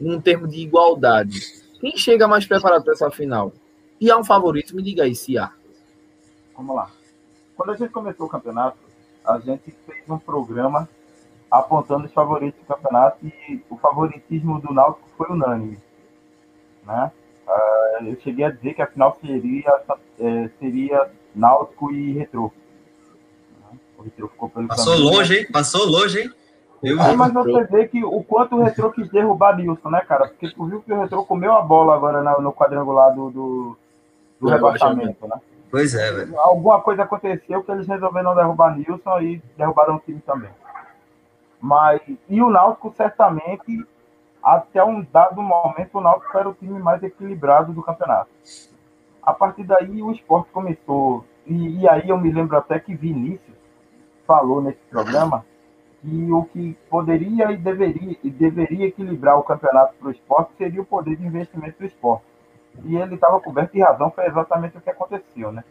num 0.00 0.20
termo 0.20 0.46
de 0.46 0.60
igualdade. 0.60 1.40
Quem 1.80 1.96
chega 1.96 2.28
mais 2.28 2.46
preparado 2.46 2.84
para 2.84 2.92
essa 2.92 3.10
final? 3.10 3.52
E 4.00 4.08
há 4.08 4.16
um 4.16 4.24
favorito? 4.24 4.76
Me 4.76 4.82
diga 4.82 5.02
aí 5.02 5.16
se 5.16 5.36
há. 5.36 5.52
Vamos 6.56 6.76
lá. 6.76 6.88
Quando 7.56 7.72
a 7.72 7.76
gente 7.76 7.90
começou 7.90 8.26
o 8.26 8.28
campeonato, 8.28 8.78
a 9.24 9.38
gente 9.40 9.74
fez 9.84 10.08
um 10.08 10.18
programa 10.18 10.88
apontando 11.50 12.06
os 12.06 12.12
favoritos 12.12 12.60
do 12.60 12.66
campeonato 12.66 13.26
e 13.26 13.60
o 13.68 13.76
favoritismo 13.76 14.60
do 14.60 14.72
Náutico 14.72 15.08
foi 15.16 15.28
unânime. 15.28 15.78
Né? 16.84 17.10
Uh, 17.48 18.04
eu 18.06 18.20
cheguei 18.20 18.44
a 18.44 18.50
dizer 18.50 18.74
que 18.74 18.82
a 18.82 18.86
final 18.86 19.18
seria, 19.20 19.82
é, 20.20 20.48
seria 20.60 21.10
Náutico 21.34 21.90
e 21.90 22.12
Retrô. 22.12 22.52
O 23.98 24.02
Retrô 24.02 24.28
ficou 24.28 24.48
pelo 24.48 24.68
Passou 24.68 24.94
caminho. 24.94 25.10
longe, 25.10 25.38
hein? 25.38 25.46
Passou 25.52 25.86
longe, 25.86 26.20
hein? 26.20 26.30
Eu... 26.82 27.00
É, 27.00 27.16
mas 27.16 27.32
você 27.32 27.64
vê 27.64 27.88
que 27.88 28.04
o 28.04 28.22
quanto 28.22 28.56
o 28.56 28.62
Retrô 28.62 28.90
quis 28.90 29.08
derrubar 29.08 29.56
Nilson, 29.56 29.90
né, 29.90 30.00
cara? 30.06 30.28
Porque 30.28 30.50
tu 30.50 30.64
viu 30.66 30.82
que 30.82 30.92
o 30.92 31.00
Retrô 31.00 31.24
comeu 31.24 31.52
a 31.54 31.62
bola 31.62 31.94
agora 31.94 32.22
no 32.40 32.52
quadrangular 32.52 33.14
do, 33.14 33.30
do, 33.30 33.78
do 34.40 34.48
rebaixamento, 34.48 35.26
né? 35.26 35.40
Pois 35.70 35.94
é, 35.94 36.12
velho. 36.12 36.38
Alguma 36.38 36.80
coisa 36.80 37.02
aconteceu 37.02 37.62
que 37.62 37.72
eles 37.72 37.86
resolveram 37.86 38.30
não 38.30 38.36
derrubar 38.36 38.76
Nilson 38.76 39.20
e 39.20 39.42
derrubaram 39.56 39.96
o 39.96 40.00
time 40.00 40.20
também. 40.20 40.50
Mas, 41.60 42.00
e 42.28 42.40
o 42.40 42.50
Náutico, 42.50 42.92
certamente, 42.96 43.84
até 44.42 44.84
um 44.84 45.04
dado 45.12 45.42
momento, 45.42 45.98
o 45.98 46.00
Náutico 46.00 46.38
era 46.38 46.48
o 46.48 46.54
time 46.54 46.78
mais 46.78 47.02
equilibrado 47.02 47.72
do 47.72 47.82
campeonato. 47.82 48.30
A 49.22 49.32
partir 49.32 49.64
daí, 49.64 50.02
o 50.02 50.12
esporte 50.12 50.50
começou. 50.52 51.24
E, 51.46 51.80
e 51.80 51.88
aí 51.88 52.08
eu 52.08 52.18
me 52.18 52.30
lembro 52.30 52.56
até 52.56 52.78
que 52.78 52.94
Vinícius 52.94 53.55
falou 54.26 54.60
nesse 54.60 54.80
programa 54.90 55.44
que 56.02 56.32
o 56.32 56.44
que 56.44 56.76
poderia 56.90 57.50
e 57.50 57.56
deveria, 57.56 58.16
e 58.22 58.30
deveria 58.30 58.86
equilibrar 58.86 59.38
o 59.38 59.42
campeonato 59.42 59.94
para 59.98 60.08
o 60.08 60.10
esporte 60.10 60.52
seria 60.56 60.82
o 60.82 60.86
poder 60.86 61.16
de 61.16 61.26
investimento 61.26 61.78
do 61.78 61.86
esporte 61.86 62.24
e 62.84 62.96
ele 62.96 63.14
estava 63.14 63.40
coberto 63.40 63.72
de 63.72 63.80
razão, 63.80 64.10
foi 64.10 64.26
exatamente 64.26 64.76
o 64.76 64.80
que 64.80 64.90
aconteceu, 64.90 65.52
né? 65.52 65.64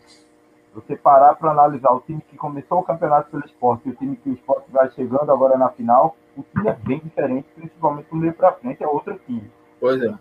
Você 0.74 0.96
parar 0.96 1.36
para 1.36 1.52
analisar 1.52 1.92
o 1.92 2.02
time 2.02 2.22
que 2.22 2.36
começou 2.36 2.80
o 2.80 2.84
campeonato 2.84 3.30
pelo 3.30 3.46
esporte 3.46 3.88
e 3.88 3.92
o 3.92 3.96
time 3.96 4.16
que 4.18 4.30
o 4.30 4.34
esporte 4.34 4.70
vai 4.70 4.90
chegando 4.92 5.32
agora 5.32 5.58
na 5.58 5.70
final, 5.70 6.16
o 6.36 6.44
time 6.44 6.68
é 6.68 6.74
bem 6.74 7.00
diferente, 7.00 7.48
principalmente 7.56 8.10
do 8.10 8.16
meio 8.16 8.34
para 8.34 8.52
frente, 8.54 8.84
é 8.84 8.88
outro 8.88 9.18
time. 9.26 9.50
Pois 9.80 10.02
é. 10.02 10.14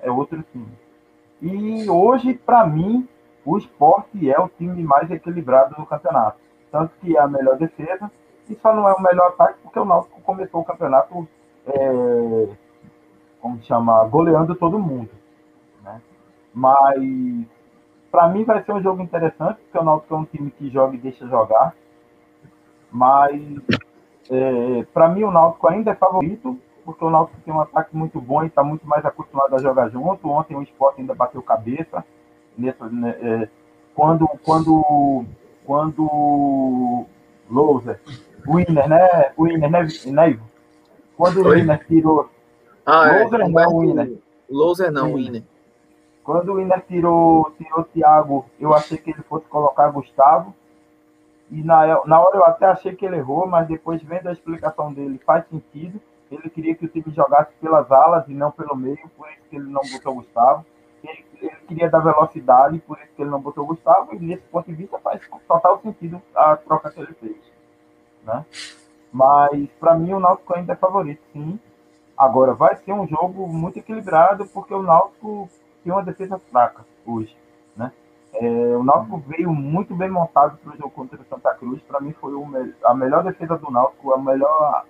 É 0.00 0.10
outro 0.10 0.44
time. 0.52 0.70
E 1.42 1.90
hoje, 1.90 2.34
para 2.34 2.66
mim, 2.66 3.08
o 3.44 3.58
esporte 3.58 4.30
é 4.30 4.38
o 4.38 4.48
time 4.48 4.82
mais 4.84 5.10
equilibrado 5.10 5.74
do 5.74 5.86
campeonato. 5.86 6.38
Tanto 6.70 6.92
que 7.00 7.16
é 7.16 7.20
a 7.20 7.28
melhor 7.28 7.56
defesa, 7.56 8.10
e 8.48 8.54
só 8.56 8.74
não 8.74 8.88
é 8.88 8.92
o 8.92 9.02
melhor 9.02 9.28
ataque 9.28 9.58
porque 9.62 9.78
o 9.78 9.84
Náutico 9.84 10.20
começou 10.22 10.60
o 10.60 10.64
campeonato, 10.64 11.28
é, 11.66 12.48
como 13.40 13.62
chama, 13.62 14.04
goleando 14.04 14.54
todo 14.54 14.78
mundo. 14.78 15.10
Mas 16.52 16.98
para 18.10 18.28
mim 18.28 18.44
vai 18.44 18.62
ser 18.64 18.72
um 18.72 18.82
jogo 18.82 19.02
interessante, 19.02 19.60
porque 19.60 19.78
o 19.78 19.84
Náutico 19.84 20.14
é 20.14 20.18
um 20.18 20.24
time 20.24 20.50
que 20.50 20.68
joga 20.68 20.94
e 20.94 20.98
deixa 20.98 21.26
jogar. 21.28 21.74
Mas 22.90 23.40
é, 24.28 24.84
para 24.92 25.08
mim 25.08 25.22
o 25.22 25.30
Náutico 25.30 25.68
ainda 25.68 25.92
é 25.92 25.94
favorito, 25.94 26.58
porque 26.84 27.04
o 27.04 27.10
Náutico 27.10 27.40
tem 27.44 27.54
um 27.54 27.60
ataque 27.60 27.96
muito 27.96 28.20
bom 28.20 28.42
e 28.42 28.48
está 28.48 28.64
muito 28.64 28.86
mais 28.86 29.04
acostumado 29.04 29.54
a 29.54 29.58
jogar 29.58 29.88
junto. 29.90 30.28
Ontem 30.28 30.56
o 30.56 30.62
Sport 30.62 30.98
ainda 30.98 31.14
bateu 31.14 31.42
cabeça. 31.42 32.04
Nessa, 32.58 32.88
né, 32.88 33.16
é, 33.22 33.48
quando 33.94 34.26
quando 34.44 35.24
quando 35.70 37.06
Loser, 37.48 38.00
Winner, 38.44 38.88
né? 38.88 39.32
Winner, 39.38 39.70
né, 39.70 39.86
né 40.06 40.40
Quando 41.16 41.42
o 41.42 41.50
Winner 41.50 41.86
tirou. 41.86 42.28
Ah, 42.84 43.22
Loser 43.22 43.40
é, 43.40 43.48
não, 43.48 43.78
Winner. 43.78 44.18
Loser 44.50 44.90
não, 44.90 45.14
Winner. 45.14 45.44
Quando 46.24 46.54
o 46.54 46.60
Iner 46.60 46.84
tirou, 46.88 47.52
tirou 47.56 47.82
o 47.82 47.84
Thiago, 47.84 48.46
eu 48.58 48.74
achei 48.74 48.98
que 48.98 49.10
ele 49.10 49.22
fosse 49.28 49.46
colocar 49.46 49.88
Gustavo. 49.90 50.52
E 51.52 51.62
na, 51.62 52.04
na 52.04 52.20
hora 52.20 52.36
eu 52.36 52.44
até 52.44 52.66
achei 52.66 52.96
que 52.96 53.06
ele 53.06 53.18
errou, 53.18 53.46
mas 53.46 53.68
depois 53.68 54.02
vendo 54.02 54.28
a 54.28 54.32
explicação 54.32 54.92
dele, 54.92 55.20
faz 55.24 55.46
sentido. 55.46 56.00
Ele 56.32 56.50
queria 56.50 56.74
que 56.74 56.84
o 56.84 56.88
time 56.88 57.14
jogasse 57.14 57.52
pelas 57.60 57.92
alas 57.92 58.26
e 58.26 58.32
não 58.32 58.50
pelo 58.50 58.74
meio, 58.74 58.98
por 59.16 59.28
isso 59.28 59.42
que 59.48 59.54
ele 59.54 59.70
não 59.70 59.82
botou 59.92 60.16
Gustavo. 60.16 60.66
Ele, 61.02 61.24
ele 61.40 61.56
queria 61.68 61.90
dar 61.90 62.00
velocidade, 62.00 62.78
por 62.80 62.98
isso 62.98 63.12
que 63.14 63.22
ele 63.22 63.30
não 63.30 63.40
botou 63.40 63.66
Gustavo. 63.66 64.14
E 64.14 64.18
nesse 64.18 64.42
ponto 64.44 64.66
de 64.66 64.74
vista 64.74 64.98
faz 64.98 65.20
total 65.46 65.80
sentido 65.80 66.20
a 66.34 66.56
troca 66.56 66.90
que 66.90 67.00
ele 67.00 67.14
fez. 67.14 67.36
Né? 68.24 68.44
Mas 69.12 69.68
para 69.78 69.94
mim 69.94 70.12
o 70.12 70.20
Náutico 70.20 70.54
ainda 70.54 70.72
é 70.72 70.76
favorito, 70.76 71.22
sim. 71.32 71.58
Agora 72.16 72.52
vai 72.52 72.76
ser 72.76 72.92
um 72.92 73.06
jogo 73.06 73.48
muito 73.48 73.78
equilibrado, 73.78 74.46
porque 74.46 74.74
o 74.74 74.82
Náutico 74.82 75.48
tem 75.82 75.92
uma 75.92 76.02
defesa 76.02 76.38
fraca 76.38 76.84
hoje. 77.06 77.34
Né? 77.74 77.90
É, 78.34 78.46
o 78.76 78.84
Náutico 78.84 79.18
veio 79.26 79.50
muito 79.50 79.94
bem 79.94 80.10
montado 80.10 80.58
para 80.58 80.74
o 80.74 80.76
jogo 80.76 80.90
contra 80.90 81.20
o 81.20 81.24
Santa 81.24 81.54
Cruz. 81.54 81.80
Para 81.82 82.00
mim, 82.00 82.12
foi 82.20 82.32
me 82.32 82.74
a 82.84 82.94
melhor 82.94 83.24
defesa 83.24 83.56
do 83.56 83.70
Náutico, 83.70 84.12
a 84.12 84.18
melhor 84.18 84.84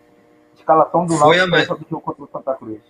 escalação 0.55 1.07
do 1.07 1.17
Náutico 1.17 1.77
do 1.77 1.89
jogo 1.89 2.03
contra 2.03 2.25
o 2.25 2.29
Santa 2.29 2.55
Cruz. 2.55 2.81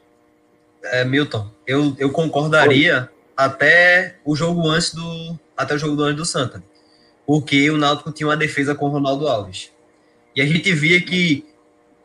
É, 0.84 1.04
Milton, 1.04 1.50
eu, 1.66 1.94
eu 1.98 2.10
concordaria 2.10 3.02
Oi. 3.02 3.08
até 3.36 4.16
o 4.24 4.34
jogo 4.34 4.68
antes 4.68 4.94
do 4.94 5.38
até 5.56 5.74
o 5.74 5.78
jogo 5.78 5.94
do 5.94 6.04
antes 6.04 6.16
do 6.16 6.24
Santa, 6.24 6.62
porque 7.26 7.70
o 7.70 7.76
Náutico 7.76 8.10
tinha 8.12 8.26
uma 8.26 8.36
defesa 8.36 8.74
com 8.74 8.86
o 8.86 8.88
Ronaldo 8.88 9.28
Alves. 9.28 9.70
E 10.34 10.40
a 10.40 10.46
gente 10.46 10.72
via 10.72 11.00
que 11.00 11.44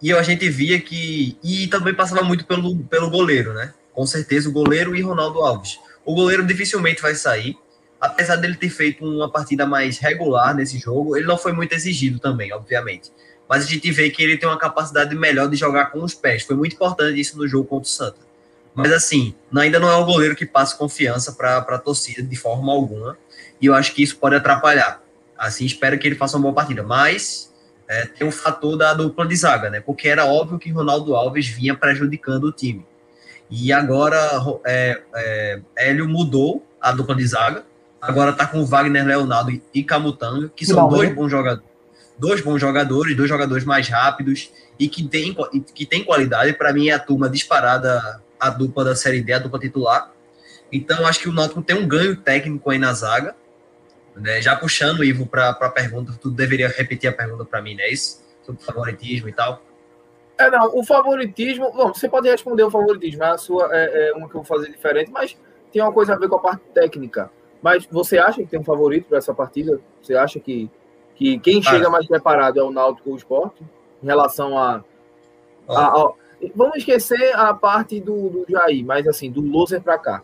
e 0.02 0.12
a 0.12 0.22
gente 0.22 0.50
via 0.50 0.80
que 0.80 1.38
e 1.42 1.68
também 1.68 1.94
passava 1.94 2.22
muito 2.22 2.46
pelo, 2.46 2.78
pelo 2.84 3.10
goleiro, 3.10 3.54
né? 3.54 3.74
Com 3.94 4.06
certeza 4.06 4.50
o 4.50 4.52
goleiro 4.52 4.96
e 4.96 5.02
Ronaldo 5.02 5.40
Alves. 5.40 5.80
O 6.04 6.14
goleiro 6.14 6.46
dificilmente 6.46 7.02
vai 7.02 7.16
sair, 7.16 7.58
apesar 8.00 8.36
dele 8.36 8.56
ter 8.56 8.70
feito 8.70 9.06
uma 9.06 9.32
partida 9.32 9.66
mais 9.66 9.98
regular 9.98 10.54
nesse 10.54 10.78
jogo, 10.78 11.16
ele 11.16 11.26
não 11.26 11.38
foi 11.38 11.54
muito 11.54 11.74
exigido 11.74 12.20
também, 12.20 12.54
obviamente. 12.54 13.12
Mas 13.48 13.64
a 13.64 13.68
gente 13.68 13.90
vê 13.92 14.10
que 14.10 14.22
ele 14.22 14.38
tem 14.38 14.50
uma 14.50 14.58
capacidade 14.58 15.16
melhor 15.16 15.48
de 15.48 15.56
jogar 15.56 15.92
com 15.92 16.04
os 16.04 16.14
pés. 16.14 16.44
Foi 16.44 16.56
muito 16.56 16.74
importante 16.74 17.20
isso 17.20 17.38
no 17.38 17.48
jogo 17.48 17.66
contra 17.66 17.88
o 17.88 17.92
Santa. 17.92 18.25
Mas 18.76 18.92
assim, 18.92 19.34
ainda 19.56 19.80
não 19.80 19.90
é 19.90 19.96
um 19.96 20.06
goleiro 20.06 20.36
que 20.36 20.46
passa 20.46 20.76
confiança 20.76 21.32
para 21.32 21.58
a 21.60 21.78
torcida 21.80 22.22
de 22.22 22.36
forma 22.36 22.72
alguma. 22.74 23.18
E 23.62 23.66
eu 23.68 23.74
acho 23.74 23.94
que 23.94 24.04
isso 24.04 24.18
pode 24.18 24.36
atrapalhar. 24.36 25.02
Assim, 25.38 25.66
espero 25.66 25.98
que 25.98 26.06
ele 26.06 26.16
faça 26.16 26.36
uma 26.36 26.44
boa 26.44 26.54
partida. 26.54 26.84
Mas 26.84 27.54
é, 27.88 28.06
tem 28.06 28.28
o 28.28 28.30
um 28.30 28.34
fator 28.34 28.78
da 28.78 28.94
dupla 28.94 29.26
de 29.26 29.36
zaga, 29.36 29.70
né? 29.70 29.80
Porque 29.80 30.10
era 30.10 30.26
óbvio 30.26 30.60
que 30.60 30.70
Ronaldo 30.70 31.16
Alves 31.16 31.48
vinha 31.48 31.74
prejudicando 31.74 32.46
o 32.46 32.52
time. 32.52 32.86
E 33.50 33.72
agora 33.72 34.18
é, 34.66 35.02
é, 35.16 35.62
Hélio 35.78 36.08
mudou 36.08 36.66
a 36.82 36.92
dupla 36.92 37.16
de 37.16 37.26
zaga. 37.26 37.64
Agora 38.02 38.34
tá 38.34 38.46
com 38.46 38.64
Wagner 38.66 39.06
Leonardo 39.06 39.60
e 39.74 39.84
Camutanga, 39.84 40.52
que 40.56 40.66
são 40.66 40.88
dois 40.90 41.14
bons 41.14 41.30
jogadores. 41.30 41.70
Dois 42.18 42.42
bons 42.42 42.60
jogadores, 42.60 43.16
dois 43.16 43.28
jogadores 43.28 43.66
mais 43.66 43.90
rápidos 43.90 44.52
e 44.80 44.88
que 44.88 45.08
tem, 45.08 45.36
que 45.74 45.86
tem 45.86 46.04
qualidade. 46.04 46.54
Para 46.54 46.72
mim 46.72 46.90
é 46.90 46.94
a 46.94 47.00
turma 47.00 47.30
disparada 47.30 48.22
a 48.40 48.50
dupla 48.50 48.84
da 48.84 48.96
Série 48.96 49.22
D, 49.22 49.34
a 49.34 49.40
dupla 49.40 49.60
titular. 49.60 50.12
Então, 50.72 51.06
acho 51.06 51.20
que 51.20 51.30
o 51.30 51.34
Náutico 51.34 51.62
tem 51.62 51.76
um 51.76 51.88
ganho 51.88 52.16
técnico 52.16 52.70
aí 52.70 52.78
na 52.78 52.94
zaga. 52.94 53.36
Né? 54.16 54.42
Já 54.42 54.56
puxando, 54.56 55.04
Ivo, 55.04 55.26
para 55.26 55.50
a 55.50 55.70
pergunta, 55.70 56.18
tu 56.20 56.30
deveria 56.30 56.68
repetir 56.68 57.10
a 57.10 57.14
pergunta 57.14 57.46
para 57.46 57.62
mim, 57.62 57.76
né? 57.76 57.88
Isso? 57.90 58.24
Sobre 58.44 58.64
favoritismo 58.64 59.30
e 59.30 59.34
tal. 59.34 59.62
É, 60.38 60.50
não, 60.50 60.78
o 60.78 60.84
favoritismo. 60.84 61.72
Bom, 61.72 61.94
você 61.94 62.10
pode 62.10 62.30
responder 62.30 62.64
o 62.64 62.72
favoritismo, 62.72 63.24
a 63.24 63.38
sua 63.38 63.70
é, 63.72 64.10
é 64.10 64.14
uma 64.14 64.28
que 64.28 64.36
eu 64.36 64.42
vou 64.42 64.44
fazer 64.44 64.70
diferente, 64.70 65.10
mas 65.12 65.38
tem 65.72 65.82
uma 65.82 65.92
coisa 65.92 66.14
a 66.14 66.18
ver 66.18 66.28
com 66.28 66.36
a 66.36 66.40
parte 66.40 66.64
técnica. 66.74 67.32
Mas 67.62 67.86
você 67.86 68.18
acha 68.18 68.42
que 68.42 68.48
tem 68.48 68.60
um 68.60 68.64
favorito 68.64 69.08
para 69.08 69.18
essa 69.18 69.34
partida? 69.34 69.80
Você 70.02 70.16
acha 70.16 70.40
que, 70.40 70.70
que 71.16 71.40
quem 71.40 71.62
chega 71.64 71.90
mais 71.90 72.06
preparado 72.06 72.60
é 72.60 72.64
o 72.64 72.72
Náutico 72.72 73.10
ou 73.10 73.16
o 73.16 73.18
Sport? 73.18 73.54
Em 74.04 74.06
relação 74.06 74.58
a. 74.58 74.84
a, 75.68 75.88
a 75.88 76.14
vamos 76.56 76.78
esquecer 76.78 77.36
a 77.36 77.54
parte 77.54 78.00
do, 78.00 78.30
do 78.30 78.46
Jair, 78.50 78.86
mas 78.86 79.08
assim, 79.08 79.32
do 79.32 79.42
loser 79.42 79.82
para 79.82 79.98
cá. 79.98 80.24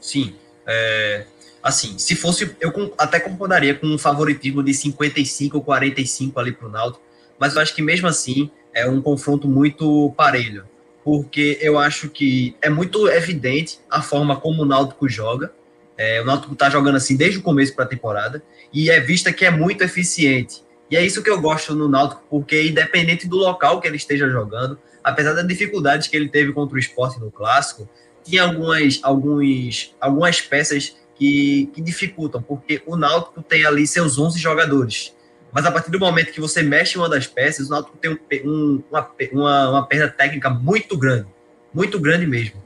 Sim. 0.00 0.34
É, 0.66 1.24
assim, 1.62 1.98
se 1.98 2.14
fosse. 2.14 2.54
Eu 2.60 2.72
até 2.98 3.20
concordaria 3.20 3.74
com 3.74 3.86
um 3.86 3.98
favoritismo 3.98 4.62
de 4.62 4.74
55 4.74 5.56
ou 5.56 5.62
45 5.62 6.38
ali 6.38 6.52
para 6.52 6.68
o 6.68 6.70
Náutico, 6.70 7.02
mas 7.38 7.54
eu 7.54 7.62
acho 7.62 7.74
que 7.74 7.82
mesmo 7.82 8.06
assim 8.06 8.50
é 8.74 8.88
um 8.88 9.00
confronto 9.00 9.48
muito 9.48 10.12
parelho, 10.16 10.64
porque 11.02 11.58
eu 11.60 11.78
acho 11.78 12.10
que 12.10 12.56
é 12.60 12.68
muito 12.68 13.08
evidente 13.08 13.80
a 13.90 14.02
forma 14.02 14.36
como 14.36 14.62
o 14.62 14.66
Náutico 14.66 15.08
joga. 15.08 15.52
É, 15.96 16.20
o 16.20 16.24
Náutico 16.24 16.52
está 16.52 16.70
jogando 16.70 16.96
assim 16.96 17.16
desde 17.16 17.38
o 17.38 17.42
começo 17.42 17.74
para 17.74 17.84
a 17.84 17.88
temporada 17.88 18.42
e 18.72 18.88
é 18.88 19.00
vista 19.00 19.32
que 19.32 19.44
é 19.44 19.50
muito 19.50 19.82
eficiente. 19.82 20.62
E 20.90 20.96
é 20.96 21.04
isso 21.04 21.22
que 21.22 21.28
eu 21.28 21.40
gosto 21.40 21.74
no 21.74 21.88
Náutico, 21.88 22.22
porque 22.30 22.62
independente 22.62 23.26
do 23.26 23.36
local 23.36 23.80
que 23.80 23.86
ele 23.86 23.96
esteja 23.96 24.28
jogando, 24.28 24.78
apesar 25.08 25.32
das 25.32 25.46
dificuldades 25.46 26.08
que 26.08 26.16
ele 26.16 26.28
teve 26.28 26.52
contra 26.52 26.76
o 26.76 26.78
esporte 26.78 27.18
no 27.20 27.30
clássico, 27.30 27.88
tinha 28.22 28.42
algumas, 28.42 29.00
alguns, 29.02 29.94
algumas 30.00 30.40
peças 30.40 30.96
que, 31.14 31.70
que 31.72 31.80
dificultam, 31.80 32.42
porque 32.42 32.82
o 32.86 32.96
Náutico 32.96 33.42
tem 33.42 33.64
ali 33.64 33.86
seus 33.86 34.18
11 34.18 34.38
jogadores. 34.38 35.16
Mas 35.50 35.64
a 35.64 35.72
partir 35.72 35.90
do 35.90 35.98
momento 35.98 36.30
que 36.30 36.40
você 36.40 36.62
mexe 36.62 36.98
uma 36.98 37.08
das 37.08 37.26
peças, 37.26 37.68
o 37.68 37.70
Náutico 37.70 37.96
tem 37.96 38.16
um, 38.44 38.82
uma, 38.90 39.10
uma, 39.32 39.70
uma 39.70 39.86
perda 39.86 40.08
técnica 40.08 40.50
muito 40.50 40.96
grande. 40.96 41.26
Muito 41.72 41.98
grande 41.98 42.26
mesmo. 42.26 42.62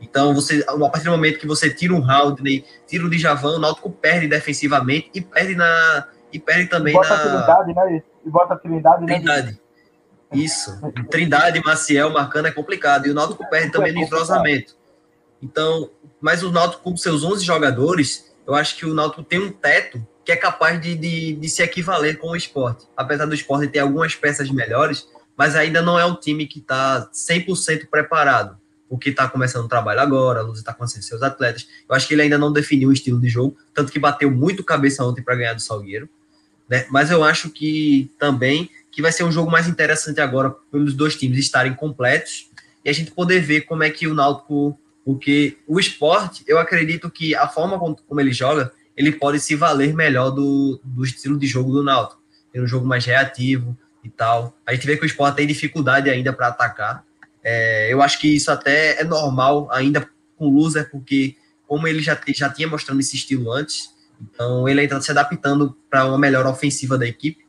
Então, 0.00 0.34
você, 0.34 0.64
a 0.66 0.76
partir 0.90 1.04
do 1.04 1.12
momento 1.12 1.38
que 1.38 1.46
você 1.46 1.70
tira 1.70 1.94
um 1.94 2.10
Haldney, 2.10 2.64
tira 2.86 3.06
o 3.06 3.10
Djavan, 3.10 3.56
o 3.56 3.58
Náutico 3.58 3.90
perde 3.90 4.26
defensivamente 4.26 5.10
e 5.14 5.20
perde 5.20 5.54
na 5.54 6.08
e 6.32 6.38
perde 6.38 6.66
também 6.66 6.92
e 6.92 6.96
bota 6.96 7.08
na 7.08 7.14
a 7.14 7.42
Trindade, 7.44 7.74
né? 7.74 8.02
E 8.26 8.30
bota 8.30 8.54
a 8.54 8.56
Trindade, 8.56 9.04
né? 9.04 9.56
Isso. 10.34 10.78
Trindade, 11.10 11.62
Maciel 11.64 12.10
marcando 12.10 12.46
é 12.46 12.50
complicado 12.50 13.06
e 13.06 13.10
o 13.10 13.14
Náutico 13.14 13.48
perde 13.48 13.72
também 13.72 13.92
no 13.92 14.00
entrosamento. 14.00 14.76
Então, 15.42 15.90
mas 16.20 16.42
o 16.42 16.50
Náutico 16.50 16.82
com 16.82 16.96
seus 16.96 17.22
11 17.22 17.44
jogadores, 17.44 18.32
eu 18.46 18.54
acho 18.54 18.76
que 18.76 18.86
o 18.86 18.94
Náutico 18.94 19.22
tem 19.22 19.38
um 19.38 19.52
teto 19.52 20.04
que 20.24 20.32
é 20.32 20.36
capaz 20.36 20.80
de, 20.80 20.94
de, 20.94 21.34
de 21.34 21.48
se 21.48 21.62
equivaler 21.62 22.18
com 22.18 22.28
o 22.28 22.36
esporte. 22.36 22.86
Apesar 22.96 23.26
do 23.26 23.34
esporte 23.34 23.68
ter 23.68 23.80
algumas 23.80 24.14
peças 24.14 24.50
melhores, 24.50 25.06
mas 25.36 25.54
ainda 25.54 25.82
não 25.82 25.98
é 25.98 26.04
um 26.04 26.14
time 26.14 26.46
que 26.46 26.60
está 26.60 27.08
100% 27.12 27.88
preparado, 27.90 28.56
porque 28.88 29.10
está 29.10 29.28
começando 29.28 29.66
o 29.66 29.68
trabalho 29.68 30.00
agora, 30.00 30.40
a 30.40 30.42
Luz 30.42 30.58
está 30.58 30.72
conhecendo 30.72 31.02
seus 31.02 31.22
atletas. 31.22 31.68
Eu 31.88 31.94
acho 31.94 32.08
que 32.08 32.14
ele 32.14 32.22
ainda 32.22 32.38
não 32.38 32.52
definiu 32.52 32.88
o 32.88 32.92
estilo 32.92 33.20
de 33.20 33.28
jogo, 33.28 33.56
tanto 33.74 33.92
que 33.92 33.98
bateu 33.98 34.30
muito 34.30 34.64
cabeça 34.64 35.04
ontem 35.04 35.22
para 35.22 35.36
ganhar 35.36 35.54
do 35.54 35.60
Salgueiro. 35.60 36.08
Né? 36.68 36.86
Mas 36.90 37.10
eu 37.10 37.22
acho 37.22 37.50
que 37.50 38.10
também 38.18 38.70
que 38.94 39.02
vai 39.02 39.10
ser 39.10 39.24
um 39.24 39.32
jogo 39.32 39.50
mais 39.50 39.66
interessante 39.66 40.20
agora 40.20 40.50
pelos 40.70 40.94
dois 40.94 41.16
times 41.16 41.38
estarem 41.38 41.74
completos 41.74 42.48
e 42.84 42.90
a 42.90 42.92
gente 42.92 43.10
poder 43.10 43.40
ver 43.40 43.62
como 43.62 43.82
é 43.82 43.90
que 43.90 44.06
o 44.06 44.14
Náutico, 44.14 44.78
porque 45.04 45.58
o 45.66 45.80
esporte, 45.80 46.44
eu 46.46 46.58
acredito 46.58 47.10
que 47.10 47.34
a 47.34 47.48
forma 47.48 47.78
como, 47.78 48.20
ele 48.20 48.32
joga 48.32 48.72
ele 48.96 49.10
pode 49.10 49.40
se 49.40 49.56
valer 49.56 49.92
melhor 49.92 50.30
do, 50.30 50.80
do 50.84 51.04
estilo 51.04 51.36
de 51.36 51.48
jogo 51.48 51.72
do 51.72 51.82
Náutico. 51.82 52.22
Tem 52.52 52.62
um 52.62 52.66
jogo 52.66 52.86
mais 52.86 53.04
reativo 53.04 53.76
e 54.04 54.08
tal. 54.08 54.56
A 54.64 54.72
gente 54.72 54.86
vê 54.86 54.96
que 54.96 55.02
o 55.02 55.06
Sport 55.06 55.34
tem 55.34 55.46
dificuldade 55.48 56.08
ainda 56.08 56.32
para 56.32 56.46
atacar. 56.46 57.04
É, 57.42 57.92
eu 57.92 58.00
acho 58.00 58.20
que 58.20 58.28
isso 58.28 58.52
até 58.52 59.00
é 59.00 59.04
normal 59.04 59.68
ainda 59.72 60.08
com 60.36 60.46
o 60.46 60.50
Loser, 60.50 60.88
porque 60.90 61.36
como 61.66 61.88
ele 61.88 62.00
já, 62.00 62.16
já 62.28 62.48
tinha 62.48 62.68
mostrando 62.68 63.00
esse 63.00 63.16
estilo 63.16 63.50
antes, 63.50 63.90
então 64.20 64.68
ele 64.68 64.80
ainda 64.80 64.94
está 64.94 65.06
se 65.06 65.10
adaptando 65.10 65.76
para 65.90 66.06
uma 66.06 66.18
melhor 66.18 66.46
ofensiva 66.46 66.96
da 66.96 67.06
equipe. 67.06 67.43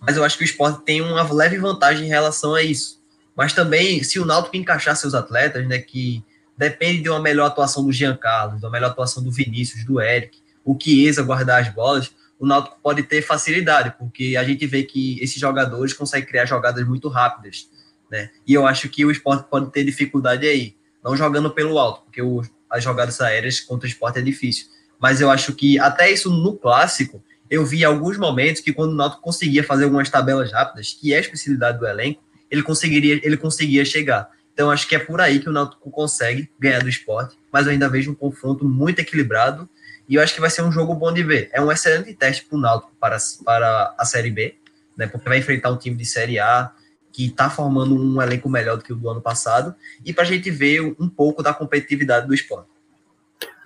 Mas 0.00 0.16
eu 0.16 0.24
acho 0.24 0.36
que 0.36 0.44
o 0.44 0.46
Sport 0.46 0.82
tem 0.82 1.00
uma 1.00 1.22
leve 1.32 1.58
vantagem 1.58 2.06
em 2.06 2.08
relação 2.08 2.54
a 2.54 2.62
isso. 2.62 3.00
Mas 3.36 3.52
também, 3.52 4.02
se 4.02 4.18
o 4.18 4.24
Náutico 4.24 4.56
encaixar 4.56 4.96
seus 4.96 5.14
atletas, 5.14 5.66
né, 5.66 5.78
que 5.78 6.24
depende 6.56 7.02
de 7.02 7.10
uma 7.10 7.20
melhor 7.20 7.46
atuação 7.46 7.84
do 7.84 7.92
Giancarlo, 7.92 8.58
de 8.58 8.64
uma 8.64 8.70
melhor 8.70 8.90
atuação 8.90 9.22
do 9.22 9.30
Vinícius, 9.30 9.84
do 9.84 10.00
Eric, 10.00 10.38
o 10.64 10.76
Chiesa 10.80 11.22
guardar 11.22 11.60
as 11.60 11.68
bolas, 11.68 12.10
o 12.38 12.46
Náutico 12.46 12.78
pode 12.82 13.02
ter 13.02 13.22
facilidade, 13.22 13.94
porque 13.98 14.36
a 14.36 14.44
gente 14.44 14.66
vê 14.66 14.82
que 14.82 15.18
esses 15.22 15.40
jogadores 15.40 15.92
conseguem 15.92 16.26
criar 16.26 16.46
jogadas 16.46 16.86
muito 16.86 17.08
rápidas, 17.08 17.68
né? 18.10 18.30
E 18.46 18.54
eu 18.54 18.66
acho 18.66 18.88
que 18.88 19.04
o 19.04 19.10
esporte 19.10 19.48
pode 19.48 19.70
ter 19.70 19.84
dificuldade 19.84 20.46
aí, 20.46 20.74
não 21.02 21.16
jogando 21.16 21.50
pelo 21.50 21.78
alto, 21.78 22.02
porque 22.02 22.20
o, 22.20 22.42
as 22.70 22.82
jogadas 22.82 23.20
aéreas 23.20 23.60
contra 23.60 23.86
o 23.86 23.90
esporte 23.90 24.18
é 24.18 24.22
difícil. 24.22 24.66
Mas 24.98 25.20
eu 25.20 25.30
acho 25.30 25.54
que 25.54 25.78
até 25.78 26.10
isso 26.10 26.30
no 26.30 26.56
clássico, 26.56 27.22
eu 27.50 27.64
vi 27.64 27.84
alguns 27.84 28.16
momentos 28.18 28.60
que 28.60 28.72
quando 28.72 28.92
o 28.92 28.94
Náutico 28.94 29.22
conseguia 29.22 29.62
fazer 29.62 29.84
algumas 29.84 30.10
tabelas 30.10 30.52
rápidas, 30.52 30.92
que 30.92 31.12
é 31.12 31.18
a 31.18 31.20
especialidade 31.20 31.78
do 31.78 31.86
elenco, 31.86 32.22
ele 32.50 32.62
conseguiria, 32.62 33.20
ele 33.22 33.36
conseguia 33.36 33.84
chegar. 33.84 34.30
Então, 34.52 34.70
acho 34.70 34.88
que 34.88 34.96
é 34.96 34.98
por 34.98 35.20
aí 35.20 35.38
que 35.38 35.48
o 35.48 35.52
Náutico 35.52 35.90
consegue 35.90 36.50
ganhar 36.58 36.82
do 36.82 36.88
esporte, 36.88 37.36
mas 37.52 37.66
eu 37.66 37.72
ainda 37.72 37.88
vejo 37.88 38.10
um 38.10 38.14
confronto 38.14 38.64
muito 38.64 39.00
equilibrado 39.00 39.68
e 40.08 40.14
eu 40.14 40.22
acho 40.22 40.34
que 40.34 40.40
vai 40.40 40.50
ser 40.50 40.62
um 40.62 40.72
jogo 40.72 40.94
bom 40.94 41.12
de 41.12 41.22
ver. 41.22 41.50
É 41.52 41.60
um 41.60 41.70
excelente 41.70 42.14
teste 42.14 42.44
para 42.44 42.56
o 42.56 42.60
Náutico 42.60 42.92
para, 42.98 43.18
para 43.44 43.94
a 43.98 44.04
Série 44.04 44.30
B, 44.30 44.56
né, 44.96 45.06
porque 45.06 45.28
vai 45.28 45.38
enfrentar 45.38 45.70
um 45.70 45.76
time 45.76 45.96
de 45.96 46.06
Série 46.06 46.38
A 46.38 46.72
que 47.12 47.26
está 47.26 47.48
formando 47.48 47.94
um 47.94 48.20
elenco 48.20 48.48
melhor 48.48 48.76
do 48.76 48.84
que 48.84 48.92
o 48.92 48.96
do 48.96 49.08
ano 49.08 49.20
passado 49.20 49.74
e 50.04 50.12
para 50.12 50.22
a 50.22 50.26
gente 50.26 50.50
ver 50.50 50.82
um 50.98 51.08
pouco 51.08 51.42
da 51.42 51.52
competitividade 51.52 52.26
do 52.26 52.34
esporte. 52.34 52.68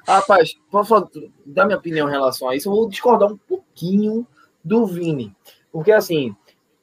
Rapaz, 0.07 0.55
posso 0.71 1.09
dar 1.47 1.67
minha 1.67 1.79
opinião 1.79 2.09
em 2.09 2.11
relação 2.11 2.49
a 2.49 2.57
isso? 2.57 2.69
Eu 2.69 2.73
vou 2.73 2.89
discordar 2.89 3.31
um 3.31 3.37
pouquinho 3.71 4.27
do 4.63 4.87
Vini, 4.87 5.35
porque 5.73 5.93
assim, 5.93 6.35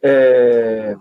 é, 0.01 0.97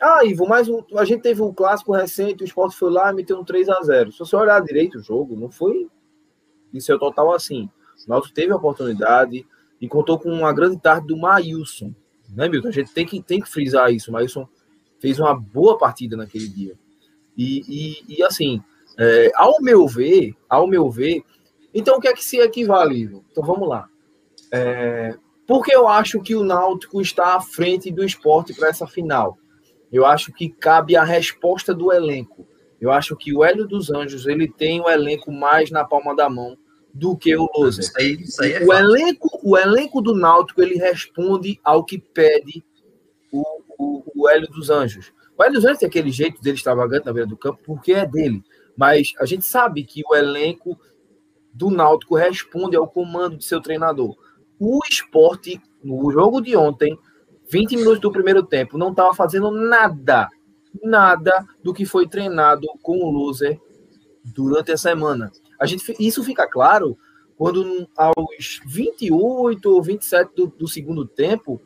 ah, 0.00 0.24
Ivo, 0.24 0.46
mas 0.46 0.68
a 0.96 1.04
gente 1.04 1.22
teve 1.22 1.42
um 1.42 1.52
clássico 1.52 1.92
recente, 1.92 2.42
o 2.42 2.46
esporte 2.46 2.76
foi 2.76 2.90
lá 2.90 3.10
e 3.10 3.14
meteu 3.16 3.38
um 3.38 3.44
3 3.44 3.68
a 3.68 3.82
0 3.82 4.12
Se 4.12 4.18
você 4.18 4.36
olhar 4.36 4.62
direito 4.62 4.98
o 4.98 5.02
jogo, 5.02 5.34
não 5.34 5.50
foi 5.50 5.88
em 6.72 6.80
seu 6.80 6.98
total 6.98 7.34
assim. 7.34 7.68
O 8.06 8.10
Náutico 8.10 8.34
teve 8.34 8.52
a 8.52 8.56
oportunidade 8.56 9.44
e 9.80 9.88
contou 9.88 10.18
com 10.18 10.30
uma 10.30 10.52
grande 10.52 10.78
tarde 10.78 11.08
do 11.08 11.16
Maílson. 11.16 11.92
Né, 12.28 12.48
Milton? 12.48 12.68
A 12.68 12.72
gente 12.72 12.92
tem 12.92 13.04
que, 13.04 13.20
tem 13.22 13.40
que 13.40 13.48
frisar 13.48 13.92
isso. 13.92 14.10
O 14.10 14.12
Maílson 14.12 14.46
fez 15.00 15.18
uma 15.18 15.34
boa 15.34 15.76
partida 15.78 16.16
naquele 16.16 16.48
dia. 16.48 16.78
E, 17.36 17.62
e, 17.68 18.18
e 18.18 18.22
assim, 18.22 18.62
é, 18.96 19.32
ao 19.34 19.60
meu 19.60 19.86
ver, 19.88 20.34
ao 20.48 20.68
meu 20.68 20.88
ver, 20.90 21.22
então 21.74 21.96
o 21.96 22.00
que 22.00 22.08
é 22.08 22.12
que 22.12 22.24
se 22.24 22.38
equivale, 22.38 23.00
Ivo? 23.00 23.24
Então 23.30 23.42
vamos 23.42 23.68
lá. 23.68 23.88
É, 24.52 25.14
porque 25.46 25.74
eu 25.74 25.88
acho 25.88 26.20
que 26.20 26.34
o 26.34 26.44
Náutico 26.44 27.00
está 27.00 27.36
à 27.36 27.40
frente 27.40 27.90
do 27.90 28.04
esporte 28.04 28.54
para 28.54 28.68
essa 28.68 28.86
final. 28.86 29.38
Eu 29.90 30.04
acho 30.04 30.32
que 30.32 30.48
cabe 30.48 30.96
a 30.96 31.04
resposta 31.04 31.74
do 31.74 31.92
elenco. 31.92 32.46
Eu 32.80 32.92
acho 32.92 33.16
que 33.16 33.34
o 33.34 33.42
Hélio 33.42 33.66
dos 33.66 33.90
Anjos 33.90 34.26
ele 34.26 34.46
tem 34.46 34.80
o 34.80 34.88
elenco 34.88 35.32
mais 35.32 35.70
na 35.70 35.84
palma 35.84 36.14
da 36.14 36.28
mão 36.28 36.56
do 36.92 37.16
que 37.16 37.34
o 37.36 37.48
Loser. 37.56 37.84
Isso 37.84 37.92
aí, 37.96 38.12
isso 38.14 38.42
aí 38.42 38.52
é 38.52 38.64
o, 38.64 38.72
elenco, 38.72 39.40
o 39.42 39.56
elenco 39.56 40.00
do 40.00 40.14
Náutico 40.14 40.62
ele 40.62 40.76
responde 40.76 41.58
ao 41.64 41.84
que 41.84 41.98
pede 41.98 42.64
o, 43.32 43.42
o, 43.78 44.02
o 44.14 44.28
Hélio 44.28 44.48
dos 44.48 44.70
Anjos. 44.70 45.12
O 45.36 45.42
Hélio 45.42 45.54
dos 45.54 45.64
Anjos 45.64 45.78
tem 45.78 45.88
aquele 45.88 46.10
jeito 46.10 46.40
dele 46.42 46.56
extravagante 46.56 47.06
na 47.06 47.12
beira 47.12 47.28
do 47.28 47.36
campo 47.36 47.58
porque 47.64 47.92
é 47.92 48.06
dele. 48.06 48.42
Mas 48.76 49.12
a 49.18 49.26
gente 49.26 49.44
sabe 49.44 49.82
que 49.84 50.02
o 50.06 50.14
elenco 50.14 50.78
do 51.52 51.70
Náutico 51.70 52.14
responde 52.14 52.76
ao 52.76 52.86
comando 52.86 53.36
de 53.36 53.44
seu 53.44 53.60
treinador. 53.60 54.16
O 54.58 54.80
esporte, 54.88 55.60
no 55.82 56.10
jogo 56.10 56.40
de 56.40 56.56
ontem, 56.56 56.98
20 57.50 57.76
minutos 57.76 58.00
do 58.00 58.12
primeiro 58.12 58.42
tempo, 58.42 58.76
não 58.76 58.90
estava 58.90 59.14
fazendo 59.14 59.50
nada, 59.50 60.28
nada 60.82 61.46
do 61.62 61.72
que 61.72 61.86
foi 61.86 62.06
treinado 62.08 62.66
com 62.82 62.98
o 62.98 63.10
loser 63.10 63.60
durante 64.24 64.72
a 64.72 64.76
semana. 64.76 65.30
A 65.58 65.66
gente, 65.66 65.94
isso 65.98 66.22
fica 66.22 66.46
claro 66.46 66.96
quando 67.36 67.88
aos 67.96 68.60
28 68.66 69.70
ou 69.70 69.82
27 69.82 70.34
do, 70.34 70.46
do 70.48 70.68
segundo 70.68 71.06
tempo, 71.06 71.60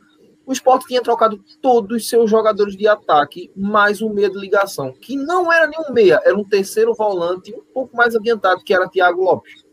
o 0.45 0.53
esporte 0.53 0.85
tinha 0.85 1.01
trocado 1.01 1.43
todos 1.61 1.97
os 1.97 2.09
seus 2.09 2.29
jogadores 2.29 2.75
de 2.75 2.87
ataque, 2.87 3.51
mais 3.55 4.01
um 4.01 4.13
meia 4.13 4.29
de 4.29 4.37
ligação, 4.37 4.93
que 4.93 5.15
não 5.15 5.51
era 5.51 5.67
nenhum 5.67 5.91
meia, 5.91 6.21
era 6.23 6.37
um 6.37 6.43
terceiro 6.43 6.93
volante 6.93 7.53
um 7.55 7.63
pouco 7.73 7.95
mais 7.95 8.15
adiantado, 8.15 8.63
que 8.63 8.73
era 8.73 8.89
Thiago 8.89 9.23
Lopes. 9.23 9.65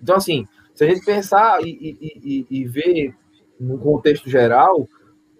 Então, 0.00 0.16
assim, 0.16 0.46
se 0.78 0.84
a 0.84 0.88
gente 0.88 1.04
pensar 1.04 1.60
e, 1.60 1.70
e, 1.70 1.98
e, 2.00 2.46
e 2.48 2.64
ver 2.64 3.12
no 3.58 3.76
contexto 3.78 4.30
geral, 4.30 4.88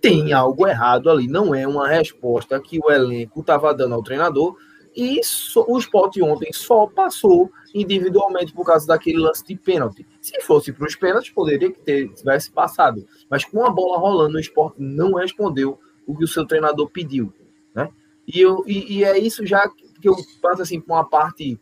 tem 0.00 0.32
algo 0.32 0.66
errado 0.66 1.08
ali. 1.08 1.28
Não 1.28 1.54
é 1.54 1.64
uma 1.64 1.86
resposta 1.86 2.58
que 2.58 2.80
o 2.82 2.90
elenco 2.90 3.38
estava 3.38 3.72
dando 3.72 3.94
ao 3.94 4.02
treinador, 4.02 4.56
E 4.96 5.22
so, 5.22 5.64
o 5.68 5.78
esporte 5.78 6.20
ontem 6.20 6.52
só 6.52 6.88
passou 6.88 7.52
individualmente 7.72 8.52
por 8.52 8.66
causa 8.66 8.84
daquele 8.88 9.18
lance 9.18 9.44
de 9.44 9.54
pênalti. 9.54 10.04
Se 10.20 10.40
fosse 10.40 10.72
para 10.72 10.88
os 10.88 10.96
pênaltis, 10.96 11.30
poderia 11.30 11.70
que 11.70 11.78
ter, 11.78 12.12
tivesse 12.14 12.50
passado. 12.50 13.06
Mas 13.30 13.44
com 13.44 13.64
a 13.64 13.70
bola 13.70 13.96
rolando, 13.96 14.38
o 14.38 14.40
esporte 14.40 14.82
não 14.82 15.14
respondeu 15.14 15.78
o 16.04 16.16
que 16.16 16.24
o 16.24 16.28
seu 16.28 16.44
treinador 16.44 16.90
pediu. 16.90 17.32
Né? 17.72 17.88
E, 18.26 18.40
eu, 18.40 18.64
e, 18.66 18.98
e 18.98 19.04
é 19.04 19.16
isso 19.16 19.46
já 19.46 19.68
que 19.68 20.08
eu 20.08 20.16
passo 20.42 20.62
assim, 20.62 20.80
para 20.80 20.96
uma 20.96 21.08
parte, 21.08 21.60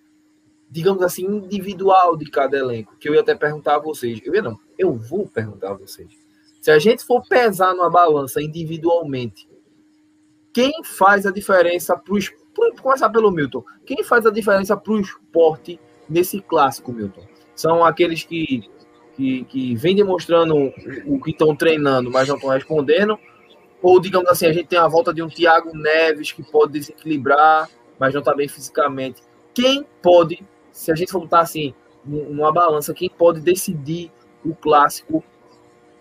digamos 0.70 1.02
assim, 1.02 1.24
individual 1.24 2.16
de 2.16 2.30
cada 2.30 2.56
elenco, 2.56 2.96
que 2.98 3.08
eu 3.08 3.14
ia 3.14 3.20
até 3.20 3.34
perguntar 3.34 3.76
a 3.76 3.80
vocês. 3.80 4.20
Eu 4.24 4.34
ia 4.34 4.42
não, 4.42 4.58
eu 4.78 4.92
vou 4.94 5.26
perguntar 5.26 5.70
a 5.70 5.74
vocês. 5.74 6.08
Se 6.60 6.70
a 6.70 6.78
gente 6.78 7.04
for 7.04 7.22
pesar 7.26 7.74
numa 7.74 7.90
balança 7.90 8.42
individualmente, 8.42 9.48
quem 10.52 10.72
faz 10.82 11.26
a 11.26 11.30
diferença 11.30 11.96
para 11.96 12.14
os. 12.14 12.32
Começar 12.80 13.10
pelo 13.10 13.30
Milton. 13.30 13.62
Quem 13.84 14.02
faz 14.02 14.24
a 14.24 14.30
diferença 14.30 14.74
para 14.74 14.92
o 14.94 14.98
esporte 14.98 15.78
nesse 16.08 16.40
clássico, 16.40 16.90
Milton? 16.90 17.26
São 17.54 17.84
aqueles 17.84 18.24
que, 18.24 18.64
que, 19.14 19.44
que 19.44 19.74
vêm 19.76 19.94
demonstrando 19.94 20.72
o 21.06 21.20
que 21.20 21.30
estão 21.30 21.54
treinando, 21.54 22.10
mas 22.10 22.26
não 22.28 22.36
estão 22.36 22.50
respondendo? 22.50 23.18
Ou, 23.82 24.00
digamos 24.00 24.28
assim, 24.28 24.46
a 24.46 24.52
gente 24.52 24.66
tem 24.66 24.78
a 24.78 24.88
volta 24.88 25.12
de 25.12 25.22
um 25.22 25.28
Thiago 25.28 25.76
Neves 25.76 26.32
que 26.32 26.42
pode 26.42 26.72
desequilibrar, 26.72 27.68
mas 27.98 28.14
não 28.14 28.20
está 28.20 28.34
bem 28.34 28.48
fisicamente. 28.48 29.22
Quem 29.52 29.86
pode, 30.02 30.42
se 30.76 30.92
a 30.92 30.94
gente 30.94 31.10
for 31.10 31.20
botar 31.20 31.40
assim, 31.40 31.74
numa 32.04 32.52
balança, 32.52 32.92
quem 32.92 33.08
pode 33.08 33.40
decidir 33.40 34.12
o 34.44 34.54
clássico 34.54 35.24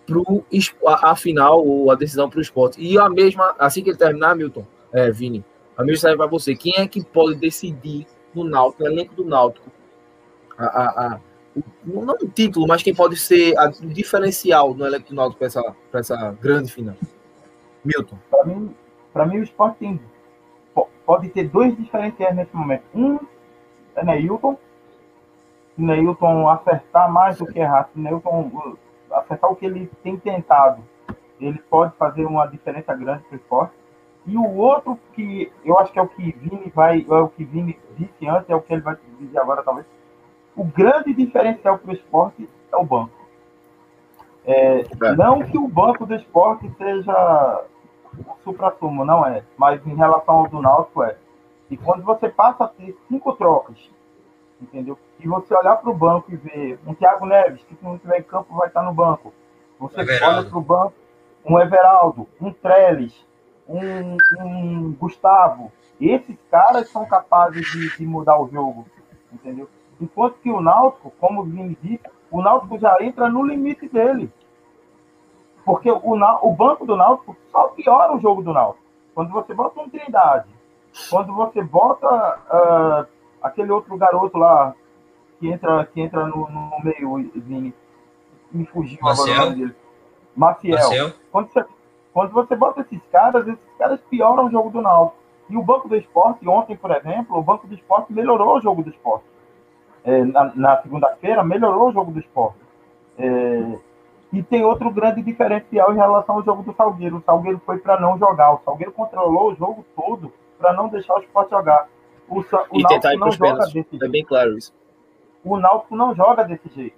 pro, 0.06 0.44
a, 0.86 1.12
a 1.12 1.16
final 1.16 1.66
ou 1.66 1.90
a 1.90 1.96
decisão 1.96 2.30
para 2.30 2.40
o 2.40 2.42
esporte? 2.42 2.80
E 2.82 3.00
a 3.00 3.10
mesma, 3.10 3.56
assim 3.58 3.82
que 3.82 3.90
ele 3.90 3.98
terminar, 3.98 4.36
Milton, 4.36 4.66
é, 4.92 5.10
Vini, 5.10 5.44
a 5.78 5.84
mesma 5.84 6.02
serve 6.02 6.18
para 6.18 6.28
você. 6.28 6.56
Quem 6.56 6.74
é 6.76 6.88
que 6.88 7.04
pode 7.04 7.36
decidir 7.36 8.06
no 8.34 8.44
Náutico, 8.44 8.84
no 8.84 8.90
elenco 8.90 9.16
do 9.16 9.24
Náutico, 9.24 9.72
a, 10.58 10.66
a, 10.66 11.14
a 11.16 11.20
o, 11.56 12.04
não 12.06 12.14
o 12.14 12.28
título, 12.28 12.68
mas 12.68 12.84
quem 12.84 12.94
pode 12.94 13.16
ser 13.16 13.58
a, 13.58 13.70
o 13.70 13.88
diferencial 13.88 14.74
no 14.74 14.86
elenco 14.86 15.08
do 15.08 15.16
Náutico 15.16 15.40
para 15.40 15.48
essa, 15.48 15.76
essa 15.94 16.32
grande 16.42 16.70
final? 16.70 16.96
Milton. 17.84 18.18
Para 18.30 18.46
mim, 18.46 18.76
mim, 19.26 19.38
o 19.38 19.44
esporte 19.44 19.78
tem 19.80 20.02
pode 21.06 21.30
ter 21.30 21.48
dois 21.48 21.78
diferenciais 21.78 22.36
nesse 22.36 22.54
momento. 22.54 22.84
Um 22.94 23.18
é 23.96 24.04
Neilton, 24.04 24.58
Neilton 25.78 26.48
acertar 26.50 27.12
mais 27.12 27.38
do 27.38 27.46
que 27.46 27.60
errar, 27.60 27.90
se 27.94 28.00
Neilton 28.00 28.52
uh, 28.54 28.78
acertar 29.12 29.52
o 29.52 29.56
que 29.56 29.66
ele 29.66 29.92
tem 30.04 30.18
tentado, 30.18 30.82
ele 31.40 31.60
pode 31.70 31.96
fazer 31.98 32.26
uma 32.26 32.46
diferença 32.48 32.94
grande 32.96 33.24
para 33.24 33.36
o 33.36 33.40
esporte. 33.40 33.74
E 34.26 34.38
o 34.38 34.56
outro 34.56 34.98
que 35.14 35.52
eu 35.64 35.78
acho 35.78 35.92
que 35.92 36.00
é 36.00 36.02
o 36.02 36.08
que 36.08 36.32
Vini 36.32 36.72
vai, 36.74 37.06
é 37.08 37.14
o 37.14 37.30
que 37.30 37.44
Vini 37.44 37.78
disse 37.98 38.28
antes, 38.28 38.50
é 38.50 38.56
o 38.56 38.62
que 38.62 38.74
ele 38.74 38.82
vai 38.82 38.98
dizer 39.20 39.38
agora 39.38 39.62
talvez. 39.62 39.86
O 40.56 40.64
grande 40.64 41.14
diferencial 41.14 41.78
para 41.78 41.92
o 41.92 41.94
esporte 41.94 42.50
é 42.72 42.78
o 42.78 42.84
banco. 42.84 43.12
É, 44.46 44.82
é. 44.82 45.16
Não 45.16 45.42
que 45.42 45.58
o 45.58 45.68
banco 45.68 46.06
do 46.06 46.16
esporte 46.16 46.72
seja 46.78 47.66
o 48.18 48.36
supra-sumo, 48.44 49.04
não 49.04 49.26
é. 49.26 49.44
Mas 49.58 49.86
em 49.86 49.96
relação 49.96 50.38
ao 50.38 50.48
do 50.48 50.62
Náutico 50.62 51.04
é. 51.04 51.18
E 51.70 51.76
quando 51.76 52.04
você 52.04 52.30
passa 52.30 52.66
a 52.66 52.68
ter 52.68 52.96
cinco 53.10 53.34
trocas, 53.34 53.78
entendeu? 54.62 54.98
E 55.20 55.28
você 55.28 55.56
olhar 55.56 55.76
para 55.78 55.90
o 55.90 55.94
banco 55.94 56.32
e 56.32 56.36
ver 56.36 56.80
um 56.86 56.94
Thiago 56.94 57.26
Neves, 57.26 57.64
que 57.64 57.76
se 57.76 57.84
não 57.84 57.98
tiver 57.98 58.20
em 58.20 58.24
campo 58.24 58.56
vai 58.56 58.68
estar 58.68 58.84
no 58.84 58.94
banco. 58.94 59.34
Você 59.80 60.02
Everaldo. 60.02 60.38
olha 60.38 60.50
para 60.50 60.58
o 60.58 60.62
banco, 60.62 60.94
um 61.46 61.60
Everaldo, 61.60 62.28
um 62.42 62.52
Trellis, 62.52 63.26
um, 63.68 64.18
um, 64.40 64.94
Gustavo. 64.94 65.72
Esses 66.00 66.38
caras 66.50 66.90
são 66.90 67.06
capazes 67.06 67.66
de, 67.72 67.98
de, 67.98 68.06
mudar 68.06 68.40
o 68.40 68.50
jogo, 68.50 68.86
entendeu? 69.32 69.70
Enquanto 70.00 70.36
que 70.40 70.52
o 70.52 70.62
Náutico, 70.62 71.12
como 71.20 71.42
o 71.42 71.46
Vini 71.46 71.78
disse, 71.82 72.04
o 72.30 72.42
Náutico 72.42 72.78
já 72.78 72.98
entra 73.02 73.30
no 73.30 73.46
limite 73.46 73.88
dele. 73.88 74.32
Porque 75.64 75.90
o, 75.90 76.02
o 76.04 76.54
banco 76.54 76.86
do 76.86 76.96
Náutico 76.96 77.36
só 77.52 77.70
piora 77.70 78.14
o 78.16 78.20
jogo 78.20 78.44
do 78.44 78.54
Náutico. 78.54 78.84
Quando 79.14 79.32
você 79.32 79.54
bota 79.54 79.80
um 79.80 79.90
Trindade, 79.90 80.50
quando 81.10 81.34
você 81.34 81.64
bota 81.64 82.08
uh, 82.08 83.15
aquele 83.46 83.72
outro 83.72 83.96
garoto 83.98 84.38
lá 84.38 84.74
que 85.40 85.48
entra, 85.50 85.86
que 85.86 86.02
entra 86.02 86.26
no, 86.26 86.50
no 86.50 86.72
meio, 86.84 87.30
Vini, 87.36 87.74
me 88.52 88.66
fugiu 88.66 88.98
Maciel. 89.02 89.36
agora 89.36 89.42
o 89.42 89.50
nome 89.50 89.62
dele. 89.62 89.76
Maciel. 90.36 90.78
Maciel. 90.78 91.14
Quando, 91.32 91.52
você, 91.52 91.66
quando 92.14 92.32
você 92.32 92.56
bota 92.56 92.82
esses 92.82 93.02
caras, 93.12 93.48
esses 93.48 93.78
caras 93.78 94.00
pioram 94.10 94.48
o 94.48 94.52
jogo 94.52 94.70
do 94.70 94.82
Náutico. 94.82 95.18
E 95.48 95.56
o 95.56 95.62
Banco 95.62 95.88
do 95.88 95.96
Esporte, 95.96 96.48
ontem, 96.48 96.76
por 96.76 96.90
exemplo, 96.90 97.38
o 97.38 97.44
Banco 97.44 97.68
do 97.68 97.76
Esporte 97.76 98.12
melhorou 98.12 98.58
o 98.58 98.62
jogo 98.62 98.82
do 98.84 98.90
esporte. 98.90 99.26
É, 100.04 100.24
na, 100.24 100.52
na 100.56 100.82
segunda-feira, 100.82 101.44
melhorou 101.44 101.90
o 101.90 101.92
jogo 101.92 102.12
do 102.12 102.20
esporte. 102.20 102.58
É, 103.18 103.78
e 104.34 104.42
tem 104.42 104.66
outro 104.66 104.90
grande 104.90 105.22
diferencial 105.22 105.94
em 105.94 105.98
relação 105.98 106.36
ao 106.36 106.44
jogo 106.44 106.64
do 106.64 106.74
Salgueiro. 106.74 107.18
O 107.18 107.24
Salgueiro 107.24 107.62
foi 107.64 107.78
para 107.78 108.00
não 108.00 108.18
jogar. 108.18 108.54
O 108.54 108.62
Salgueiro 108.66 108.92
controlou 108.92 109.52
o 109.52 109.56
jogo 109.56 109.86
todo 109.96 110.34
para 110.58 110.74
não 110.74 110.88
deixar 110.88 111.16
o 111.16 111.20
esporte 111.20 111.52
jogar. 111.52 111.88
O, 112.28 112.40
o 112.40 112.80
e 112.80 112.84
Náutico 112.84 113.18
não 113.18 113.32
joga 113.32 113.66
desse 113.66 113.74
jeito. 113.74 114.06
É 114.06 114.08
bem 114.08 114.26
claro 114.26 114.58
isso. 114.58 114.74
O 115.44 115.58
Náutico 115.58 115.96
não 115.96 116.16
joga 116.16 116.44
desse 116.44 116.70
jeito. 116.76 116.96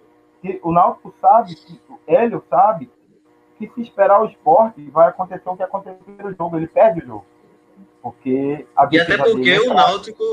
O 0.63 0.71
Náutico 0.71 1.13
sabe, 1.19 1.55
que, 1.55 1.79
o 1.89 1.99
Hélio 2.07 2.43
sabe, 2.49 2.89
que 3.57 3.67
se 3.67 3.81
esperar 3.81 4.21
o 4.21 4.25
esporte 4.25 4.81
vai 4.89 5.09
acontecer 5.09 5.49
o 5.49 5.57
que 5.57 5.63
aconteceu 5.63 5.99
no 6.07 6.33
jogo. 6.33 6.57
Ele 6.57 6.67
perde 6.67 7.01
o 7.01 7.05
jogo. 7.05 7.25
Porque 8.01 8.65
e 8.91 8.99
até 8.99 9.17
porque 9.17 9.49
é 9.49 9.61
o 9.61 9.73
Náutico, 9.73 10.23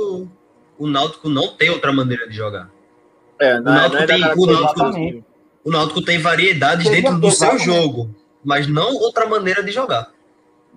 o 0.78 0.86
Náutico 0.86 1.28
não 1.28 1.56
tem 1.56 1.70
outra 1.70 1.92
maneira 1.92 2.28
de 2.28 2.34
jogar. 2.34 2.70
É, 3.40 3.58
não, 3.60 3.72
o 3.72 3.74
Náutico, 3.74 3.96
não 3.96 4.02
é 4.02 4.06
tem, 4.06 4.16
o 4.16 4.46
Náutico, 4.46 5.24
o 5.64 5.70
Náutico 5.70 6.04
tem 6.04 6.18
variedades 6.20 6.86
Seria 6.86 7.02
dentro 7.02 7.18
do 7.18 7.30
seu 7.32 7.58
jogo, 7.58 8.14
mas 8.44 8.68
não 8.68 8.94
outra 8.94 9.26
maneira 9.26 9.62
de 9.64 9.72
jogar. 9.72 10.12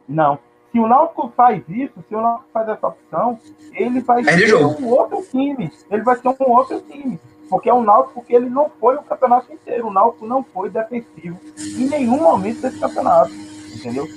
Não. 0.07 0.39
Se 0.77 0.79
o 0.79 0.85
Náutico 0.85 1.33
faz 1.35 1.63
isso, 1.67 2.05
se 2.07 2.13
o 2.13 2.21
Náutico 2.21 2.49
faz 2.53 2.69
essa 2.69 2.87
opção, 2.87 3.39
ele 3.73 3.99
vai 3.99 4.21
é 4.21 4.37
ser 4.37 4.55
um 4.55 4.87
outro 4.89 5.25
time. 5.31 5.71
Ele 5.89 6.03
vai 6.03 6.15
ser 6.15 6.27
um 6.27 6.51
outro 6.51 6.79
time. 6.81 7.19
Porque 7.49 7.67
é 7.67 7.73
um 7.73 7.81
Náutico 7.81 8.23
que 8.23 8.35
ele 8.35 8.47
não 8.47 8.69
foi 8.79 8.95
o 8.95 9.01
campeonato 9.01 9.51
inteiro. 9.51 9.87
O 9.87 9.91
Náutico 9.91 10.27
não 10.27 10.43
foi 10.43 10.69
defensivo 10.69 11.39
em 11.57 11.87
nenhum 11.87 12.21
momento 12.21 12.61
desse 12.61 12.79
campeonato. 12.79 13.31
Entendeu? 13.73 14.07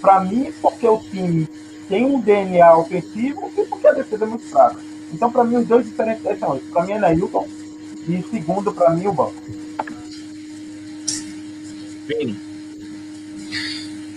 Para 0.00 0.18
mim, 0.18 0.52
porque 0.60 0.88
o 0.88 0.98
time 0.98 1.46
tem 1.88 2.04
um 2.04 2.20
DNA 2.20 2.76
ofensivo 2.76 3.48
e 3.56 3.62
porque 3.66 3.86
a 3.86 3.92
defesa 3.92 4.24
é 4.24 4.28
muito 4.28 4.50
fraca. 4.50 4.80
Então, 5.12 5.30
para 5.30 5.44
mim, 5.44 5.58
os 5.58 5.68
dois 5.68 5.86
diferentes 5.86 6.40
são 6.40 6.56
esses. 6.56 6.68
Para 6.68 6.82
mim 6.82 6.94
é 6.94 6.98
Neilton 6.98 7.46
e 8.08 8.22
segundo, 8.28 8.72
para 8.72 8.90
mim, 8.90 9.06
o 9.06 9.12
banco. 9.12 9.34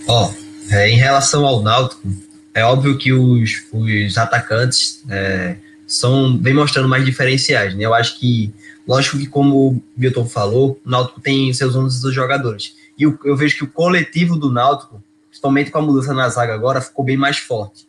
Ó, 0.08 0.41
é, 0.72 0.88
em 0.88 0.96
relação 0.96 1.44
ao 1.44 1.62
Náutico, 1.62 2.08
é 2.54 2.64
óbvio 2.64 2.96
que 2.96 3.12
os, 3.12 3.64
os 3.72 4.18
atacantes 4.18 5.04
é, 5.08 5.56
são 5.86 6.38
vem 6.38 6.54
mostrando 6.54 6.88
mais 6.88 7.04
diferenciais, 7.04 7.74
né? 7.74 7.84
Eu 7.84 7.94
acho 7.94 8.18
que, 8.18 8.52
lógico 8.86 9.18
que 9.18 9.26
como 9.26 9.68
o 9.68 9.82
Milton 9.96 10.26
falou, 10.26 10.80
o 10.84 10.90
Náutico 10.90 11.20
tem 11.20 11.52
seus 11.52 11.76
11 11.76 12.10
jogadores. 12.12 12.74
E 12.98 13.02
eu, 13.02 13.18
eu 13.24 13.36
vejo 13.36 13.56
que 13.56 13.64
o 13.64 13.70
coletivo 13.70 14.36
do 14.36 14.50
Náutico, 14.50 15.02
principalmente 15.28 15.70
com 15.70 15.78
a 15.78 15.82
mudança 15.82 16.14
na 16.14 16.28
zaga 16.28 16.54
agora, 16.54 16.80
ficou 16.80 17.04
bem 17.04 17.16
mais 17.16 17.38
forte. 17.38 17.86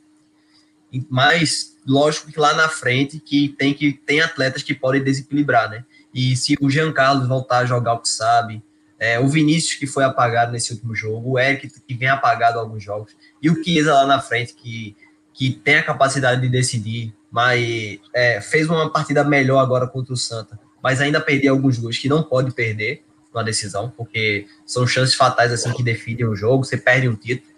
Mas, 1.10 1.76
lógico 1.88 2.32
que 2.32 2.40
lá 2.40 2.54
na 2.54 2.70
frente 2.70 3.20
que 3.20 3.50
tem 3.50 3.74
que 3.74 3.94
tem 3.94 4.22
atletas 4.22 4.62
que 4.62 4.74
podem 4.74 5.04
desequilibrar, 5.04 5.70
né? 5.70 5.84
E 6.14 6.36
se 6.36 6.56
o 6.62 6.70
Jean 6.70 6.92
Carlos 6.92 7.28
voltar 7.28 7.60
a 7.60 7.66
jogar 7.66 7.94
o 7.94 8.00
que 8.00 8.10
sabe, 8.10 8.62
é, 9.04 9.20
o 9.20 9.28
Vinícius, 9.28 9.78
que 9.78 9.86
foi 9.86 10.06
apagado 10.06 10.54
nesse 10.54 10.72
último 10.72 10.96
jogo, 10.96 11.32
o 11.32 11.38
Eric, 11.38 11.70
que 11.86 11.94
vem 11.94 12.08
apagado 12.08 12.58
alguns 12.58 12.82
jogos, 12.82 13.14
e 13.42 13.50
o 13.50 13.62
Chiesa 13.62 13.94
lá 13.94 14.06
na 14.06 14.22
frente, 14.22 14.54
que, 14.54 14.96
que 15.34 15.52
tem 15.52 15.76
a 15.76 15.84
capacidade 15.84 16.40
de 16.40 16.48
decidir, 16.48 17.14
mas 17.30 18.00
é, 18.14 18.40
fez 18.40 18.70
uma 18.70 18.90
partida 18.90 19.22
melhor 19.22 19.60
agora 19.60 19.88
contra 19.88 20.14
o 20.14 20.18
Santa, 20.18 20.58
mas 20.82 21.02
ainda 21.02 21.20
perdeu 21.20 21.54
alguns 21.54 21.78
gols 21.78 21.98
que 21.98 22.08
não 22.08 22.24
pode 22.24 22.52
perder 22.54 23.04
uma 23.34 23.44
decisão, 23.44 23.92
porque 23.98 24.48
são 24.66 24.88
chances 24.88 25.16
fatais 25.16 25.52
assim 25.52 25.74
que 25.74 25.84
definem 25.84 26.26
o 26.26 26.36
jogo, 26.36 26.64
você 26.64 26.78
perde 26.78 27.10
um 27.10 27.16
título. 27.16 27.52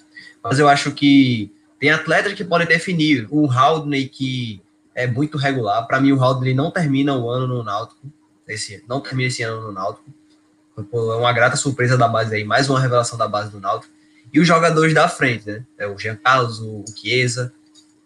Mas 0.44 0.58
eu 0.58 0.68
acho 0.68 0.94
que 0.94 1.54
tem 1.80 1.92
atletas 1.92 2.34
que 2.34 2.44
podem 2.44 2.66
definir. 2.66 3.28
O 3.30 3.52
Haldney, 3.52 4.08
que 4.08 4.64
é 4.96 5.06
muito 5.06 5.38
regular. 5.38 5.86
Para 5.86 6.00
mim, 6.00 6.12
o 6.12 6.24
Haldney 6.24 6.56
não 6.56 6.72
termina 6.72 7.16
o 7.16 7.30
ano 7.30 7.46
no 7.46 7.64
Náutico. 7.64 8.12
Esse, 8.48 8.84
não 8.88 9.02
termina 9.02 9.28
esse 9.28 9.44
ano 9.44 9.62
no 9.62 9.72
Náutico. 9.72 10.06
É 10.78 11.16
uma 11.16 11.32
grata 11.32 11.56
surpresa 11.56 11.98
da 11.98 12.08
base 12.08 12.36
aí, 12.36 12.44
mais 12.44 12.70
uma 12.70 12.80
revelação 12.80 13.18
da 13.18 13.28
base 13.28 13.52
do 13.52 13.60
Náutico. 13.60 13.94
E 14.34 14.40
os 14.40 14.48
jogadores 14.48 14.94
da 14.94 15.08
frente, 15.08 15.48
né? 15.48 15.64
É 15.78 15.88
o 15.88 15.98
Jean 15.98 16.18
Carlos, 16.18 16.60
o, 16.60 16.84
Chiesa, 16.96 17.54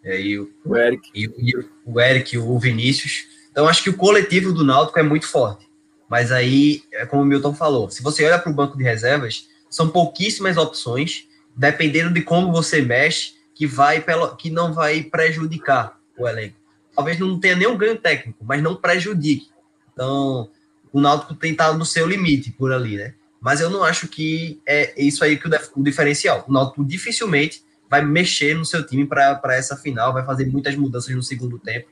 é, 0.04 0.22
e 0.22 0.40
o, 0.40 0.52
o 0.64 0.76
Eric. 0.76 1.10
E, 1.16 1.24
e, 1.38 1.66
o 1.86 2.00
Eric, 2.00 2.38
o 2.38 2.60
Vinícius. 2.60 3.26
Então, 3.52 3.68
acho 3.68 3.82
que 3.82 3.90
o 3.90 3.98
coletivo 3.98 4.54
do 4.54 4.64
Náutico 4.64 5.00
é 5.00 5.04
muito 5.04 5.28
forte. 5.28 5.68
Mas 6.08 6.32
aí, 6.32 6.84
é 6.92 7.06
como 7.06 7.24
o 7.24 7.26
Milton 7.26 7.54
falou, 7.54 7.90
se 7.90 8.04
você 8.04 8.26
olha 8.26 8.40
para 8.40 8.52
o 8.52 8.56
banco 8.56 8.78
de 8.78 8.84
reservas, 8.84 9.48
são 9.70 9.90
pouquíssimas 9.90 10.58
opções, 10.58 11.28
dependendo 11.56 12.14
de 12.14 12.22
como 12.22 12.52
você 12.52 12.82
mexe, 12.82 13.34
que 13.54 13.68
vai 13.68 14.04
que 14.38 14.50
não 14.50 14.74
vai 14.74 15.04
prejudicar 15.04 16.00
o 16.18 16.28
elenco. 16.28 16.56
talvez 16.96 17.20
não 17.20 17.40
tenha 17.40 17.56
nenhum 17.56 17.78
ganho 17.78 17.98
técnico, 17.98 18.44
mas 18.44 18.62
não 18.62 18.76
prejudique. 18.76 19.50
Então, 19.94 20.50
o 20.92 21.00
Náutico 21.00 21.36
tem 21.36 21.52
estado 21.52 21.78
no 21.78 21.86
seu 21.86 22.08
limite 22.08 22.52
por 22.52 22.72
ali, 22.72 22.98
né? 22.98 23.14
Mas 23.40 23.62
eu 23.62 23.70
não 23.70 23.84
acho 23.84 24.08
que 24.08 24.62
é 24.66 24.94
isso 25.02 25.24
aí 25.24 25.38
que 25.38 25.48
o, 25.48 25.52
o 25.76 25.84
diferencial. 25.84 26.46
O 26.48 26.52
Náutico 26.52 26.84
dificilmente 26.84 27.64
vai 27.90 28.04
mexer 28.04 28.56
no 28.56 28.66
seu 28.66 28.86
time 28.86 29.06
para 29.06 29.40
essa 29.56 29.76
final, 29.76 30.14
vai 30.14 30.26
fazer 30.26 30.46
muitas 30.46 30.76
mudanças 30.76 31.16
no 31.16 31.24
segundo 31.24 31.58
tempo, 31.58 31.88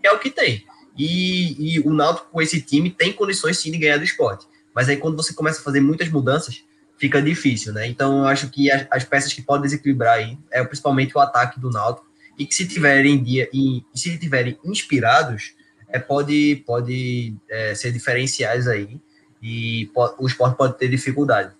que 0.00 0.06
é 0.06 0.12
o 0.12 0.18
que 0.18 0.30
tem. 0.30 0.64
E, 0.96 1.76
e 1.76 1.80
o 1.80 1.92
Náutico 1.92 2.28
com 2.30 2.40
esse 2.40 2.60
time 2.60 2.90
tem 2.90 3.12
condições 3.12 3.58
sim 3.58 3.70
de 3.70 3.78
ganhar 3.78 3.98
do 3.98 4.04
esporte. 4.04 4.46
Mas 4.74 4.88
aí 4.88 4.96
quando 4.96 5.16
você 5.16 5.34
começa 5.34 5.60
a 5.60 5.64
fazer 5.64 5.80
muitas 5.80 6.08
mudanças, 6.08 6.64
fica 6.96 7.20
difícil, 7.20 7.72
né? 7.72 7.86
Então 7.86 8.18
eu 8.18 8.26
acho 8.26 8.48
que 8.48 8.70
as, 8.70 8.86
as 8.90 9.04
peças 9.04 9.32
que 9.32 9.42
podem 9.42 9.62
desequilibrar 9.62 10.14
aí 10.14 10.38
é 10.50 10.62
principalmente 10.64 11.16
o 11.16 11.20
ataque 11.20 11.58
do 11.58 11.70
Náutico 11.70 12.06
e 12.38 12.46
que 12.46 12.54
se 12.54 12.66
tiverem 12.66 13.22
dia 13.22 13.48
e, 13.52 13.84
se 13.94 14.16
tiverem 14.18 14.58
inspirados, 14.64 15.54
é, 15.92 15.98
pode 15.98 16.62
pode 16.66 17.34
é, 17.48 17.74
ser 17.74 17.92
diferenciais 17.92 18.66
aí 18.66 19.00
e 19.42 19.90
pode, 19.94 20.14
o 20.18 20.26
esporte 20.26 20.56
pode 20.56 20.76
ter 20.78 20.88
dificuldade. 20.88 21.52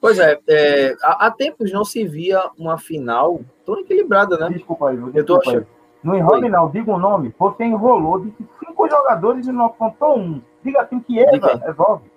Pois 0.00 0.18
é, 0.18 0.38
é 0.48 0.96
há, 1.02 1.26
há, 1.26 1.30
tempos 1.30 1.72
não 1.72 1.84
se 1.84 2.06
via 2.06 2.42
uma 2.58 2.78
final 2.78 3.40
tão 3.66 3.78
equilibrada, 3.80 4.38
né? 4.38 4.48
Desculpa 4.50 4.90
aí, 4.90 4.96
desculpa 4.96 5.18
eu 5.18 5.24
tô 5.24 5.36
achando... 5.38 5.66
Não 6.02 6.16
enrole, 6.16 6.48
não, 6.48 6.70
diga 6.70 6.90
o 6.90 6.94
um 6.94 6.98
nome. 6.98 7.34
Você 7.38 7.64
enrolou, 7.64 8.24
disse 8.24 8.48
cinco 8.58 8.88
jogadores 8.88 9.46
e 9.46 9.52
não 9.52 9.66
apontou 9.66 10.18
um. 10.18 10.40
Diga 10.64 10.80
assim 10.82 10.98
que 11.00 11.18
Eva 11.18 11.60
resolve. 11.62 12.10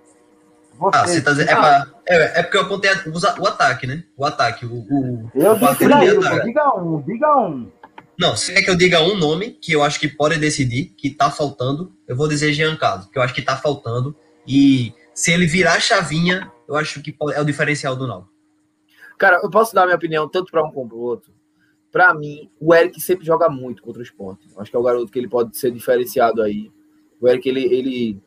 Você, 0.78 0.98
ah, 0.98 1.08
você 1.08 1.22
tá 1.22 1.32
dizendo. 1.32 1.50
É, 1.50 1.56
pra, 1.56 1.88
é, 2.08 2.40
é, 2.40 2.44
porque 2.44 2.58
eu 2.58 2.62
apontei 2.62 2.92
o, 2.92 3.44
o, 3.44 3.48
ataque, 3.48 3.86
né? 3.86 4.04
O 4.18 4.26
ataque. 4.26 4.66
O, 4.66 4.74
o, 4.74 5.32
eu 5.36 5.56
disse 5.56 5.94
aí, 5.94 6.44
diga 6.44 6.76
um, 6.76 7.02
diga 7.02 7.38
um. 7.38 7.72
Não, 8.20 8.36
se 8.36 8.54
quer 8.54 8.62
que 8.62 8.70
eu 8.70 8.76
diga 8.76 9.02
um 9.02 9.18
nome 9.18 9.52
que 9.52 9.72
eu 9.72 9.84
acho 9.84 10.00
que 10.00 10.08
pode 10.08 10.38
decidir, 10.38 10.94
que 10.96 11.10
tá 11.10 11.32
faltando, 11.32 11.92
eu 12.08 12.16
vou 12.16 12.28
dizer 12.28 12.54
Jean 12.54 12.76
Carlos, 12.76 13.08
que 13.08 13.18
eu 13.18 13.22
acho 13.22 13.34
que 13.34 13.42
tá 13.42 13.58
faltando. 13.58 14.16
E 14.48 14.94
se 15.14 15.32
ele 15.32 15.48
virar 15.48 15.76
a 15.76 15.80
chavinha, 15.80 16.52
eu 16.68 16.76
acho 16.76 17.02
que 17.02 17.16
é 17.34 17.42
o 17.42 17.46
diferencial 17.46 17.96
do 17.96 18.08
Náutico. 18.08 18.34
Cara, 19.18 19.40
eu 19.44 19.50
posso 19.50 19.74
dar 19.74 19.86
minha 19.86 19.96
opinião 19.96 20.28
tanto 20.28 20.52
para 20.52 20.64
um 20.66 20.72
como 20.72 20.90
para 20.90 20.98
o 20.98 21.02
outro. 21.02 21.34
Para 21.92 22.14
mim, 22.14 22.50
o 22.60 22.74
Eric 22.74 23.00
sempre 23.00 23.26
joga 23.26 23.48
muito 23.50 23.84
contra 23.84 24.00
o 24.00 24.04
esporte. 24.04 24.48
Acho 24.58 24.72
que 24.72 24.76
é 24.76 24.80
o 24.80 24.84
garoto 24.84 25.12
que 25.12 25.20
ele 25.20 25.30
pode 25.30 25.56
ser 25.58 25.72
diferenciado 25.72 26.42
aí. 26.42 26.72
O 27.22 27.28
Eric, 27.28 27.48
ele, 27.48 27.64
ele, 27.66 28.22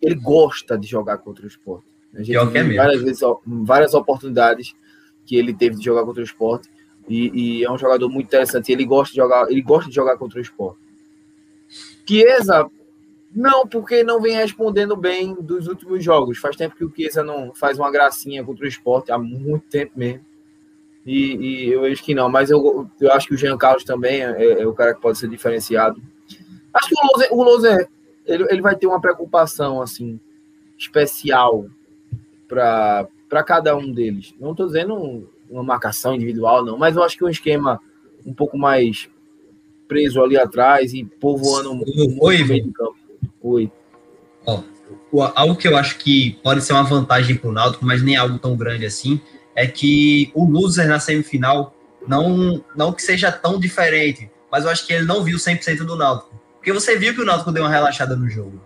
ele 0.00 0.14
gosta 0.16 0.76
de 0.76 0.86
jogar 0.86 1.18
contra 1.18 1.44
o 1.44 1.48
esporte. 1.48 1.86
A 2.12 2.18
gente 2.18 2.32
Pior 2.32 2.46
viu 2.46 2.76
várias 2.76 3.00
vezes, 3.00 3.20
várias 3.46 3.94
oportunidades 3.94 4.74
que 5.24 5.36
ele 5.36 5.54
teve 5.54 5.76
de 5.76 5.84
jogar 5.84 6.04
contra 6.04 6.20
o 6.20 6.24
esporte. 6.24 6.68
E, 7.08 7.60
e, 7.60 7.64
é 7.64 7.70
um 7.70 7.78
jogador 7.78 8.08
muito 8.08 8.26
interessante. 8.26 8.70
Ele 8.70 8.84
gosta 8.84 9.12
de 9.12 9.16
jogar, 9.16 9.50
ele 9.50 9.62
gosta 9.62 9.88
de 9.88 9.94
jogar 9.94 10.16
contra 10.16 10.38
o 10.38 10.42
esporte. 10.42 10.78
Chiesa, 12.06 12.70
não, 13.34 13.66
porque 13.66 14.02
não 14.04 14.20
vem 14.20 14.36
respondendo 14.36 14.96
bem 14.96 15.34
dos 15.34 15.66
últimos 15.66 16.04
jogos. 16.04 16.38
Faz 16.38 16.56
tempo 16.56 16.76
que 16.76 16.84
o 16.84 16.92
Chiesa 16.94 17.22
não 17.22 17.54
faz 17.54 17.78
uma 17.78 17.90
gracinha 17.90 18.44
contra 18.44 18.64
o 18.64 18.68
esporte, 18.68 19.10
há 19.10 19.18
muito 19.18 19.66
tempo 19.68 19.92
mesmo. 19.96 20.24
E, 21.04 21.34
e 21.34 21.72
eu 21.72 21.84
acho 21.84 22.02
que 22.02 22.14
não, 22.14 22.28
mas 22.28 22.50
eu, 22.50 22.88
eu 23.00 23.12
acho 23.12 23.26
que 23.26 23.34
o 23.34 23.36
Jean 23.36 23.58
Carlos 23.58 23.82
também 23.82 24.22
é, 24.22 24.62
é 24.62 24.66
o 24.66 24.72
cara 24.72 24.94
que 24.94 25.00
pode 25.00 25.18
ser 25.18 25.28
diferenciado. 25.28 26.00
Acho 26.72 26.88
que 26.88 26.94
o 27.32 27.42
Loser 27.42 27.88
ele, 28.24 28.46
ele 28.50 28.62
vai 28.62 28.76
ter 28.76 28.86
uma 28.86 29.00
preocupação 29.00 29.82
assim 29.82 30.18
especial 30.78 31.66
para 32.48 33.44
cada 33.44 33.76
um 33.76 33.92
deles. 33.92 34.34
Não 34.38 34.52
estou 34.52 34.66
dizendo 34.66 35.28
uma 35.52 35.62
marcação 35.62 36.14
individual, 36.14 36.64
não, 36.64 36.78
mas 36.78 36.96
eu 36.96 37.02
acho 37.02 37.16
que 37.16 37.24
um 37.24 37.28
esquema 37.28 37.80
um 38.24 38.32
pouco 38.32 38.56
mais 38.56 39.08
preso 39.86 40.22
ali 40.22 40.38
atrás 40.38 40.94
e 40.94 41.04
povoando 41.04 41.84
Oi, 42.20 42.44
meio 42.44 42.64
de 42.64 42.72
campo. 42.72 42.96
Oi. 43.42 43.70
Ó, 44.46 44.62
algo 45.34 45.56
que 45.56 45.68
eu 45.68 45.76
acho 45.76 45.98
que 45.98 46.38
pode 46.42 46.62
ser 46.62 46.72
uma 46.72 46.82
vantagem 46.82 47.36
para 47.36 47.50
o 47.50 47.52
Náutico, 47.52 47.84
mas 47.84 48.02
nem 48.02 48.16
algo 48.16 48.38
tão 48.38 48.56
grande 48.56 48.86
assim, 48.86 49.20
é 49.54 49.66
que 49.66 50.30
o 50.34 50.44
loser 50.44 50.88
na 50.88 50.98
semifinal 50.98 51.74
não, 52.06 52.64
não 52.74 52.92
que 52.92 53.02
seja 53.02 53.30
tão 53.30 53.60
diferente, 53.60 54.30
mas 54.50 54.64
eu 54.64 54.70
acho 54.70 54.86
que 54.86 54.92
ele 54.92 55.04
não 55.04 55.22
viu 55.22 55.36
100% 55.36 55.78
do 55.84 55.96
Náutico. 55.96 56.40
Porque 56.54 56.72
você 56.72 56.96
viu 56.96 57.14
que 57.14 57.20
o 57.20 57.24
Náutico 57.24 57.52
deu 57.52 57.64
uma 57.64 57.70
relaxada 57.70 58.16
no 58.16 58.28
jogo. 58.28 58.60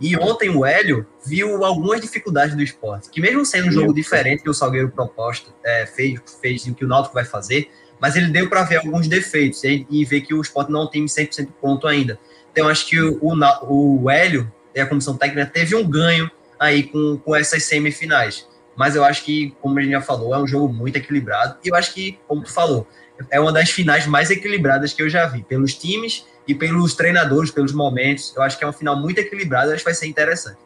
E 0.00 0.16
ontem 0.16 0.50
o 0.50 0.64
Hélio 0.64 1.06
viu 1.24 1.64
algumas 1.64 2.00
dificuldades 2.00 2.54
do 2.54 2.62
esporte, 2.62 3.08
que 3.08 3.20
mesmo 3.20 3.44
sendo 3.46 3.68
um 3.68 3.72
jogo 3.72 3.94
diferente 3.94 4.42
que 4.42 4.50
o 4.50 4.54
Salgueiro 4.54 4.90
proposto 4.90 5.54
é, 5.64 5.86
fez, 5.86 6.20
fez 6.40 6.66
o 6.66 6.74
que 6.74 6.84
o 6.84 6.88
Náutico 6.88 7.14
vai 7.14 7.24
fazer, 7.24 7.70
mas 7.98 8.14
ele 8.14 8.28
deu 8.28 8.48
para 8.48 8.62
ver 8.62 8.76
alguns 8.76 9.08
defeitos 9.08 9.64
e, 9.64 9.86
e, 9.88 10.04
ver 10.04 10.20
que 10.20 10.34
o 10.34 10.40
esporte 10.40 10.70
não 10.70 10.86
tem 10.86 11.04
100% 11.06 11.48
pronto 11.60 11.86
ainda. 11.86 12.18
Então 12.52 12.68
acho 12.68 12.86
que 12.86 13.00
o, 13.00 13.18
o, 13.22 14.02
o 14.02 14.10
Hélio 14.10 14.52
e 14.74 14.80
a 14.80 14.86
comissão 14.86 15.16
técnica 15.16 15.46
teve 15.46 15.74
um 15.74 15.88
ganho 15.88 16.30
aí 16.60 16.82
com, 16.82 17.18
com 17.24 17.34
essas 17.34 17.64
semifinais. 17.64 18.46
Mas 18.76 18.94
eu 18.94 19.02
acho 19.02 19.24
que, 19.24 19.56
como 19.62 19.78
a 19.78 19.82
gente 19.82 19.92
já 19.92 20.02
falou, 20.02 20.34
é 20.34 20.38
um 20.38 20.46
jogo 20.46 20.72
muito 20.72 20.96
equilibrado. 20.96 21.56
E 21.64 21.68
eu 21.68 21.74
acho 21.74 21.94
que, 21.94 22.18
como 22.28 22.42
tu 22.42 22.52
falou, 22.52 22.86
é 23.30 23.40
uma 23.40 23.50
das 23.50 23.70
finais 23.70 24.06
mais 24.06 24.30
equilibradas 24.30 24.92
que 24.92 25.02
eu 25.02 25.08
já 25.08 25.26
vi, 25.26 25.42
pelos 25.42 25.74
times 25.74 26.26
e 26.46 26.54
pelos 26.54 26.94
treinadores, 26.94 27.50
pelos 27.50 27.72
momentos. 27.72 28.34
Eu 28.36 28.42
acho 28.42 28.58
que 28.58 28.64
é 28.64 28.66
uma 28.66 28.72
final 28.72 28.96
muito 28.96 29.18
equilibrada, 29.18 29.72
acho 29.72 29.78
que 29.78 29.84
vai 29.84 29.94
ser 29.94 30.06
interessante. 30.06 30.58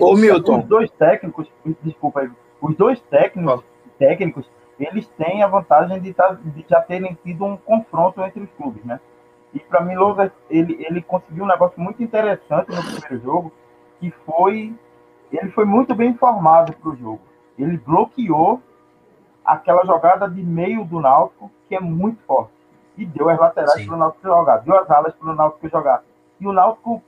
Ô, 0.00 0.14
Milton. 0.14 0.60
Os 0.60 0.64
dois 0.64 0.90
técnicos, 0.92 1.46
desculpa 1.82 2.20
aí, 2.20 2.30
os 2.60 2.76
dois 2.76 3.00
técnicos, 3.10 3.62
técnicos 3.98 4.48
eles 4.78 5.06
têm 5.16 5.42
a 5.42 5.46
vantagem 5.46 6.00
de, 6.00 6.12
tá, 6.12 6.36
de 6.42 6.64
já 6.68 6.80
terem 6.80 7.16
tido 7.22 7.44
um 7.44 7.56
confronto 7.56 8.22
entre 8.22 8.40
os 8.42 8.50
clubes, 8.52 8.82
né? 8.84 8.98
E 9.54 9.60
para 9.60 9.82
mim, 9.82 9.94
Lousa, 9.94 10.32
ele, 10.48 10.84
ele 10.84 11.02
conseguiu 11.02 11.44
um 11.44 11.46
negócio 11.46 11.78
muito 11.80 12.02
interessante 12.02 12.70
no 12.70 12.82
primeiro 12.82 13.22
jogo, 13.22 13.52
que 14.00 14.10
foi 14.24 14.74
ele 15.30 15.50
foi 15.50 15.64
muito 15.64 15.94
bem 15.94 16.10
informado 16.10 16.72
para 16.74 16.90
o 16.90 16.96
jogo. 16.96 17.20
Ele 17.58 17.78
bloqueou 17.78 18.62
aquela 19.44 19.84
jogada 19.84 20.28
de 20.28 20.42
meio 20.42 20.84
do 20.84 21.00
Náutico, 21.00 21.50
que 21.68 21.74
é 21.74 21.80
muito 21.80 22.22
forte. 22.24 22.52
E 22.96 23.06
deu 23.06 23.28
as 23.28 23.38
laterais 23.38 23.86
para 23.86 23.94
o 23.94 23.98
Náutico 23.98 24.28
jogar, 24.28 24.58
deu 24.58 24.78
as 24.78 24.90
alas 24.90 25.14
para 25.14 25.30
o 25.30 25.34
Náutico 25.34 25.68
jogar. 25.68 26.02
E 26.38 26.46
o 26.46 26.52
Náutico 26.52 27.02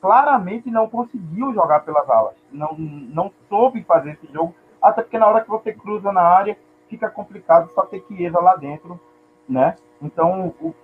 claramente 0.00 0.70
não 0.70 0.88
conseguiu 0.88 1.54
jogar 1.54 1.80
pelas 1.80 2.08
alas. 2.10 2.34
Não, 2.52 2.74
não 2.76 3.32
soube 3.48 3.82
fazer 3.84 4.12
esse 4.12 4.30
jogo, 4.32 4.54
até 4.80 5.02
porque 5.02 5.18
na 5.18 5.26
hora 5.26 5.42
que 5.42 5.48
você 5.48 5.72
cruza 5.72 6.12
na 6.12 6.20
área, 6.20 6.58
fica 6.88 7.08
complicado 7.08 7.70
só 7.74 7.86
ter 7.86 8.04
Chiesa 8.06 8.38
lá 8.38 8.54
dentro, 8.56 9.00
né? 9.48 9.76
Então, 10.02 10.54
o, 10.60 10.74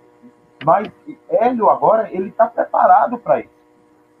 mas 0.65 0.91
Hélio 1.29 1.69
agora, 1.69 2.09
ele 2.11 2.29
está 2.29 2.47
preparado 2.47 3.17
para 3.17 3.41
isso. 3.41 3.61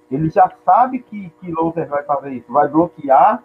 Ele 0.09 0.29
já 0.29 0.51
sabe 0.65 0.99
que, 0.99 1.29
que 1.39 1.51
Loser 1.51 1.87
vai 1.87 2.03
fazer 2.03 2.31
isso, 2.31 2.51
vai 2.51 2.67
bloquear 2.67 3.41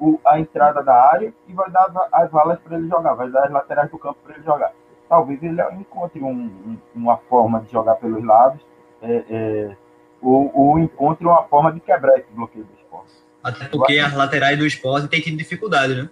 o, 0.00 0.20
a 0.24 0.38
entrada 0.38 0.82
da 0.82 0.94
área 0.94 1.32
e 1.46 1.52
vai 1.52 1.70
dar 1.70 1.90
as, 2.12 2.30
valas 2.30 2.58
para 2.60 2.76
ele 2.76 2.88
jogar, 2.88 3.14
vai 3.14 3.30
dar 3.30 3.44
as 3.44 3.50
laterais 3.50 3.90
do 3.90 3.98
campo 3.98 4.18
para 4.24 4.34
ele 4.34 4.44
jogar. 4.44 4.72
Talvez 5.08 5.42
ele 5.42 5.60
encontre 5.78 6.22
um, 6.22 6.30
um, 6.30 6.78
uma 6.94 7.16
forma 7.16 7.60
de 7.60 7.72
jogar 7.72 7.94
pelos 7.94 8.22
lados, 8.24 8.60
é, 9.00 9.24
é, 9.30 9.76
ou, 10.20 10.50
ou, 10.54 10.78
encontre 10.78 11.24
uma 11.26 11.44
forma 11.44 11.72
de 11.72 11.80
quebrar 11.80 12.18
esse 12.18 12.30
bloqueio 12.32 12.64
do 12.64 12.74
esporte. 12.78 13.12
Até 13.42 13.64
porque 13.66 13.98
as 13.98 14.12
laterais 14.14 14.58
do 14.58 14.66
esporte 14.66 15.08
têm 15.08 15.20
tido 15.20 15.36
dificuldade, 15.36 15.94
né? 15.94 16.10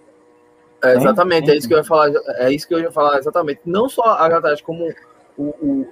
É, 0.83 0.95
exatamente, 0.95 1.49
é 1.51 1.55
isso 1.55 1.67
que 1.67 1.73
eu 1.73 1.79
ia 1.79 1.83
falar. 1.83 2.11
É 2.37 2.51
isso 2.51 2.67
que 2.67 2.73
eu 2.73 2.79
ia 2.79 2.91
falar 2.91 3.17
exatamente. 3.17 3.61
Não 3.65 3.89
só 3.89 4.15
as 4.15 4.31
laterais, 4.31 4.61
como 4.61 4.87
o, 5.37 5.43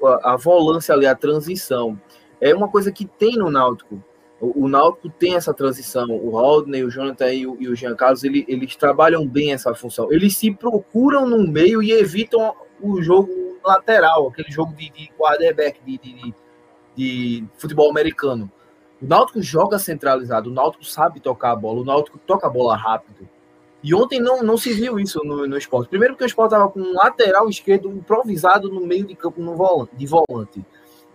o, 0.02 0.08
a, 0.08 0.34
a 0.34 0.38
volância 0.38 0.94
ali, 0.94 1.06
a 1.06 1.16
transição 1.16 2.00
é 2.42 2.54
uma 2.54 2.68
coisa 2.68 2.92
que 2.92 3.06
tem 3.06 3.36
no 3.38 3.50
Náutico. 3.50 4.02
O, 4.40 4.66
o 4.66 4.68
Náutico 4.68 5.10
tem 5.10 5.36
essa 5.36 5.54
transição. 5.54 6.10
O 6.10 6.30
Rodney, 6.32 6.84
o 6.84 6.90
Jonathan 6.90 7.32
e 7.32 7.48
o, 7.48 7.58
e 7.60 7.68
o 7.68 7.76
Jean 7.76 7.96
Carlos, 7.96 8.24
ele, 8.24 8.46
eles 8.48 8.76
trabalham 8.76 9.26
bem 9.28 9.54
essa 9.54 9.74
função. 9.74 10.12
Eles 10.12 10.38
se 10.38 10.52
procuram 10.52 11.28
no 11.28 11.48
meio 11.48 11.82
e 11.82 11.92
evitam 11.92 12.54
o 12.82 13.02
jogo 13.02 13.58
lateral, 13.64 14.28
aquele 14.28 14.52
jogo 14.52 14.74
de, 14.74 14.90
de 14.90 15.10
quarterback, 15.18 15.80
de, 15.84 15.98
de, 15.98 16.34
de, 16.96 17.44
futebol 17.58 17.90
americano. 17.90 18.52
O 19.02 19.06
Náutico 19.06 19.42
joga 19.42 19.78
centralizado, 19.80 20.50
o 20.50 20.54
Náutico 20.54 20.86
sabe 20.86 21.20
tocar 21.20 21.52
a 21.52 21.56
bola, 21.56 21.82
o 21.82 21.86
Náutico 21.86 22.18
toca 22.20 22.48
a 22.48 22.50
bola 22.50 22.76
rápido. 22.76 23.28
E 23.84 23.94
ontem 23.94 24.20
não, 24.20 24.42
não 24.42 24.58
se 24.58 24.74
viu 24.74 25.00
isso 25.00 25.24
no, 25.24 25.46
no 25.46 25.58
esporte. 25.58 25.90
Primeiro 25.90 26.14
porque 26.16 26.24
o 26.24 26.28
esporte 26.28 26.54
estava 26.54 26.72
com 26.72 26.80
um 26.80 26.94
lateral 26.94 27.48
esquerdo 27.48 27.92
improvisado 27.92 28.70
no 28.70 28.82
meio 28.86 29.06
de 29.06 29.16
campo 29.16 29.42
no 29.42 29.56
volante, 29.56 29.96
de 29.96 30.08
volante. 30.08 30.66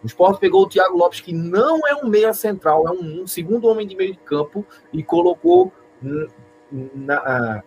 O 0.02 0.06
Sport 0.06 0.40
pegou 0.40 0.62
o 0.62 0.68
Thiago 0.68 0.96
Lopes, 0.96 1.20
que 1.20 1.32
não 1.32 1.86
é 1.86 1.94
um 1.94 2.08
meia 2.08 2.32
central, 2.32 2.88
é 2.88 2.90
um, 2.90 3.22
um 3.22 3.26
segundo 3.26 3.68
homem 3.68 3.86
de 3.86 3.94
meio 3.94 4.12
de 4.12 4.18
campo, 4.20 4.64
e 4.92 5.02
colocou 5.02 5.72
na 6.94 7.62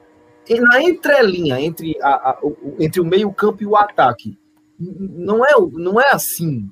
entrelinha 0.50 1.60
entre, 1.60 1.98
a, 2.02 2.32
a, 2.32 2.40
o, 2.42 2.76
entre 2.80 3.00
o 3.00 3.06
meio 3.06 3.32
campo 3.32 3.64
e 3.64 3.66
o 3.66 3.76
ataque. 3.76 4.38
Não 4.80 5.46
é, 5.46 5.52
não 5.74 6.00
é 6.00 6.12
assim. 6.12 6.70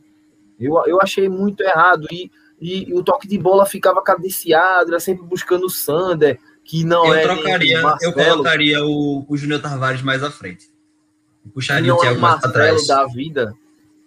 Eu, 0.59 0.82
eu 0.86 0.99
achei 1.01 1.30
muito 1.30 1.61
errado. 1.61 2.07
E, 2.11 2.32
e, 2.59 2.89
e 2.89 2.93
o 2.93 3.03
toque 3.03 3.28
de 3.28 3.38
bola 3.38 3.65
ficava 3.65 4.01
cadenciado, 4.01 4.91
era 4.91 4.99
sempre 4.99 5.26
buscando 5.26 5.65
o 5.65 5.69
Sander, 5.69 6.39
que 6.63 6.84
não 6.84 7.05
eu 7.07 7.13
é. 7.13 7.22
Trocaria, 7.24 7.82
eu 8.01 8.13
colocaria 8.13 8.84
o, 8.84 9.26
o 9.28 9.38
Júnior 9.38 9.61
Tavares 9.61 10.01
mais 10.01 10.24
à 10.24 10.30
frente. 10.30 10.69
Puxaria 11.53 11.93
o 11.93 11.97
Thiago 11.97 12.19
mais 12.19 12.43
atrás. 12.43 12.86
da 12.86 13.05
vida 13.07 13.55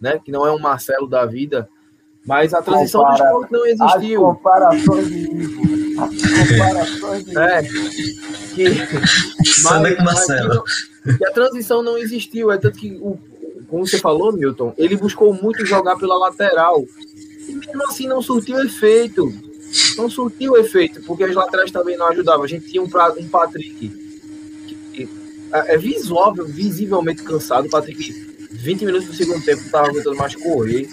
né? 0.05 0.21
Que 0.23 0.31
não 0.31 0.47
é 0.47 0.53
um 0.53 0.59
Marcelo 0.59 1.09
da 1.09 1.25
vida. 1.25 1.69
Mas 2.27 2.53
a 2.55 2.63
transição 2.63 3.01
Compara, 3.03 3.19
do 3.19 3.25
esporte 3.25 3.53
não 3.53 3.67
existiu. 3.67 4.27
As 4.27 4.37
comparações 4.37 5.09
de 5.09 5.84
comparações 5.95 7.25
de 7.25 7.39
É. 7.39 7.63
Que, 8.55 8.65
mas, 9.63 9.97
com 9.97 10.03
Marcelo. 10.03 10.65
Mas, 11.05 11.17
que 11.17 11.27
a 11.27 11.31
transição 11.31 11.83
não 11.83 11.99
existiu. 11.99 12.51
É 12.51 12.59
tanto 12.59 12.79
que, 12.79 12.93
o, 13.01 13.19
como 13.69 13.87
você 13.87 13.99
falou, 13.99 14.33
Milton, 14.33 14.75
ele 14.77 14.97
buscou 14.97 15.33
muito 15.35 15.65
jogar 15.67 15.97
pela 15.97 16.17
lateral. 16.17 16.85
E 17.49 17.53
mesmo 17.53 17.85
assim 17.89 18.07
não 18.07 18.23
surtiu 18.23 18.63
efeito. 18.63 19.33
Não 19.97 20.09
surtiu 20.09 20.57
efeito, 20.57 21.03
porque 21.03 21.25
as 21.25 21.35
laterais 21.35 21.71
também 21.71 21.97
não 21.97 22.07
ajudavam. 22.09 22.45
A 22.45 22.49
gente 22.49 22.67
tinha 22.67 22.83
um, 22.83 22.87
um 22.87 23.29
Patrick 23.29 23.91
que, 24.67 24.75
que, 24.93 25.09
é, 25.53 25.75
é 25.75 25.79
visual, 25.79 26.33
visivelmente 26.35 27.23
cansado. 27.23 27.67
O 27.67 27.71
Patrick, 27.71 28.13
20 28.53 28.85
minutos 28.85 29.09
do 29.09 29.15
segundo 29.15 29.45
tempo, 29.45 29.63
estava 29.63 29.89
aguentando 29.89 30.17
mais 30.17 30.35
correr 30.37 30.89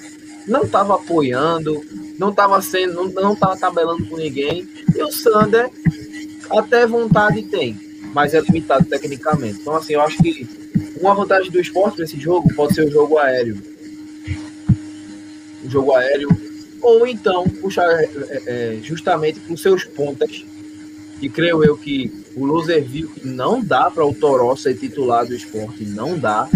não 0.48 0.64
estava 0.64 0.96
apoiando, 0.96 1.82
não 2.18 2.30
estava 2.30 2.62
sendo, 2.62 2.94
não, 2.94 3.06
não 3.06 3.36
tava 3.36 3.58
tabelando 3.58 4.06
com 4.06 4.18
ninguém. 4.18 4.68
E 4.96 5.04
o 5.04 5.12
Sander 5.12 5.70
até 6.50 6.86
vontade 6.86 7.44
tem, 7.44 7.78
mas 8.14 8.34
é 8.34 8.42
limitado 8.42 8.86
tecnicamente. 8.86 9.60
Então, 9.62 9.76
assim, 9.76 9.94
eu 9.94 10.02
acho 10.02 10.18
que 10.18 10.48
uma 11.00 11.14
vantagem 11.14 11.52
do 11.52 11.60
esporte 11.60 12.00
nesse 12.00 12.20
jogo 12.20 12.54
pode 12.54 12.76
ser 12.76 12.86
o 12.88 12.92
jogo 12.92 13.18
aéreo. 13.18 13.62
O 15.64 15.70
jogo 15.70 15.96
aéreo. 15.96 16.30
Ou 16.82 17.06
então 17.06 17.44
puxar 17.44 17.88
é, 17.92 18.10
é, 18.30 18.44
é 18.46 18.80
justamente 18.82 19.40
os 19.50 19.62
seus 19.62 19.84
pontas. 19.84 20.46
E 21.22 21.30
creio 21.30 21.64
eu 21.64 21.78
que 21.78 22.12
o 22.36 22.46
Loser 22.46 22.84
viu 22.84 23.08
que 23.10 23.28
não 23.28 23.64
dá 23.64 23.92
para 23.92 24.06
o 24.06 24.14
Toró 24.14 24.56
ser 24.56 24.76
titular 24.76 25.26
do 25.26 25.36
esporte. 25.36 25.84
Não 25.86 26.18
dá. 26.18 26.50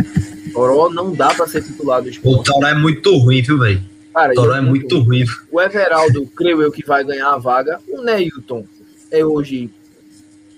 Toró 0.55 0.89
não 0.89 1.13
dá 1.13 1.33
para 1.33 1.45
ser 1.47 1.61
titular 1.61 2.01
do 2.01 2.09
esporte. 2.09 2.49
O 2.49 2.53
Toró 2.53 2.65
é 2.65 2.73
muito 2.73 3.17
ruim, 3.17 3.41
viu, 3.41 3.59
velho? 3.59 3.83
O 4.15 4.33
Toró 4.33 4.55
é, 4.55 4.61
muito 4.61 4.99
ruim. 4.99 5.25
O 5.51 5.61
Everaldo, 5.61 6.25
creio 6.27 6.61
eu, 6.61 6.71
que 6.71 6.85
vai 6.85 7.03
ganhar 7.03 7.29
a 7.33 7.37
vaga. 7.37 7.81
O 7.89 8.01
Neilton 8.01 8.65
é 9.11 9.23
hoje, 9.25 9.69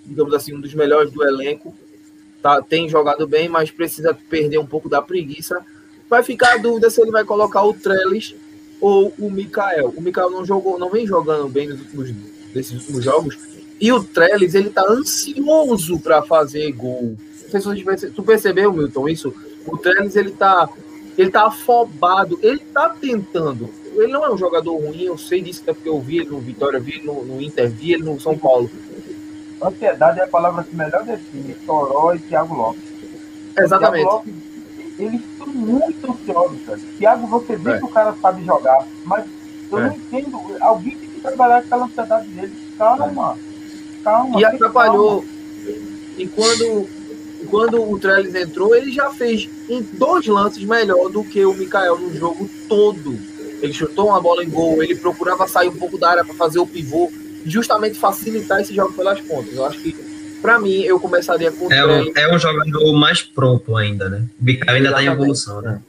digamos 0.06 0.36
assim, 0.36 0.54
um 0.54 0.62
dos 0.62 0.76
melhores 0.76 1.12
do 1.12 1.24
elenco. 1.24 1.76
Tá, 2.44 2.62
tem 2.62 2.88
jogado 2.88 3.26
bem, 3.28 3.50
mas 3.50 3.72
precisa 3.72 4.14
perder 4.30 4.60
um 4.60 4.68
pouco 4.68 4.88
da 4.88 5.02
preguiça. 5.02 5.66
Vai 6.08 6.22
ficar 6.22 6.54
a 6.54 6.58
dúvida 6.58 6.92
se 6.92 7.02
ele 7.02 7.10
vai 7.10 7.26
colocar 7.26 7.64
o 7.64 7.74
Trellis 7.74 8.36
ou 8.80 9.12
o 9.18 9.32
Mikael. 9.32 9.92
O 9.98 10.02
Mikael 10.02 10.30
não 10.30 10.46
jogou, 10.46 10.78
não 10.78 10.92
vem 10.92 11.08
jogando 11.08 11.50
bem 11.50 11.68
nos 11.68 11.80
últimos, 11.80 12.14
nesses 12.54 12.74
últimos 12.74 13.04
jogos. 13.04 13.36
E 13.82 13.92
o 13.92 14.04
Trellis, 14.04 14.54
ele 14.54 14.70
tá 14.70 14.86
ansioso 14.88 16.00
para 16.00 16.22
fazer 16.22 16.72
gol. 16.72 17.18
Não 17.52 17.62
sei 17.62 17.98
se 17.98 18.12
tu 18.12 18.22
percebeu, 18.22 18.72
Milton, 18.72 19.10
isso? 19.10 19.34
O 19.68 19.78
Trellis, 19.78 20.16
ele 20.16 20.32
tá, 20.32 20.70
ele 21.18 21.30
tá 21.30 21.48
afobado, 21.48 22.40
ele 22.42 22.60
tá 22.60 22.90
tentando. 22.90 23.70
Ele 23.94 24.12
não 24.12 24.24
é 24.24 24.32
um 24.32 24.38
jogador 24.38 24.76
ruim, 24.78 25.04
eu 25.04 25.18
sei 25.18 25.42
disso, 25.42 25.62
até 25.64 25.74
porque 25.74 25.90
eu 25.90 26.00
vi 26.00 26.20
ele 26.20 26.30
no 26.30 26.40
Vitória, 26.40 26.80
vi 26.80 26.94
ele 26.94 27.06
no, 27.06 27.26
no 27.26 27.42
Inter, 27.42 27.70
vi 27.70 27.94
ele 27.94 28.04
no 28.04 28.20
São 28.20 28.38
Paulo. 28.38 28.70
Ansiedade 29.62 30.20
é 30.20 30.24
a 30.24 30.28
palavra 30.28 30.64
que 30.64 30.76
melhor 30.76 31.04
define 31.04 31.56
Toró 31.66 32.14
e 32.14 32.20
Thiago 32.20 32.56
Lopes. 32.56 32.84
Exatamente. 33.58 34.04
Thiago 34.04 34.16
Lopes, 34.18 34.34
eles 35.00 35.22
estão 35.22 35.48
muito 35.48 36.12
ansiosos, 36.12 36.62
cara. 36.66 36.80
Thiago, 36.98 37.28
você 37.28 37.56
vê 37.56 37.72
é. 37.72 37.78
que 37.80 37.86
o 37.86 37.90
cara 37.90 38.16
sabe 38.22 38.46
jogar, 38.46 38.88
mas 39.04 39.26
eu 39.72 39.80
é. 39.80 39.88
não 39.88 39.94
entendo. 39.96 40.40
Alguém 40.62 40.96
tem 40.96 41.10
que 41.10 41.22
trabalhar 41.22 41.58
aquela 41.58 41.86
ansiedade 41.86 42.28
dele. 42.28 42.56
Calma, 42.78 43.36
é. 43.36 44.04
calma. 44.04 44.40
E 44.40 44.46
atrapalhou. 44.46 45.22
Calma. 45.22 45.38
E 46.18 46.28
quando 46.28 46.88
quando 47.46 47.82
o 47.82 48.00
Trellis 48.00 48.36
entrou, 48.36 48.76
ele 48.76 48.92
já 48.92 49.12
fez 49.12 49.50
em 49.70 49.82
dois 49.82 50.26
lances 50.26 50.64
melhor 50.64 51.10
do 51.10 51.24
que 51.24 51.46
o 51.46 51.54
Mikael 51.54 51.98
no 51.98 52.14
jogo 52.16 52.50
todo. 52.68 53.18
Ele 53.62 53.74
chutou 53.74 54.08
uma 54.08 54.22
bola 54.22 54.44
em 54.44 54.50
gol, 54.50 54.82
ele 54.84 54.96
procurava 54.96 55.48
sair 55.48 55.70
um 55.70 55.76
pouco 55.76 55.98
da 55.98 56.10
área 56.10 56.26
para 56.26 56.34
fazer 56.34 56.60
o 56.60 56.68
pivô, 56.68 57.12
justamente 57.46 57.98
facilitar 57.98 58.62
esse 58.62 58.74
jogo 58.74 58.94
pelas 58.94 59.20
pontas. 59.22 59.54
Eu 59.54 59.66
acho 59.66 59.80
que, 59.80 59.96
para 60.42 60.60
mim, 60.60 60.82
eu 60.82 61.00
começaria 61.00 61.52
com 61.52 61.68
o 61.68 61.74
é, 61.74 61.82
Trellis. 61.82 62.16
é 62.16 62.36
um 62.36 62.40
jogador 62.40 62.94
mais 62.94 63.22
pronto 63.22 63.76
ainda, 63.76 64.10
né? 64.10 64.26
O 64.40 64.44
Mikael 64.44 64.76
ainda 64.76 64.90
está 64.90 65.04
em 65.04 65.08
evolução, 65.08 65.62
né? 65.62 65.82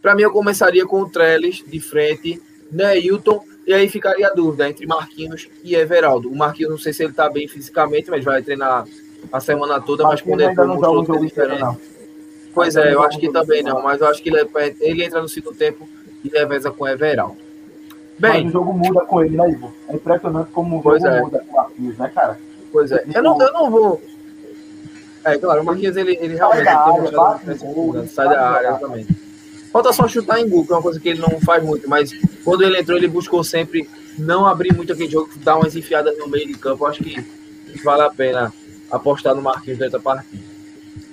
Para 0.00 0.16
mim, 0.16 0.22
eu 0.22 0.32
começaria 0.32 0.84
com 0.84 1.02
o 1.02 1.08
Trellis 1.08 1.62
de 1.66 1.78
frente, 1.78 2.42
Neilton, 2.70 3.44
e 3.64 3.72
aí 3.72 3.88
ficaria 3.88 4.26
a 4.26 4.34
dúvida 4.34 4.68
entre 4.68 4.86
Marquinhos 4.86 5.48
e 5.62 5.76
Everaldo. 5.76 6.28
O 6.28 6.36
Marquinhos, 6.36 6.72
não 6.72 6.78
sei 6.78 6.92
se 6.92 7.04
ele 7.04 7.10
está 7.10 7.30
bem 7.30 7.46
fisicamente, 7.46 8.10
mas 8.10 8.24
vai 8.24 8.42
treinar 8.42 8.84
a 9.30 9.40
semana 9.40 9.80
toda, 9.80 10.04
mas, 10.04 10.20
quando 10.20 10.40
ele 10.40 10.54
mostrou 10.54 11.04
que 11.04 11.12
é 11.12 11.18
diferente. 11.18 11.78
Pois 12.54 12.76
é, 12.76 12.92
eu 12.92 13.02
acho 13.02 13.18
que 13.18 13.30
também 13.30 13.62
não, 13.62 13.82
mas 13.82 14.00
eu 14.00 14.06
acho 14.08 14.22
que 14.22 14.28
ele, 14.28 14.40
é, 14.40 14.74
ele 14.80 15.04
entra 15.04 15.22
no 15.22 15.28
segundo 15.28 15.56
tempo 15.56 15.88
e 16.22 16.28
reveza 16.28 16.70
com 16.70 16.84
o 16.84 16.88
Everaldo. 16.88 17.36
Bem, 18.18 18.44
mas 18.44 18.50
o 18.50 18.52
jogo 18.52 18.72
muda 18.72 19.00
com 19.06 19.24
ele, 19.24 19.36
né, 19.36 19.50
Ivo? 19.50 19.72
É 19.88 19.94
impressionante 19.94 20.50
como 20.52 20.78
o 20.78 20.82
jogo 20.82 21.06
é. 21.06 21.20
muda 21.22 21.40
com 21.40 21.52
o 21.52 21.56
Marquinhos, 21.56 21.98
né, 21.98 22.10
cara? 22.14 22.38
Pois 22.70 22.92
é. 22.92 23.04
Eu 23.14 23.22
não, 23.22 23.40
eu 23.40 23.52
não 23.52 23.70
vou. 23.70 24.02
É, 25.24 25.38
claro, 25.38 25.62
o 25.62 25.64
Marquinhos 25.64 25.96
ele, 25.96 26.18
ele 26.20 26.34
realmente 26.34 26.64
sai 26.64 26.74
da 26.74 26.80
área, 26.80 27.10
bate, 27.10 28.08
sai 28.08 28.28
da 28.28 28.50
área 28.50 28.74
também. 28.74 29.06
Falta 29.72 29.92
só 29.92 30.06
chutar 30.06 30.38
em 30.38 30.48
gol, 30.48 30.66
que 30.66 30.72
é 30.72 30.76
uma 30.76 30.82
coisa 30.82 31.00
que 31.00 31.08
ele 31.08 31.20
não 31.20 31.40
faz 31.40 31.64
muito, 31.64 31.88
mas 31.88 32.12
quando 32.44 32.62
ele 32.62 32.78
entrou, 32.78 32.98
ele 32.98 33.08
buscou 33.08 33.42
sempre 33.42 33.88
não 34.18 34.46
abrir 34.46 34.74
muito 34.74 34.92
aquele 34.92 35.10
jogo, 35.10 35.30
dar 35.38 35.56
umas 35.56 35.74
enfiadas 35.74 36.16
no 36.18 36.28
meio 36.28 36.46
de 36.46 36.54
campo. 36.54 36.84
Acho 36.84 37.02
que 37.02 37.24
vale 37.82 38.02
a 38.02 38.10
pena 38.10 38.52
apostar 38.92 39.34
no 39.34 39.42
Marquinhos 39.42 39.78
dessa 39.78 39.98
partida. 39.98 40.44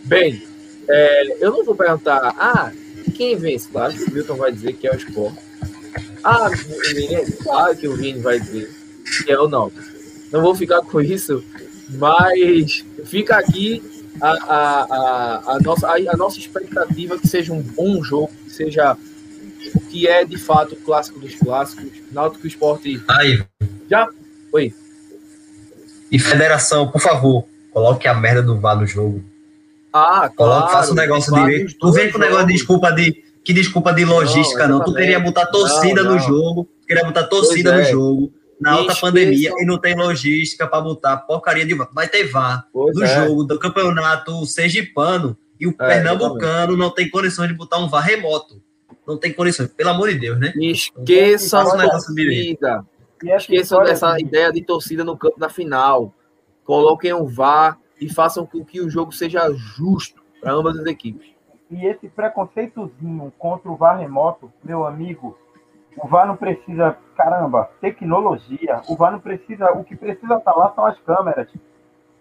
Bem, 0.04 0.44
é, 0.88 1.44
eu 1.44 1.52
não 1.52 1.64
vou 1.64 1.76
perguntar, 1.76 2.36
ah, 2.38 2.72
quem 3.16 3.36
vence? 3.36 3.70
Claro 3.70 3.94
que 3.94 4.04
o 4.04 4.14
Milton 4.14 4.36
vai 4.36 4.52
dizer 4.52 4.74
que 4.74 4.88
é 4.88 4.92
o 4.92 4.98
Sport. 4.98 5.36
Ah, 6.24 6.50
Vini, 6.94 7.32
claro 7.44 7.76
que 7.78 7.88
o 7.88 7.96
Vini 7.96 8.20
vai 8.20 8.40
dizer 8.40 8.70
que 9.24 9.32
é 9.32 9.40
o 9.40 9.48
Náutico. 9.48 9.82
Não 10.32 10.42
vou 10.42 10.54
ficar 10.54 10.82
com 10.82 11.02
isso, 11.02 11.44
mas 11.90 12.84
fica 13.06 13.38
aqui 13.38 13.82
a, 14.22 14.32
a, 14.32 14.84
a, 14.84 15.54
a, 15.54 15.60
nossa, 15.60 15.88
a, 15.88 15.96
a 15.96 16.18
nossa 16.18 16.38
expectativa 16.38 17.18
que 17.18 17.28
seja 17.28 17.54
um 17.54 17.62
bom 17.62 18.04
jogo, 18.04 18.32
que 18.46 18.52
seja 18.52 18.98
o 19.74 19.80
que 19.80 20.08
é 20.08 20.26
de 20.26 20.38
fato 20.38 20.74
o 20.74 20.78
clássico 20.78 21.20
dos 21.20 21.36
clássicos. 21.36 21.90
Náutico 22.12 22.46
Esporte. 22.46 23.02
Aí. 23.08 23.44
Já? 23.90 24.08
Oi. 24.52 24.74
E 26.12 26.18
federação, 26.20 26.90
por 26.92 27.02
favor, 27.02 27.46
Coloque 27.72 28.08
a 28.08 28.14
merda 28.14 28.42
do 28.42 28.60
VAR 28.60 28.78
no 28.78 28.86
jogo. 28.86 29.24
Ah, 29.94 30.30
Coloque, 30.36 30.36
claro. 30.36 30.72
Faça 30.72 30.92
o 30.92 30.96
negócio 30.96 31.34
direito. 31.34 31.76
Tu 31.78 31.92
vem 31.92 32.12
com 32.12 32.18
o 32.18 32.22
negócio 32.22 32.48
de 32.48 32.54
desculpa 32.54 32.92
de. 32.92 33.24
Que 33.44 33.54
desculpa 33.54 33.94
de 33.94 34.06
logística, 34.06 34.68
não. 34.68 34.80
não. 34.80 34.86
Tu 34.86 34.94
queria 34.94 35.20
botar 35.20 35.46
torcida 35.48 36.04
não, 36.04 36.12
não. 36.12 36.18
no 36.18 36.24
jogo. 36.24 36.70
Queria 36.88 37.04
botar 37.04 37.24
torcida 37.24 37.74
no 37.74 37.82
é. 37.82 37.86
jogo. 37.86 38.34
Na 38.60 38.74
alta 38.74 38.94
pandemia 38.94 39.54
e 39.58 39.66
não 39.66 39.78
tem 39.78 39.96
logística 39.96 40.68
para 40.68 40.82
botar 40.82 41.16
porcaria 41.18 41.66
de 41.66 41.74
VAR. 41.74 41.90
Vai 41.94 42.10
ter 42.10 42.26
VAR 42.26 42.68
pois 42.74 42.94
do 42.94 43.04
é. 43.04 43.16
jogo, 43.16 43.46
do 43.46 43.58
campeonato 43.58 44.46
sergipano. 44.46 45.38
E 45.58 45.66
o 45.66 45.72
é, 45.72 45.74
pernambucano 45.74 46.76
não 46.76 46.90
tem 46.90 47.10
condições 47.10 47.48
de 47.48 47.54
botar 47.54 47.78
um 47.78 47.88
VAR 47.88 48.04
remoto. 48.04 48.62
Não 49.08 49.18
tem 49.18 49.34
condições, 49.34 49.70
pelo 49.70 49.90
amor 49.90 50.10
de 50.10 50.20
Deus, 50.20 50.40
né? 50.40 50.54
Esqueçam 50.58 51.62
a 51.62 51.90
torcida. 51.90 52.86
Esqueçam 53.24 53.84
dessa 53.84 54.20
ideia 54.20 54.52
de 54.52 54.62
torcida 54.62 55.04
no 55.04 55.18
campo 55.18 55.40
da 55.40 55.50
final 55.50 56.14
coloquem 56.70 57.12
o 57.14 57.26
VAR 57.26 57.80
e 58.00 58.08
façam 58.08 58.46
com 58.46 58.64
que 58.64 58.80
o 58.80 58.88
jogo 58.88 59.12
seja 59.12 59.52
justo 59.56 60.22
para 60.40 60.54
ambas 60.54 60.78
as 60.78 60.86
equipes. 60.86 61.34
E 61.72 61.84
esse 61.84 62.08
preconceitozinho 62.08 63.34
contra 63.40 63.72
o 63.72 63.76
VAR 63.76 63.98
remoto, 63.98 64.54
meu 64.64 64.86
amigo, 64.86 65.36
o 65.98 66.08
VAR 66.08 66.28
não 66.28 66.36
precisa, 66.36 66.96
caramba, 67.18 67.72
tecnologia. 67.82 68.84
O 68.88 68.96
VAR 68.96 69.12
não 69.12 69.20
precisa, 69.20 69.72
o 69.72 69.84
que 69.84 69.96
precisa 69.96 70.36
estar 70.36 70.56
lá 70.56 70.72
são 70.76 70.86
as 70.86 71.00
câmeras. 71.00 71.52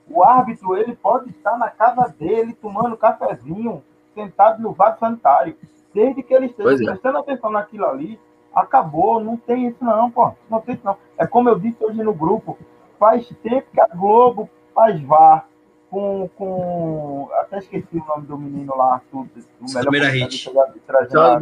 O 0.08 0.24
árbitro, 0.24 0.78
ele 0.78 0.96
pode 0.96 1.28
estar 1.28 1.58
na 1.58 1.68
casa 1.68 2.08
dele 2.18 2.54
tomando 2.54 2.96
cafezinho, 2.96 3.84
sentado 4.14 4.62
no 4.62 4.72
vaso 4.72 4.98
sanitário. 4.98 5.54
Desde 5.92 6.22
que 6.22 6.32
ele 6.32 6.46
esteja 6.46 6.84
é. 6.84 6.86
prestando 6.86 7.18
atenção 7.18 7.50
naquilo 7.50 7.84
ali, 7.84 8.18
acabou, 8.54 9.22
não 9.22 9.36
tem 9.36 9.68
isso 9.68 9.84
não, 9.84 10.10
pô. 10.10 10.32
Não 10.48 10.58
tem 10.62 10.74
isso 10.74 10.86
não. 10.86 10.96
É 11.18 11.26
como 11.26 11.50
eu 11.50 11.58
disse 11.58 11.84
hoje 11.84 12.02
no 12.02 12.14
grupo, 12.14 12.56
faz 12.98 13.26
tempo 13.42 13.66
que 13.72 13.80
a 13.80 13.86
Globo 13.86 14.48
faz 14.74 15.00
VAR 15.02 15.48
com, 15.90 16.28
com. 16.36 17.28
Até 17.40 17.58
esqueci 17.58 17.96
o 17.96 18.04
nome 18.04 18.26
do 18.26 18.38
menino 18.38 18.76
lá, 18.76 19.00
tudo, 19.10 19.30
o 19.60 19.90
melhor 19.90 20.10
hit. 20.10 20.50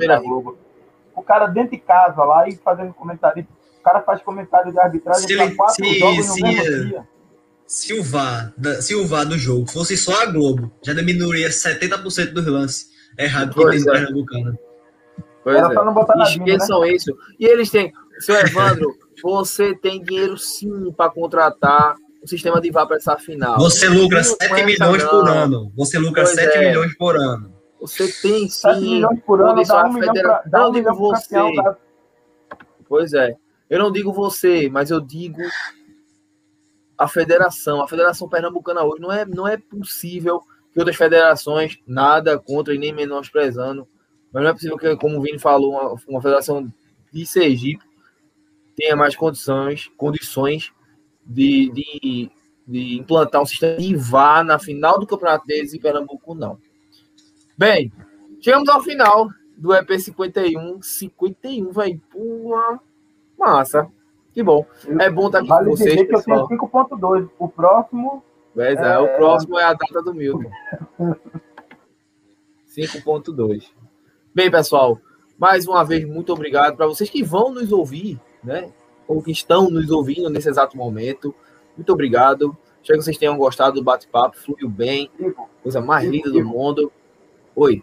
da 0.06 0.20
Globo. 0.20 0.58
O 1.14 1.22
cara 1.22 1.46
dentro 1.46 1.72
de 1.72 1.78
casa 1.78 2.22
lá 2.22 2.48
e 2.48 2.56
fazendo 2.56 2.92
comentário. 2.94 3.46
O 3.78 3.82
cara 3.82 4.02
faz 4.02 4.20
comentário 4.22 4.72
de 4.72 4.80
arbitragem 4.80 5.36
para 5.36 5.54
quatro 5.54 5.84
se, 5.84 5.98
jogos 5.98 6.26
se, 6.26 6.40
no 6.40 6.48
mesmo 6.48 6.84
dia. 6.86 7.08
Se 7.66 7.94
o, 7.94 8.02
VAR, 8.02 8.52
se 8.80 8.94
o 8.94 9.06
VAR 9.06 9.24
do 9.26 9.38
jogo 9.38 9.66
fosse 9.66 9.96
só 9.96 10.22
a 10.22 10.26
Globo, 10.26 10.70
já 10.82 10.92
diminuiria 10.92 11.48
70% 11.48 12.32
dos 12.32 12.46
lances 12.46 12.90
errados 13.18 13.54
que 13.54 13.70
tem 13.70 13.80
no 13.80 13.90
é. 13.90 13.92
Pernambucano. 13.92 14.58
Pois 15.42 15.56
Era 15.56 15.72
é. 15.72 15.84
não 15.84 15.94
botar 15.94 16.20
Esqueçam 16.24 16.80
né? 16.80 16.92
isso. 16.92 17.16
E 17.38 17.46
eles 17.46 17.70
têm. 17.70 17.92
Seu 18.20 18.34
Evandro, 18.36 18.96
você 19.22 19.74
tem 19.74 20.02
dinheiro 20.02 20.38
sim 20.38 20.92
para 20.92 21.10
contratar 21.10 21.96
o 22.22 22.28
sistema 22.28 22.60
de 22.60 22.70
VAR 22.70 22.86
para 22.86 22.96
essa 22.96 23.16
final. 23.18 23.58
Você 23.58 23.88
lucra 23.88 24.22
7 24.22 24.64
milhões 24.64 25.02
não. 25.02 25.10
por 25.10 25.28
ano. 25.28 25.72
Você 25.76 25.98
lucra 25.98 26.24
pois 26.24 26.34
7 26.34 26.56
é. 26.56 26.68
milhões 26.68 26.96
por 26.96 27.16
ano. 27.16 27.54
Você 27.80 28.10
tem 28.20 28.48
sim. 28.48 28.80
milhões 28.80 29.20
por 29.20 29.40
ano, 29.40 29.62
dá 29.62 29.86
um 29.86 29.92
federa... 29.92 30.42
pra, 30.42 30.60
não 30.60 30.70
um 30.70 30.72
digo 30.72 30.94
você. 30.94 31.34
Campeão, 31.34 31.76
Pois 32.88 33.12
é. 33.12 33.36
Eu 33.68 33.78
não 33.78 33.90
digo 33.90 34.12
você, 34.12 34.68
mas 34.70 34.90
eu 34.90 35.00
digo 35.00 35.42
a 36.96 37.08
federação. 37.08 37.82
A 37.82 37.88
Federação 37.88 38.28
Pernambucana 38.28 38.82
hoje 38.82 39.00
não 39.00 39.12
é, 39.12 39.24
não 39.24 39.46
é 39.46 39.56
possível 39.56 40.40
que 40.72 40.78
outras 40.78 40.96
federações, 40.96 41.78
nada 41.86 42.38
contra 42.38 42.74
e 42.74 42.78
nem 42.78 42.92
menosprezando, 42.92 43.86
mas 44.32 44.42
não 44.42 44.50
é 44.50 44.52
possível 44.52 44.78
que, 44.78 44.96
como 44.96 45.18
o 45.18 45.22
Vini 45.22 45.38
falou, 45.38 45.72
uma, 45.72 45.94
uma 46.08 46.22
federação 46.22 46.72
de 47.12 47.26
Sergipe 47.26 47.84
tenha 48.76 48.94
mais 48.94 49.16
condições, 49.16 49.90
condições 49.96 50.72
de, 51.24 51.70
de, 51.70 52.30
de 52.66 52.98
implantar 52.98 53.42
um 53.42 53.46
sistema 53.46 53.80
e 53.80 53.96
vá 53.96 54.44
na 54.44 54.58
final 54.58 55.00
do 55.00 55.06
campeonato 55.06 55.46
deles 55.46 55.74
em 55.74 55.80
Pernambuco, 55.80 56.34
não. 56.34 56.58
Bem, 57.56 57.90
chegamos 58.40 58.68
ao 58.68 58.82
final 58.82 59.28
do 59.56 59.74
EP 59.74 59.98
51. 59.98 60.82
51, 60.82 61.72
vai 61.72 61.98
pula. 62.10 62.78
Massa. 63.38 63.90
Que 64.32 64.42
bom. 64.42 64.66
É 65.00 65.10
bom 65.10 65.26
estar 65.26 65.38
aqui 65.38 65.48
vale 65.48 65.70
com 65.70 65.76
vocês. 65.76 65.94
que 65.94 66.14
eu 66.14 66.22
tenho 66.22 66.46
5.2. 66.46 67.30
O 67.38 67.48
próximo. 67.48 68.22
É, 68.58 68.74
é, 68.74 68.98
o 68.98 69.16
próximo 69.16 69.58
é 69.58 69.64
a 69.64 69.72
data 69.72 70.02
do 70.02 70.14
Milton. 70.14 70.50
5.2. 72.68 73.70
Bem, 74.34 74.50
pessoal, 74.50 75.00
mais 75.38 75.66
uma 75.66 75.82
vez, 75.82 76.04
muito 76.04 76.32
obrigado 76.32 76.76
para 76.76 76.86
vocês 76.86 77.08
que 77.08 77.22
vão 77.22 77.52
nos 77.52 77.72
ouvir, 77.72 78.20
né? 78.46 78.70
Ou 79.06 79.22
que 79.22 79.30
estão 79.30 79.68
nos 79.68 79.90
ouvindo 79.90 80.30
nesse 80.30 80.48
exato 80.48 80.76
momento. 80.76 81.34
Muito 81.76 81.92
obrigado. 81.92 82.56
Espero 82.80 82.98
que 82.98 83.04
vocês 83.04 83.18
tenham 83.18 83.36
gostado 83.36 83.74
do 83.74 83.84
bate-papo, 83.84 84.36
fluiu 84.38 84.68
bem. 84.68 85.10
Coisa 85.62 85.80
mais 85.80 86.08
linda 86.08 86.30
do 86.30 86.44
mundo. 86.44 86.92
Oi. 87.54 87.82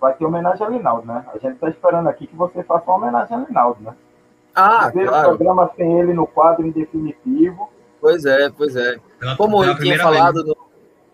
Vai 0.00 0.14
ter 0.14 0.24
homenagem 0.24 0.66
a 0.66 0.70
Linaldo, 0.70 1.06
né? 1.06 1.26
A 1.34 1.38
gente 1.38 1.54
está 1.54 1.68
esperando 1.68 2.08
aqui 2.08 2.26
que 2.26 2.36
você 2.36 2.62
faça 2.62 2.84
uma 2.86 2.96
homenagem 2.96 3.36
a 3.36 3.40
Linaldo, 3.40 3.82
né? 3.82 3.94
Ah, 4.54 4.88
Ver 4.90 5.08
claro. 5.08 5.28
programa 5.28 5.70
sem 5.76 5.98
ele 5.98 6.14
no 6.14 6.26
quadro 6.26 6.66
em 6.66 6.70
definitivo. 6.70 7.68
Pois 8.00 8.24
é, 8.24 8.48
pois 8.50 8.76
é. 8.76 8.96
Como 9.36 9.62
ele 9.62 9.76
tinha 9.76 9.98
falado 9.98 10.44
no, 10.44 10.56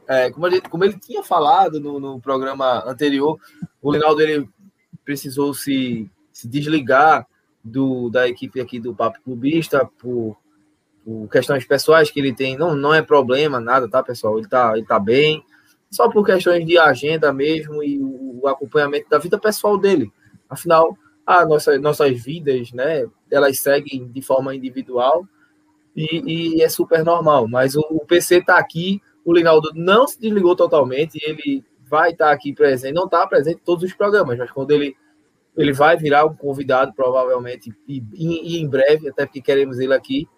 é, 0.08 0.30
como, 0.30 0.46
ele, 0.46 0.60
como 0.60 0.84
ele 0.84 0.98
tinha 0.98 1.22
falado 1.22 1.80
no, 1.80 1.98
no 1.98 2.20
programa 2.20 2.84
anterior, 2.86 3.38
o 3.82 3.92
Linaldo 3.92 4.22
ele 4.22 4.48
precisou 5.04 5.52
se, 5.52 6.10
se 6.32 6.48
desligar 6.48 7.26
do, 7.66 8.08
da 8.08 8.28
equipe 8.28 8.60
aqui 8.60 8.78
do 8.78 8.94
Papo 8.94 9.20
Clubista 9.22 9.88
por, 9.98 10.36
por 11.04 11.28
questões 11.28 11.64
pessoais 11.64 12.10
que 12.10 12.20
ele 12.20 12.32
tem. 12.32 12.56
Não, 12.56 12.74
não 12.74 12.94
é 12.94 13.02
problema, 13.02 13.60
nada, 13.60 13.88
tá, 13.88 14.02
pessoal? 14.02 14.38
Ele 14.38 14.48
tá, 14.48 14.72
ele 14.76 14.86
tá 14.86 14.98
bem 14.98 15.44
só 15.90 16.08
por 16.08 16.24
questões 16.24 16.66
de 16.66 16.78
agenda 16.78 17.32
mesmo 17.32 17.82
e 17.82 17.98
o 18.02 18.46
acompanhamento 18.46 19.08
da 19.08 19.18
vida 19.18 19.38
pessoal 19.38 19.78
dele. 19.78 20.12
Afinal, 20.48 20.96
a 21.24 21.44
nossa, 21.44 21.78
nossas 21.78 22.22
vidas, 22.22 22.72
né, 22.72 23.06
elas 23.30 23.58
seguem 23.58 24.06
de 24.08 24.22
forma 24.22 24.54
individual 24.54 25.26
e, 25.94 26.56
e 26.56 26.62
é 26.62 26.68
super 26.68 27.04
normal. 27.04 27.48
Mas 27.48 27.74
o, 27.74 27.80
o 27.90 28.04
PC 28.04 28.38
está 28.38 28.58
aqui, 28.58 29.00
o 29.24 29.32
Linaldo 29.32 29.70
não 29.74 30.06
se 30.06 30.20
desligou 30.20 30.54
totalmente, 30.54 31.18
ele 31.24 31.64
vai 31.88 32.12
estar 32.12 32.26
tá 32.26 32.32
aqui 32.32 32.52
presente, 32.52 32.94
não 32.94 33.04
está 33.04 33.26
presente 33.26 33.56
em 33.56 33.64
todos 33.64 33.84
os 33.84 33.92
programas, 33.92 34.38
mas 34.38 34.50
quando 34.50 34.72
ele 34.72 34.96
ele 35.56 35.72
vai 35.72 35.96
virar 35.96 36.26
um 36.26 36.34
convidado 36.34 36.92
provavelmente 36.92 37.72
e, 37.88 38.02
e, 38.12 38.60
em 38.60 38.68
breve, 38.68 39.08
até 39.08 39.24
porque 39.24 39.40
queremos 39.40 39.78
ele 39.78 39.94
aqui. 39.94 40.28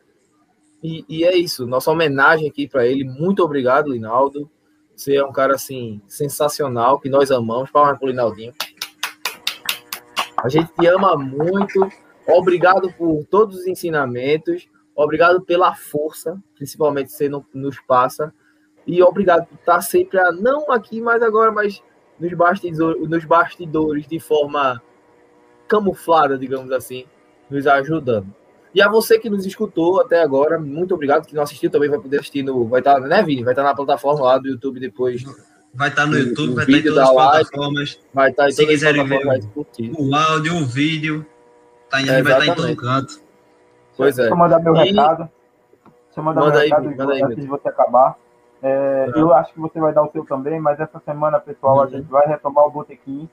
E, 0.82 1.04
e 1.08 1.24
é 1.24 1.36
isso, 1.36 1.66
nossa 1.66 1.90
homenagem 1.90 2.48
aqui 2.48 2.68
para 2.68 2.86
ele. 2.86 3.04
Muito 3.04 3.42
obrigado, 3.42 3.90
Linaldo. 3.90 4.48
Você 4.94 5.16
é 5.16 5.24
um 5.24 5.32
cara 5.32 5.54
assim 5.54 6.00
sensacional 6.06 7.00
que 7.00 7.08
nós 7.08 7.30
amamos. 7.30 7.70
Palmas 7.70 7.98
pro 7.98 8.08
Linaldinho. 8.08 8.52
A 10.36 10.48
gente 10.48 10.72
te 10.72 10.86
ama 10.86 11.16
muito. 11.16 11.88
Obrigado 12.26 12.92
por 12.92 13.24
todos 13.26 13.58
os 13.58 13.66
ensinamentos. 13.66 14.68
Obrigado 14.94 15.40
pela 15.40 15.74
força, 15.74 16.36
principalmente 16.54 17.12
você 17.12 17.28
nos 17.54 17.80
passa. 17.80 18.32
E 18.86 19.02
obrigado 19.02 19.46
por 19.46 19.54
estar 19.56 19.80
sempre, 19.80 20.18
a, 20.18 20.32
não 20.32 20.72
aqui, 20.72 21.00
mas 21.00 21.22
agora, 21.22 21.52
mas 21.52 21.82
nos 22.18 22.32
bastidores, 22.34 23.08
nos 23.08 23.24
bastidores 23.24 24.06
de 24.06 24.18
forma 24.18 24.82
camuflada, 25.68 26.38
digamos 26.38 26.72
assim, 26.72 27.04
nos 27.50 27.66
ajudando. 27.66 28.34
E 28.74 28.82
a 28.82 28.88
você 28.88 29.18
que 29.18 29.30
nos 29.30 29.46
escutou 29.46 30.00
até 30.00 30.20
agora, 30.20 30.58
muito 30.58 30.94
obrigado. 30.94 31.26
Que 31.26 31.34
não 31.34 31.42
assistiu 31.42 31.70
também 31.70 31.88
vai 31.88 31.98
poder 31.98 32.18
assistir 32.18 32.42
no. 32.42 32.66
Vai 32.66 32.80
estar, 32.80 32.94
tá, 32.94 33.00
né, 33.00 33.22
Vini? 33.22 33.42
Vai 33.42 33.52
estar 33.52 33.62
tá 33.62 33.68
na 33.68 33.74
plataforma 33.74 34.24
lá 34.24 34.38
do 34.38 34.48
YouTube 34.48 34.78
depois. 34.78 35.24
Vai 35.74 35.88
estar 35.88 36.02
tá 36.02 36.06
no 36.06 36.18
YouTube, 36.18 36.54
vai 36.54 36.64
estar 36.64 36.78
em 36.78 36.82
todas 36.82 36.98
as 36.98 37.10
plataformas. 37.10 38.00
Vai 38.12 38.30
estar 38.30 38.48
em 38.48 38.52
Se 38.52 38.66
quiserem 38.66 39.04
ver 39.04 39.26
o 39.26 40.14
áudio, 40.14 40.56
o 40.56 40.64
vídeo, 40.64 41.26
tá 41.88 42.00
em, 42.00 42.08
é, 42.08 42.22
vai 42.22 42.32
estar 42.32 42.46
em 42.46 42.54
todo 42.54 42.76
canto. 42.76 43.20
Pois 43.96 44.18
é. 44.18 44.22
Deixa 44.22 44.34
eu 44.34 44.38
mandar 44.38 44.58
meu 44.60 44.76
e... 44.76 44.90
recado. 44.90 45.28
Deixa 46.06 46.18
eu 46.18 46.22
mandar 46.22 46.40
manda 46.40 46.52
meu 46.52 46.60
aí, 46.60 46.68
recado 46.68 46.84
manda 46.84 47.12
aí, 47.12 47.22
antes 47.22 47.36
de 47.36 47.46
você 47.46 47.68
acabar. 47.68 48.16
É, 48.62 49.10
eu 49.14 49.32
acho 49.32 49.52
que 49.52 49.60
você 49.60 49.78
vai 49.78 49.92
dar 49.92 50.02
o 50.02 50.10
seu 50.10 50.24
também, 50.24 50.60
mas 50.60 50.80
essa 50.80 51.00
semana, 51.04 51.38
pessoal, 51.38 51.76
uhum. 51.76 51.82
a 51.82 51.86
gente 51.86 52.08
vai 52.08 52.26
retomar 52.26 52.66
o 52.66 52.70
Botequim. 52.70 53.28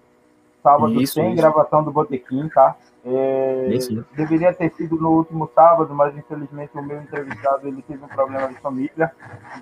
Sábado 0.65 0.99
isso, 0.99 1.13
tem 1.13 1.27
isso. 1.27 1.37
gravação 1.37 1.83
do 1.83 1.91
Botequim, 1.91 2.49
tá? 2.49 2.75
É, 3.05 3.69
deveria 4.15 4.51
ter 4.51 4.73
sido 4.73 4.95
no 4.95 5.11
último 5.11 5.47
sábado, 5.53 5.93
mas 5.93 6.17
infelizmente 6.17 6.71
o 6.75 6.81
meu 6.81 6.99
entrevistado 6.99 7.67
ele 7.67 7.83
teve 7.83 8.03
um 8.03 8.07
problema 8.07 8.47
de 8.47 8.55
família. 8.55 9.11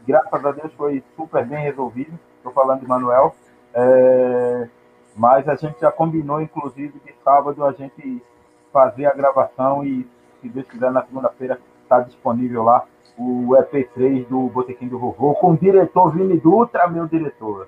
Graças 0.07 0.45
a 0.45 0.51
Deus 0.53 0.71
foi 0.75 1.03
super 1.17 1.45
bem 1.45 1.61
resolvido. 1.61 2.17
Estou 2.37 2.53
falando 2.53 2.79
de 2.79 2.87
Manuel. 2.87 3.35
É, 3.73 4.69
mas 5.13 5.49
a 5.49 5.55
gente 5.55 5.81
já 5.81 5.91
combinou, 5.91 6.41
inclusive, 6.41 6.97
de 7.05 7.13
sábado 7.21 7.65
a 7.65 7.73
gente 7.73 8.23
fazer 8.71 9.05
a 9.05 9.13
gravação 9.13 9.85
e, 9.85 10.07
se 10.41 10.47
Deus 10.47 10.65
quiser, 10.67 10.89
na 10.89 11.03
segunda-feira 11.05 11.59
está 11.83 11.99
disponível 11.99 12.63
lá 12.63 12.85
o 13.17 13.49
EP3 13.49 14.25
do 14.29 14.47
Botequim 14.47 14.87
do 14.87 14.97
Vovô, 14.97 15.33
com 15.35 15.51
o 15.51 15.57
diretor 15.57 16.13
Vini 16.13 16.39
Dutra, 16.39 16.87
meu 16.87 17.07
diretor. 17.07 17.67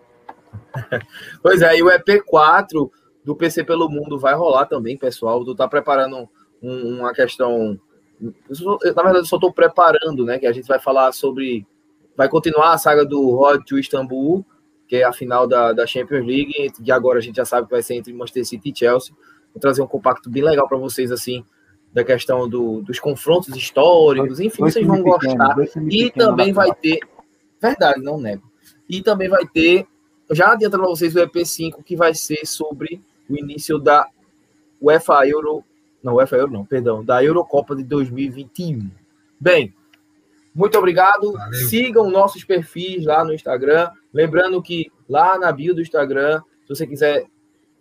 pois 1.44 1.62
é, 1.62 1.76
e 1.76 1.84
o 1.84 1.88
EP4 1.88 2.90
do 3.26 3.36
PC 3.36 3.64
pelo 3.64 3.90
Mundo 3.90 4.20
vai 4.20 4.36
rolar 4.36 4.68
também, 4.68 4.96
pessoal. 4.96 5.44
Tu 5.44 5.56
tá 5.56 5.68
preparando 5.68 6.30
um, 6.62 7.00
uma 7.00 7.12
questão. 7.12 7.80
Na 8.22 9.04
verdade, 9.04 9.18
eu 9.18 9.26
só 9.26 9.36
estou 9.36 9.52
preparando, 9.52 10.24
né? 10.24 10.38
Que 10.38 10.46
a 10.46 10.54
gente 10.54 10.68
vai 10.68 10.80
falar 10.80 11.12
sobre. 11.12 11.66
Vai 12.16 12.30
continuar 12.30 12.74
a 12.74 12.78
saga 12.78 13.04
do 13.04 13.32
Road 13.32 13.66
to 13.66 13.78
Istambul, 13.78 14.46
que 14.88 14.98
é 14.98 15.04
a 15.04 15.12
final 15.12 15.48
da, 15.48 15.74
da 15.74 15.86
Champions 15.86 16.26
League, 16.26 16.72
e 16.82 16.92
agora 16.92 17.18
a 17.18 17.22
gente 17.22 17.36
já 17.36 17.44
sabe 17.44 17.68
que 17.68 17.74
vai 17.74 17.84
ser 17.84 17.96
entre 17.96 18.14
Manchester 18.14 18.46
City 18.46 18.70
e 18.70 18.78
Chelsea. 18.78 19.14
Vou 19.54 19.60
trazer 19.60 19.82
um 19.82 19.88
compacto 19.88 20.30
bem 20.30 20.44
legal 20.44 20.68
para 20.68 20.78
vocês, 20.78 21.12
assim, 21.12 21.44
da 21.92 22.06
questão 22.06 22.48
do, 22.48 22.82
dos 22.82 23.00
confrontos 23.00 23.54
históricos, 23.54 24.40
enfim, 24.40 24.62
vocês 24.62 24.86
vão 24.86 25.02
gostar. 25.02 25.56
E 25.90 26.10
também 26.12 26.54
vai 26.54 26.74
ter. 26.74 27.00
Verdade, 27.62 28.02
não 28.02 28.18
nego. 28.18 28.44
E 28.88 29.02
também 29.02 29.28
vai 29.28 29.46
ter. 29.46 29.86
Já 30.32 30.54
adiantando 30.54 30.84
para 30.84 30.92
vocês 30.92 31.16
o 31.16 31.20
EP5, 31.20 31.84
que 31.84 31.96
vai 31.96 32.14
ser 32.14 32.46
sobre 32.46 33.02
o 33.30 33.38
início 33.38 33.80
da 33.80 34.08
UEFA 34.82 35.28
Euro, 35.28 35.64
não, 36.04 36.16
UEFA 36.16 36.38
Euro 36.38 36.52
não, 36.52 36.66
perdão, 36.66 37.04
da 37.04 37.24
Eurocopa 37.24 37.76
de 37.76 37.84
2021. 37.84 38.90
Bem, 39.40 39.74
muito 40.54 40.78
obrigado. 40.78 41.34
Valeu. 41.34 41.68
Sigam 41.68 42.10
nossos 42.10 42.44
perfis 42.44 43.04
lá 43.04 43.26
no 43.26 43.34
Instagram. 43.34 43.90
Lembrando 44.14 44.62
que 44.62 44.90
lá 45.08 45.38
na 45.38 45.52
bio 45.52 45.76
do 45.76 45.82
Instagram, 45.82 46.42
se 46.64 46.70
você 46.70 46.88
quiser 46.88 47.26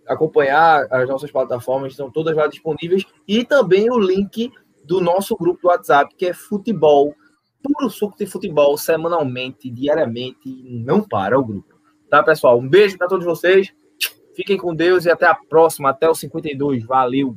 acompanhar 0.07 0.86
as 0.90 1.09
nossas 1.09 1.30
plataformas, 1.30 1.92
estão 1.92 2.11
todas 2.11 2.36
lá 2.36 2.49
disponíveis. 2.49 3.05
E 3.28 3.45
também 3.45 3.90
o 3.90 3.99
link 3.99 4.53
do 4.84 5.01
nosso 5.01 5.36
grupo 5.36 5.62
do 5.62 5.68
WhatsApp, 5.68 6.14
que 6.16 6.26
é 6.26 6.34
futebol, 6.34 7.14
puro 7.62 7.88
suco 7.88 8.18
de 8.18 8.26
futebol, 8.26 8.76
semanalmente, 8.76 9.70
diariamente, 9.70 10.49
não 10.68 11.01
para 11.01 11.38
o 11.38 11.45
grupo. 11.45 11.74
Tá, 12.11 12.22
pessoal? 12.22 12.59
Um 12.59 12.68
beijo 12.68 12.99
para 12.99 13.09
todos 13.09 13.24
vocês. 13.24 13.72
Fiquem 14.35 14.57
com 14.57 14.74
Deus 14.74 15.05
e 15.05 15.11
até 15.11 15.26
a 15.26 15.35
próxima, 15.35 15.91
até 15.91 16.09
o 16.09 16.14
52. 16.14 16.85
Valeu! 16.85 17.37